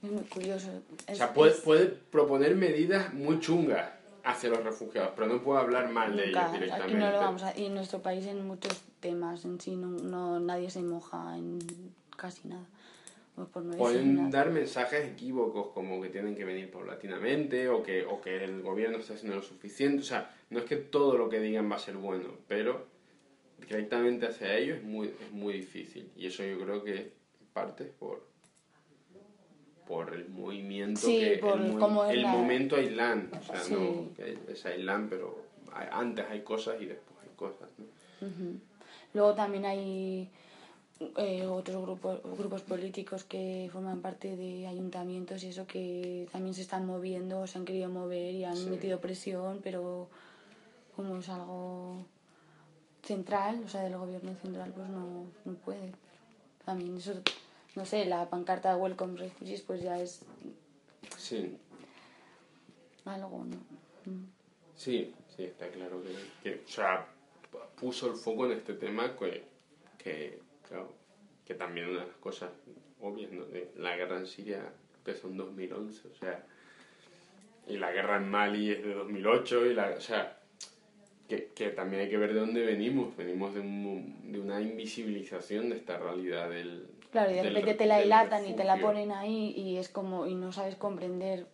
es 0.03 0.11
muy 0.11 0.23
curioso 0.23 0.67
O 0.69 1.11
Es- 1.11 1.17
sea, 1.19 1.31
puede, 1.33 1.51
puede 1.53 1.85
proponer 1.85 2.55
medidas 2.55 3.13
muy 3.13 3.39
chungas 3.39 3.87
hacia 4.23 4.49
los 4.49 4.63
refugiados, 4.63 5.11
pero 5.15 5.27
no 5.27 5.41
puede 5.43 5.59
hablar 5.61 5.89
mal 5.89 6.15
de 6.15 6.27
Nunca, 6.27 6.39
ellos 6.41 6.53
directamente. 6.53 6.93
aquí 6.93 6.93
no 7.03 7.11
lo 7.11 7.17
vamos 7.19 7.43
a, 7.43 7.57
y 7.57 7.65
en 7.67 7.75
nuestro 7.75 7.99
país 8.01 8.25
en 8.25 8.45
muchos 8.47 8.81
temas 8.99 9.45
en 9.45 9.59
sí 9.61 9.75
no, 9.75 9.87
no 9.89 10.39
nadie 10.39 10.69
se 10.71 10.81
moja 10.81 11.37
en 11.37 11.59
casi 12.17 12.47
nada 12.47 12.65
o 13.37 13.45
por 13.45 13.63
no 13.63 13.77
Pueden 13.77 14.15
nada. 14.15 14.29
dar 14.29 14.49
mensajes 14.51 15.07
equívocos 15.07 15.67
como 15.73 16.01
que 16.01 16.09
tienen 16.09 16.35
que 16.35 16.45
venir 16.45 16.69
paulatinamente 16.69 17.69
o 17.69 17.81
que, 17.83 18.05
o 18.05 18.21
que 18.21 18.43
el 18.43 18.61
gobierno 18.61 18.97
está 18.97 19.13
haciendo 19.13 19.37
lo 19.37 19.41
suficiente. 19.43 20.01
O 20.01 20.05
sea, 20.05 20.35
no 20.49 20.59
es 20.59 20.65
que 20.65 20.75
todo 20.75 21.17
lo 21.17 21.29
que 21.29 21.39
digan 21.39 21.71
va 21.71 21.75
a 21.77 21.79
ser 21.79 21.95
bueno, 21.97 22.25
pero 22.47 22.90
directamente 23.71 24.27
hacia 24.27 24.57
ellos 24.57 24.77
es 24.77 24.83
muy, 24.83 25.07
es 25.07 25.31
muy 25.31 25.53
difícil. 25.53 26.11
Y 26.15 26.27
eso 26.27 26.43
yo 26.43 26.59
creo 26.59 26.83
que 26.83 27.11
parte 27.53 27.83
es 27.85 27.89
por, 27.91 28.27
por 29.87 30.13
el 30.13 30.27
movimiento, 30.29 30.99
Sí, 31.01 31.19
que, 31.19 31.37
por 31.37 31.59
el, 31.59 32.21
la- 32.21 32.31
momento 32.31 32.75
Ailán. 32.75 33.29
O 33.39 33.43
sea, 33.43 33.57
Sí. 33.63 33.73
no, 33.73 34.09
es 34.51 34.65
Ailán, 34.65 35.07
pero 35.09 35.43
antes 35.91 36.25
hay 36.29 36.41
cosas 36.41 36.81
y 36.81 36.85
después 36.85 37.17
hay 37.23 37.35
cosas. 37.35 37.69
Luego 39.13 39.33
también 39.33 39.65
hay 39.65 40.29
eh, 41.17 41.45
otros 41.47 41.81
grupos, 41.81 42.21
grupos 42.37 42.61
políticos 42.61 43.23
que 43.23 43.69
forman 43.73 44.01
parte 44.01 44.35
de 44.37 44.67
ayuntamientos 44.67 45.43
y 45.43 45.47
eso 45.47 45.65
que 45.65 46.27
también 46.31 46.53
se 46.53 46.61
están 46.61 46.85
moviendo, 46.85 47.47
se 47.47 47.57
han 47.57 47.65
querido 47.65 47.89
mover 47.89 48.33
y 48.35 48.43
han 48.43 48.55
Sí. 48.55 48.69
metido 48.69 48.99
presión, 49.01 49.59
pero 49.63 50.07
como 50.95 51.17
es 51.17 51.27
algo 51.29 52.05
central, 53.03 53.61
o 53.65 53.69
sea, 53.69 53.81
del 53.81 53.97
gobierno 53.97 54.33
central, 54.41 54.71
pues 54.75 54.89
no, 54.89 55.25
no 55.45 55.53
puede. 55.55 55.91
También 56.65 56.97
eso, 56.97 57.13
no 57.75 57.85
sé, 57.85 58.05
la 58.05 58.29
pancarta 58.29 58.75
Welcome 58.77 59.17
Refugees, 59.19 59.61
pues 59.61 59.81
ya 59.81 59.99
es 59.99 60.21
Sí. 61.17 61.57
algo, 63.05 63.43
¿no? 63.45 63.57
Mm. 64.11 64.25
Sí, 64.75 65.13
sí, 65.35 65.43
está 65.43 65.67
claro 65.69 66.01
que, 66.03 66.15
que, 66.43 66.63
o 66.63 66.67
sea, 66.67 67.07
puso 67.79 68.07
el 68.11 68.15
foco 68.15 68.45
en 68.45 68.53
este 68.53 68.73
tema 68.73 69.15
que, 69.15 69.43
que, 69.97 70.39
claro, 70.67 70.93
que 71.45 71.53
también 71.55 71.89
una 71.89 72.01
de 72.01 72.07
las 72.07 72.15
cosas 72.17 72.49
obvias, 72.99 73.31
¿no? 73.31 73.45
De 73.45 73.71
la 73.77 73.95
guerra 73.95 74.17
en 74.17 74.27
Siria 74.27 74.71
empezó 74.97 75.27
en 75.27 75.37
2011, 75.37 76.07
o 76.07 76.15
sea, 76.15 76.43
y 77.67 77.77
la 77.77 77.91
guerra 77.91 78.17
en 78.17 78.29
Mali 78.29 78.71
es 78.71 78.83
de 78.83 78.93
2008, 78.93 79.65
y 79.67 79.73
la, 79.73 79.89
o 79.97 80.01
sea, 80.01 80.37
que, 81.31 81.45
que 81.55 81.69
también 81.69 82.01
hay 82.03 82.09
que 82.09 82.17
ver 82.17 82.33
de 82.33 82.39
dónde 82.41 82.61
venimos, 82.65 83.15
venimos 83.15 83.53
de, 83.53 83.61
un, 83.61 84.31
de 84.31 84.39
una 84.39 84.59
invisibilización 84.59 85.69
de 85.69 85.77
esta 85.77 85.97
realidad 85.97 86.49
del... 86.49 86.87
Claro, 87.11 87.31
y 87.31 87.35
de 87.35 87.43
repente 87.43 87.71
re- 87.71 87.77
te 87.77 87.85
la 87.85 87.95
del 87.95 88.03
dilatan 88.05 88.47
y 88.47 88.53
te 88.53 88.63
la 88.65 88.75
ponen 88.77 89.11
ahí 89.11 89.53
y 89.55 89.77
es 89.77 89.87
como, 89.89 90.27
y 90.27 90.35
no 90.35 90.51
sabes 90.51 90.75
comprender 90.75 91.45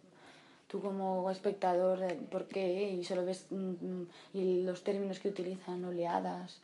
tú 0.68 0.82
como 0.82 1.30
espectador 1.32 2.02
eh, 2.04 2.18
por 2.32 2.46
qué 2.48 2.92
y 2.92 3.04
solo 3.04 3.24
ves 3.26 3.46
mm, 3.52 3.56
mm, 3.56 4.08
y 4.34 4.62
los 4.64 4.84
términos 4.84 5.20
que 5.20 5.30
utilizan, 5.30 5.84
oleadas, 5.86 6.60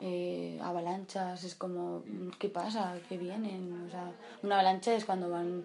eh, 0.00 0.58
avalanchas, 0.62 1.44
es 1.44 1.54
como, 1.54 2.02
mm, 2.06 2.30
¿qué 2.38 2.48
pasa? 2.48 2.98
¿Qué 3.08 3.16
vienen? 3.18 3.84
O 3.86 3.90
sea, 3.90 4.10
una 4.42 4.56
avalancha 4.56 4.94
es 4.94 5.04
cuando 5.04 5.30
van 5.30 5.64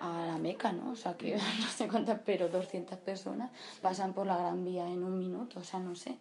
a 0.00 0.26
la 0.26 0.38
Meca, 0.38 0.72
¿no? 0.72 0.90
O 0.92 0.96
sea, 0.96 1.14
que 1.16 1.36
no 1.60 1.66
sé 1.68 1.88
cuántas, 1.88 2.20
pero 2.24 2.48
200 2.48 2.98
personas 2.98 3.50
pasan 3.82 4.12
por 4.12 4.26
la 4.26 4.36
Gran 4.38 4.64
Vía 4.64 4.86
en 4.86 5.02
un 5.04 5.18
minuto, 5.18 5.60
o 5.60 5.64
sea, 5.64 5.80
no 5.80 5.94
sé. 5.94 6.16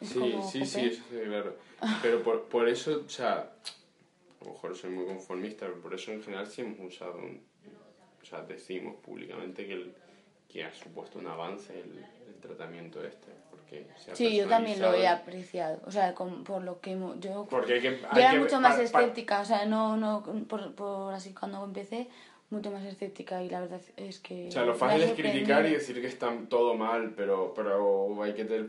Es 0.00 0.08
Sí, 0.10 0.18
como, 0.18 0.50
sí, 0.50 0.66
sí, 0.66 0.80
eso 0.86 1.02
sí, 1.10 1.16
claro. 1.24 1.56
Pero 2.02 2.22
por, 2.22 2.42
por 2.44 2.68
eso, 2.68 3.02
o 3.06 3.08
sea, 3.08 3.38
a 4.40 4.44
lo 4.44 4.52
mejor 4.52 4.76
soy 4.76 4.90
muy 4.90 5.06
conformista, 5.06 5.66
pero 5.66 5.80
por 5.80 5.94
eso 5.94 6.10
en 6.12 6.22
general 6.22 6.46
sí 6.46 6.62
hemos 6.62 6.80
usado, 6.92 7.16
un- 7.18 7.40
o 8.20 8.24
sea, 8.24 8.40
decimos 8.42 8.96
públicamente 9.04 9.66
que, 9.66 9.74
el, 9.74 9.94
que 10.48 10.64
ha 10.64 10.74
supuesto 10.74 11.18
un 11.18 11.26
avance 11.28 11.72
el, 11.72 12.04
el 12.28 12.34
tratamiento 12.40 13.04
este, 13.04 13.28
porque 13.50 13.86
se 13.96 14.10
ha 14.12 14.16
Sí, 14.16 14.36
yo 14.36 14.48
también 14.48 14.80
lo 14.80 14.92
he 14.94 15.06
apreciado, 15.06 15.80
o 15.86 15.90
sea, 15.92 16.14
con- 16.14 16.42
por 16.44 16.62
lo 16.62 16.80
que 16.80 16.98
yo 17.20 17.46
Porque 17.48 17.74
hay 17.74 17.80
que, 17.80 18.00
Yo 18.00 18.06
hay 18.10 18.22
era 18.22 18.32
que- 18.32 18.38
mucho 18.40 18.60
más 18.60 18.72
pa- 18.72 18.78
pa- 18.78 18.82
escéptica, 19.02 19.40
o 19.40 19.44
sea, 19.44 19.64
no, 19.66 19.96
no, 19.96 20.22
por, 20.48 20.74
por 20.74 21.14
así 21.14 21.32
cuando 21.32 21.64
empecé, 21.64 22.08
mucho 22.52 22.70
más 22.70 22.84
escéptica 22.84 23.42
y 23.42 23.48
la 23.48 23.60
verdad 23.62 23.80
es 23.96 24.20
que... 24.20 24.48
O 24.48 24.50
sea, 24.50 24.64
lo 24.64 24.74
fácil 24.74 25.02
es 25.02 25.12
criticar 25.12 25.66
y 25.66 25.72
decir 25.72 26.00
que 26.00 26.06
está 26.06 26.32
todo 26.48 26.74
mal, 26.74 27.14
pero, 27.16 27.52
pero 27.54 28.22
hay 28.22 28.34
que 28.34 28.44
tener, 28.44 28.68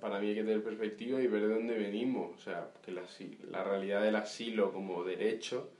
para 0.00 0.18
mí 0.18 0.28
hay 0.28 0.34
que 0.34 0.42
tener 0.42 0.62
perspectiva 0.62 1.20
y 1.20 1.28
ver 1.28 1.42
de 1.42 1.54
dónde 1.54 1.78
venimos. 1.78 2.36
O 2.36 2.40
sea, 2.42 2.68
que 2.84 2.90
la, 2.90 3.02
la 3.50 3.64
realidad 3.64 4.02
del 4.02 4.16
asilo 4.16 4.72
como 4.72 5.04
derecho 5.04 5.70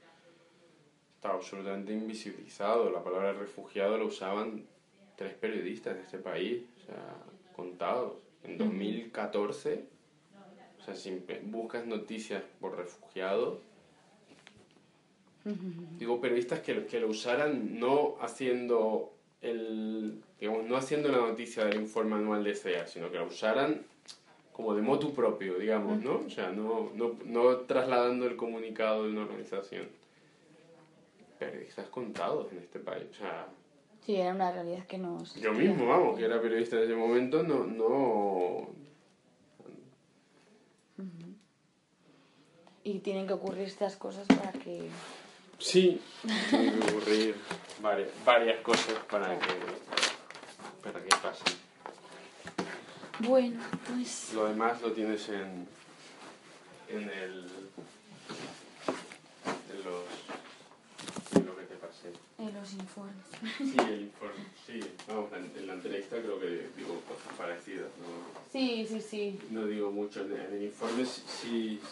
está 1.16 1.30
absolutamente 1.30 1.93
invisibilizado. 1.93 2.90
La 2.90 3.03
palabra 3.03 3.32
refugiado 3.32 3.99
la 3.99 4.05
usaban 4.05 4.64
tres 5.16 5.34
periodistas 5.34 5.97
de 5.97 6.03
este 6.03 6.18
país, 6.18 6.62
o 6.78 6.86
sea, 6.86 7.16
contados. 7.55 8.14
En 8.45 8.59
2014, 8.59 9.84
o 10.80 10.84
sea, 10.84 10.95
si 10.95 11.22
buscas 11.45 11.86
noticias 11.86 12.43
por 12.61 12.76
refugiados, 12.76 13.59
digo 15.45 16.20
periodistas 16.20 16.61
que, 16.61 16.86
que 16.86 17.01
lo 17.01 17.09
usaran 17.09 17.78
no 17.78 18.16
haciendo 18.20 19.12
el 19.40 20.22
digamos 20.38 20.64
no 20.66 20.76
haciendo 20.76 21.09
la 21.09 21.18
noticia 21.18 21.64
del 21.64 21.80
informe 21.80 22.14
anual 22.14 22.45
de 22.45 22.55
CEA 22.55 22.86
sino 22.86 23.11
que 23.11 23.18
la 23.18 23.24
usaran 23.24 23.82
como 24.53 24.74
de 24.74 24.82
motu 24.82 25.12
propio 25.14 25.59
digamos 25.59 26.01
no 26.01 26.22
o 26.26 26.30
sea 26.30 26.51
no, 26.51 26.90
no, 26.95 27.16
no 27.24 27.57
trasladando 27.59 28.26
el 28.26 28.36
comunicado 28.36 29.05
de 29.05 29.11
una 29.11 29.22
organización. 29.22 29.88
Periodistas 31.38 31.88
contados 31.88 32.53
en 32.53 32.59
este 32.59 32.78
país 32.78 33.07
o 33.11 33.14
sea. 33.14 33.49
Sí, 34.07 34.16
era 34.16 34.34
una 34.34 34.53
realidad 34.53 34.86
que 34.86 34.99
no... 34.99 35.22
yo 35.40 35.53
mismo 35.53 35.86
vamos 35.86 36.18
que 36.18 36.24
era 36.24 36.40
periodista 36.40 36.76
en 36.76 36.82
ese 36.84 36.95
momento 36.95 37.43
no 37.43 37.64
no. 37.64 38.82
Y 42.84 42.99
tienen 42.99 43.26
que 43.26 43.32
ocurrir 43.32 43.62
estas 43.62 43.97
cosas 43.97 44.26
para 44.26 44.53
que... 44.53 44.88
sí 45.63 46.01
que 46.51 46.73
ocurrir 46.91 47.37
varias, 47.81 48.09
varias 48.25 48.61
cosas 48.63 48.95
para 49.11 49.39
que 49.39 49.55
para 50.83 51.01
que 51.03 51.09
pasen 51.09 51.57
Bueno, 53.21 53.61
pues... 53.87 54.33
Lo 54.35 54.49
demás 54.49 54.83
lo 54.83 54.93
tienes 54.93 55.29
en, 55.29 55.69
en 56.89 57.09
el. 57.09 57.47
en 59.71 59.85
los. 59.85 60.05
los 62.53 62.73
informes. 62.75 63.25
Sí, 63.59 63.77
el 63.79 64.03
informe, 64.03 64.45
sí. 64.67 64.81
Vamos, 65.09 65.31
en 65.33 65.67
la 65.67 65.75
entrevista 65.75 66.17
creo 66.21 66.41
que 66.41 66.69
digo 66.77 67.01
cosas 67.09 67.33
parecidas, 67.37 67.89
¿no? 68.01 68.51
Sí, 68.53 68.87
sí, 68.89 69.01
sí. 69.01 69.41
No 69.51 69.67
digo 69.67 69.91
mucho, 69.91 70.23
en 70.23 70.33
el 70.33 70.63
informe 70.63 71.05
sí, 71.05 71.23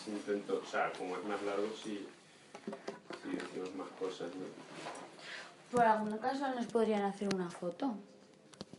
sí, 0.04 0.10
intento, 0.10 0.62
o 0.64 0.70
sea, 0.70 0.92
como 0.92 1.16
es 1.16 1.24
más 1.24 1.42
largo, 1.42 1.68
sí, 1.82 2.06
sí 3.22 3.30
decimos 3.36 3.74
más 3.74 3.88
cosas. 3.98 4.28
Por 5.70 5.82
algún 5.82 6.18
caso 6.18 6.52
nos 6.54 6.66
podrían 6.66 7.02
hacer 7.02 7.34
una 7.34 7.50
foto. 7.50 7.94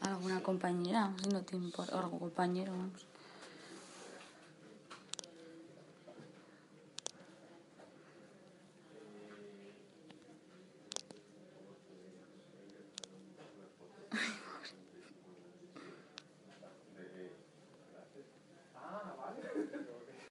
Alguna 0.01 0.41
compañera, 0.41 1.11
no 1.31 1.41
te 1.41 1.55
importa, 1.55 1.95
o 1.95 1.99
algún 1.99 2.19
compañero, 2.19 2.71
vamos. 2.71 3.10